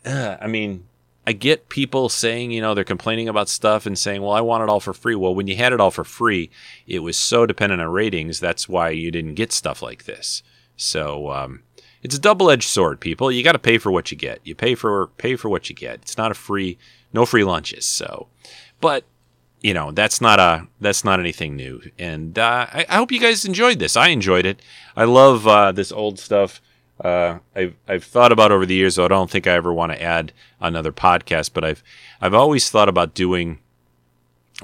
uh, 0.05 0.37
I 0.41 0.49
mean, 0.49 0.85
I 1.27 1.33
get 1.33 1.69
people 1.69 2.09
saying, 2.09 2.51
you 2.51 2.61
know, 2.61 2.75
they're 2.75 2.85
complaining 2.85 3.29
about 3.29 3.49
stuff 3.49 3.87
and 3.87 3.99
saying, 3.99 4.23
well, 4.23 4.33
I 4.33 4.41
want 4.41 4.63
it 4.63 4.69
all 4.69 4.81
for 4.81 4.95
free. 4.95 5.15
Well, 5.15 5.35
when 5.35 5.47
you 5.47 5.57
had 5.57 5.73
it 5.73 5.81
all 5.81 5.91
for 5.91 6.05
free, 6.05 6.51
it 6.87 7.01
was 7.01 7.17
so 7.17 7.47
dependent 7.47 7.83
on 7.83 7.89
ratings. 7.89 8.41
That's 8.41 8.69
why 8.69 8.91
you 8.91 9.11
didn't 9.11 9.35
get 9.35 9.53
stuff 9.53 9.83
like 9.83 10.05
this. 10.05 10.43
So, 10.77 11.31
um, 11.31 11.63
it's 12.03 12.15
a 12.15 12.21
double-edged 12.21 12.69
sword, 12.69 13.01
people. 13.01 13.31
You 13.31 13.43
got 13.43 13.53
to 13.53 13.59
pay 13.59 13.79
for 13.79 13.91
what 13.91 14.11
you 14.11 14.17
get. 14.17 14.41
You 14.45 14.55
pay 14.55 14.75
for 14.75 15.09
pay 15.19 15.37
for 15.37 15.49
what 15.49 15.69
you 15.69 15.75
get. 15.75 15.97
It's 16.03 16.17
not 16.17 16.31
a 16.31 16.35
free, 16.35 16.79
no 17.13 17.27
free 17.27 17.45
lunches. 17.45 17.87
So, 17.87 18.29
but 18.81 19.05
you 19.61 19.75
know 19.75 19.91
that's 19.91 20.21
not 20.21 20.39
a 20.39 20.69
that's 20.81 21.05
not 21.05 21.21
anything 21.21 21.57
new. 21.57 21.83
And 21.99 22.39
uh, 22.39 22.67
I, 22.73 22.87
I, 22.89 22.97
hope 22.97 23.11
you 23.11 23.21
guys 23.21 23.45
enjoyed 23.45 23.79
this. 23.79 23.97
I 23.97 24.09
enjoyed 24.09 24.47
it. 24.47 24.63
I 24.97 25.05
love 25.05 25.47
uh, 25.47 25.73
this 25.73 25.91
old 25.91 26.19
stuff 26.19 26.61
uh, 27.01 27.39
I've 27.55 27.77
I've 27.87 28.05
thought 28.05 28.33
about 28.33 28.53
over 28.53 28.67
the 28.67 28.75
years. 28.75 28.97
Though 28.97 29.05
I 29.05 29.09
don't 29.09 29.31
think 29.31 29.47
I 29.47 29.53
ever 29.53 29.73
want 29.73 29.93
to 29.93 30.03
add 30.03 30.33
another 30.61 30.93
podcast, 30.93 31.51
but 31.55 31.65
I've 31.65 31.83
I've 32.21 32.35
always 32.35 32.71
thought 32.71 32.89
about 32.89 33.15
doing. 33.15 33.61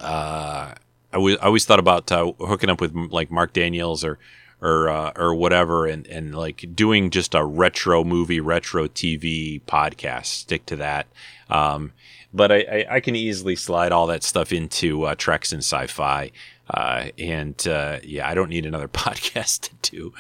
Uh, 0.01 0.75
I, 1.13 1.17
w- 1.17 1.39
I 1.41 1.47
always 1.47 1.65
thought 1.65 1.79
about 1.79 2.11
uh, 2.11 2.33
hooking 2.41 2.71
up 2.71 2.81
with 2.81 2.95
like 2.95 3.31
Mark 3.31 3.53
Daniels 3.53 4.05
or 4.05 4.19
or 4.65 4.89
uh, 4.89 5.13
or 5.17 5.35
whatever, 5.35 5.87
and 5.87 6.07
and 6.07 6.35
like 6.35 6.65
doing 6.75 7.11
just 7.11 7.35
a 7.35 7.45
retro 7.45 8.03
movie, 8.03 8.41
retro 8.41 8.89
TV 8.89 9.61
podcast. 9.63 10.27
Stick 10.27 10.65
to 10.67 10.77
that. 10.77 11.07
Um, 11.51 11.93
but 12.33 12.51
I, 12.51 12.57
I, 12.57 12.87
I, 12.97 13.01
can 13.01 13.15
easily 13.15 13.55
slide 13.55 13.93
all 13.93 14.09
that 14.09 14.25
stuff 14.25 14.51
into 14.53 15.05
uh, 15.05 15.15
Treks 15.15 15.53
and 15.53 15.61
Sci-Fi, 15.61 16.33
uh, 16.71 17.05
and 17.19 17.69
uh, 17.69 17.99
yeah, 18.03 18.29
I 18.29 18.35
don't 18.35 18.49
need 18.49 18.65
another 18.65 18.89
podcast 19.05 19.71
to 19.83 19.91
do. 19.91 20.15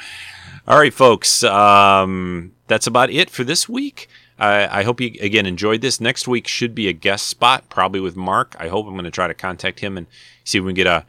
All 0.68 0.78
right, 0.78 0.92
folks. 0.92 1.42
Um, 1.42 2.52
that's 2.66 2.86
about 2.86 3.10
it 3.10 3.30
for 3.30 3.42
this 3.42 3.68
week. 3.68 4.08
I, 4.38 4.80
I 4.80 4.82
hope 4.82 5.00
you 5.00 5.12
again 5.20 5.46
enjoyed 5.46 5.80
this. 5.80 6.00
Next 6.00 6.28
week 6.28 6.46
should 6.46 6.74
be 6.74 6.86
a 6.88 6.92
guest 6.92 7.28
spot, 7.28 7.68
probably 7.70 8.00
with 8.00 8.16
Mark. 8.16 8.54
I 8.58 8.68
hope 8.68 8.86
I'm 8.86 8.92
going 8.92 9.04
to 9.04 9.10
try 9.10 9.26
to 9.26 9.34
contact 9.34 9.80
him 9.80 9.96
and 9.96 10.06
see 10.44 10.58
if 10.58 10.64
we 10.64 10.70
can 10.70 10.76
get 10.76 10.86
a 10.86 11.06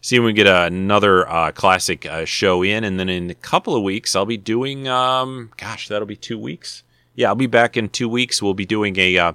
see 0.00 0.16
if 0.16 0.22
we 0.22 0.32
get 0.32 0.46
another 0.46 1.28
uh, 1.28 1.52
classic 1.52 2.06
uh, 2.06 2.24
show 2.24 2.62
in. 2.62 2.84
And 2.84 2.98
then 2.98 3.08
in 3.08 3.30
a 3.30 3.34
couple 3.34 3.74
of 3.74 3.82
weeks, 3.82 4.14
I'll 4.14 4.26
be 4.26 4.36
doing. 4.36 4.88
Um, 4.88 5.50
gosh, 5.56 5.88
that'll 5.88 6.06
be 6.06 6.16
two 6.16 6.38
weeks. 6.38 6.82
Yeah, 7.14 7.28
I'll 7.28 7.34
be 7.34 7.46
back 7.46 7.76
in 7.76 7.88
two 7.88 8.08
weeks. 8.08 8.42
We'll 8.42 8.54
be 8.54 8.66
doing 8.66 8.98
a 8.98 9.18
uh, 9.18 9.32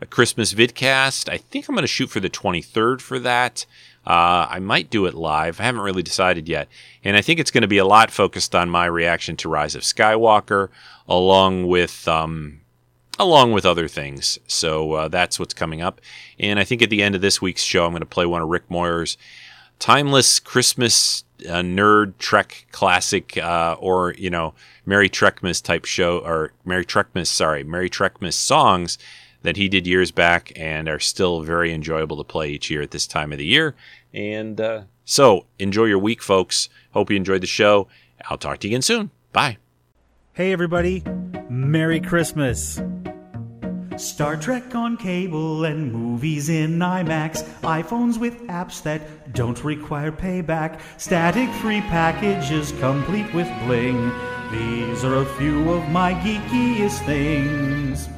a 0.00 0.06
Christmas 0.06 0.52
vidcast. 0.52 1.28
I 1.28 1.38
think 1.38 1.68
I'm 1.68 1.74
going 1.74 1.82
to 1.82 1.88
shoot 1.88 2.10
for 2.10 2.20
the 2.20 2.30
23rd 2.30 3.00
for 3.00 3.18
that. 3.20 3.64
Uh, 4.06 4.46
I 4.48 4.60
might 4.60 4.90
do 4.90 5.06
it 5.06 5.14
live. 5.14 5.58
I 5.58 5.64
haven't 5.64 5.80
really 5.80 6.02
decided 6.02 6.48
yet. 6.48 6.68
And 7.02 7.16
I 7.16 7.22
think 7.22 7.40
it's 7.40 7.50
going 7.50 7.62
to 7.62 7.68
be 7.68 7.78
a 7.78 7.84
lot 7.84 8.10
focused 8.10 8.54
on 8.54 8.70
my 8.70 8.86
reaction 8.86 9.36
to 9.38 9.48
Rise 9.48 9.74
of 9.74 9.82
Skywalker, 9.82 10.68
along 11.08 11.66
with 11.66 12.06
um, 12.06 12.60
along 13.18 13.52
with 13.52 13.66
other 13.66 13.88
things. 13.88 14.38
So 14.46 14.92
uh, 14.92 15.08
that's 15.08 15.40
what's 15.40 15.54
coming 15.54 15.82
up. 15.82 16.00
And 16.38 16.60
I 16.60 16.64
think 16.64 16.82
at 16.82 16.90
the 16.90 17.02
end 17.02 17.14
of 17.14 17.20
this 17.20 17.42
week's 17.42 17.62
show, 17.62 17.84
I'm 17.84 17.92
going 17.92 18.00
to 18.00 18.06
play 18.06 18.26
one 18.26 18.42
of 18.42 18.48
Rick 18.48 18.68
Moyer's 18.68 19.16
timeless 19.78 20.38
Christmas 20.38 21.24
uh, 21.48 21.60
nerd 21.60 22.14
Trek 22.18 22.66
classic, 22.72 23.36
uh, 23.38 23.76
or 23.78 24.14
you 24.14 24.30
know, 24.30 24.54
Merry 24.84 25.08
Trekmas 25.08 25.62
type 25.62 25.84
show, 25.84 26.18
or 26.18 26.52
Merry 26.64 26.84
Trekmas, 26.84 27.26
sorry, 27.26 27.64
Merry 27.64 27.90
Trekmas 27.90 28.34
songs 28.34 28.98
that 29.42 29.56
he 29.56 29.68
did 29.68 29.86
years 29.86 30.10
back 30.10 30.52
and 30.56 30.88
are 30.88 30.98
still 30.98 31.42
very 31.42 31.72
enjoyable 31.72 32.16
to 32.16 32.24
play 32.24 32.50
each 32.50 32.70
year 32.70 32.82
at 32.82 32.90
this 32.90 33.06
time 33.06 33.32
of 33.32 33.38
the 33.38 33.44
year. 33.44 33.74
And 34.12 34.60
uh, 34.60 34.82
so 35.04 35.46
enjoy 35.58 35.84
your 35.84 36.00
week, 36.00 36.22
folks. 36.22 36.68
Hope 36.92 37.10
you 37.10 37.16
enjoyed 37.16 37.42
the 37.42 37.46
show. 37.46 37.86
I'll 38.28 38.38
talk 38.38 38.58
to 38.60 38.68
you 38.68 38.72
again 38.72 38.82
soon. 38.82 39.10
Bye. 39.32 39.58
Hey, 40.32 40.52
everybody. 40.52 41.04
Merry 41.48 42.00
Christmas. 42.00 42.80
Star 43.98 44.36
Trek 44.36 44.74
on 44.74 44.98
cable 44.98 45.64
and 45.64 45.90
movies 45.90 46.50
in 46.50 46.78
IMAX. 46.78 47.42
iPhones 47.62 48.18
with 48.18 48.42
apps 48.46 48.82
that 48.82 49.32
don't 49.32 49.64
require 49.64 50.12
payback. 50.12 50.80
Static 50.98 51.48
free 51.54 51.80
packages 51.82 52.72
complete 52.78 53.32
with 53.32 53.48
bling. 53.64 54.12
These 54.52 55.02
are 55.02 55.16
a 55.16 55.24
few 55.36 55.70
of 55.72 55.88
my 55.88 56.12
geekiest 56.14 57.04
things. 57.06 58.08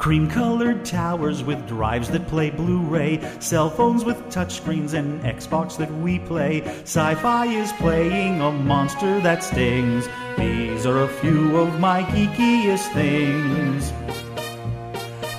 Cream 0.00 0.30
colored 0.30 0.82
towers 0.82 1.44
with 1.44 1.66
drives 1.68 2.08
that 2.08 2.26
play 2.26 2.48
Blu 2.48 2.80
ray, 2.80 3.20
cell 3.38 3.68
phones 3.68 4.02
with 4.02 4.16
touchscreens 4.28 4.94
and 4.94 5.20
Xbox 5.22 5.76
that 5.76 5.92
we 5.96 6.18
play. 6.20 6.62
Sci 6.84 7.14
fi 7.16 7.46
is 7.46 7.70
playing 7.72 8.40
a 8.40 8.50
monster 8.50 9.20
that 9.20 9.44
stings. 9.44 10.08
These 10.40 10.86
are 10.86 11.02
a 11.02 11.08
few 11.08 11.58
of 11.58 11.78
my 11.78 12.02
geekiest 12.02 12.94
things. 12.94 13.92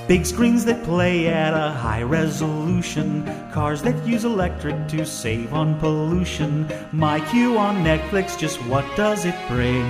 Big 0.07 0.27
screens 0.27 0.63
that 0.65 0.83
play 0.83 1.27
at 1.27 1.55
a 1.55 1.71
high 1.71 2.03
resolution, 2.03 3.25
cars 3.51 3.81
that 3.81 4.05
use 4.05 4.25
electric 4.25 4.87
to 4.89 5.03
save 5.03 5.55
on 5.55 5.79
pollution. 5.79 6.69
My 6.91 7.19
queue 7.31 7.57
on 7.57 7.77
Netflix, 7.77 8.37
just 8.37 8.57
what 8.65 8.85
does 8.95 9.25
it 9.25 9.33
bring? 9.47 9.87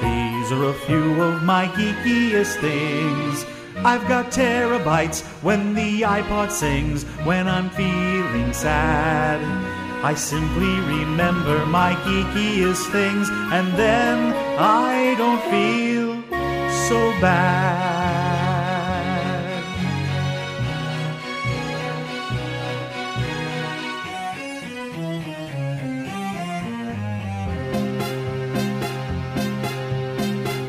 These 0.00 0.52
are 0.52 0.66
a 0.66 0.80
few 0.86 1.20
of 1.20 1.42
my 1.42 1.66
geekiest 1.66 2.60
things. 2.60 3.44
I've 3.84 4.06
got 4.06 4.26
terabytes 4.26 5.22
when 5.42 5.74
the 5.74 6.02
iPod 6.02 6.52
sings, 6.52 7.02
when 7.24 7.48
I'm 7.48 7.68
feeling 7.70 8.52
sad. 8.52 9.40
I 10.04 10.14
simply 10.14 10.74
remember 10.98 11.66
my 11.66 11.94
geekiest 12.06 12.92
things, 12.92 13.28
and 13.30 13.66
then 13.74 14.41
I 14.58 15.14
don't 15.16 15.42
feel 15.50 16.22
so 16.88 16.98
bad. 17.20 17.92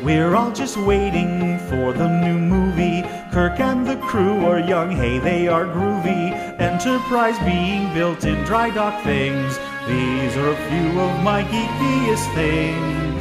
We're 0.04 0.34
all 0.34 0.52
just 0.52 0.76
waiting 0.76 1.58
for 1.60 1.92
the 1.94 2.08
new 2.20 2.38
movie. 2.38 3.02
Kirk 3.32 3.58
and 3.58 3.86
the 3.86 3.96
crew 3.96 4.44
are 4.46 4.60
young, 4.60 4.90
hey, 4.90 5.18
they 5.18 5.48
are 5.48 5.64
groovy. 5.64 6.32
Enterprise 6.60 7.38
being 7.40 7.92
built 7.94 8.24
in 8.24 8.44
dry 8.44 8.70
dock 8.70 9.02
things. 9.02 9.58
These 9.88 10.36
are 10.36 10.50
a 10.50 10.56
few 10.68 11.00
of 11.00 11.22
my 11.22 11.42
geekiest 11.44 12.34
things. 12.34 13.13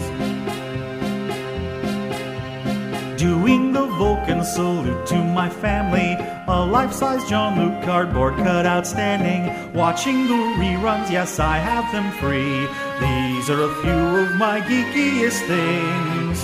Doing 3.23 3.71
the 3.71 3.85
Vulcan 3.85 4.43
salute 4.43 5.05
to 5.05 5.15
my 5.15 5.49
family. 5.49 6.17
A 6.49 6.65
life 6.65 6.91
size 6.91 7.23
Jean-Luc 7.29 7.81
cardboard 7.85 8.35
cutout 8.35 8.85
standing. 8.85 9.41
Watching 9.71 10.27
the 10.27 10.33
reruns, 10.59 11.09
yes, 11.09 11.39
I 11.39 11.55
have 11.55 11.89
them 11.93 12.11
free. 12.19 12.67
These 12.99 13.49
are 13.49 13.61
a 13.61 13.75
few 13.81 14.03
of 14.23 14.35
my 14.35 14.59
geekiest 14.59 15.39
things. 15.47 16.43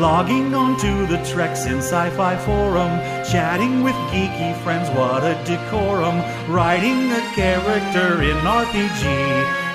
Logging 0.00 0.54
onto 0.54 1.06
the 1.06 1.22
Treks 1.30 1.66
in 1.66 1.82
Sci-Fi 1.82 2.38
forum, 2.38 2.92
chatting 3.30 3.82
with 3.82 3.96
geeky 4.10 4.56
friends, 4.62 4.88
what 4.96 5.24
a 5.24 5.34
decorum. 5.44 6.16
Writing 6.50 7.12
a 7.12 7.20
character 7.34 8.22
in 8.22 8.36
RPG. 8.48 9.04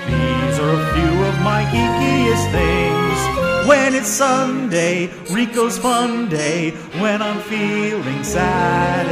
These 0.10 0.58
are 0.58 0.74
a 0.82 0.94
few 0.96 1.14
of 1.30 1.36
my 1.42 1.62
geekiest 1.70 2.52
things. 2.52 3.43
When 3.68 3.96
it's 3.96 4.10
Sunday, 4.10 5.08
Rico's 5.32 5.78
fun 5.78 6.28
day. 6.28 6.72
When 7.00 7.22
I'm 7.22 7.40
feeling 7.44 8.24
sad, 8.24 9.08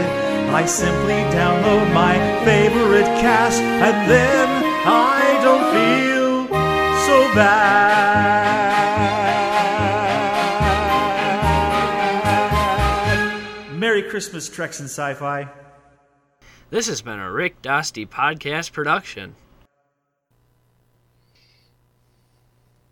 I 0.53 0.65
simply 0.65 1.13
download 1.33 1.93
my 1.93 2.15
favorite 2.43 3.05
cast, 3.21 3.61
and 3.61 4.11
then 4.11 4.49
I 4.85 5.39
don't 5.41 5.71
feel 5.71 6.47
so 7.05 7.33
bad. 7.33 8.51
Merry 13.73 14.03
Christmas, 14.03 14.49
Treks 14.49 14.81
and 14.81 14.89
Sci-Fi. 14.89 15.47
This 16.71 16.87
has 16.87 17.01
been 17.01 17.19
a 17.19 17.31
Rick 17.31 17.61
Dosty 17.61 18.05
podcast 18.07 18.73
production. 18.73 19.35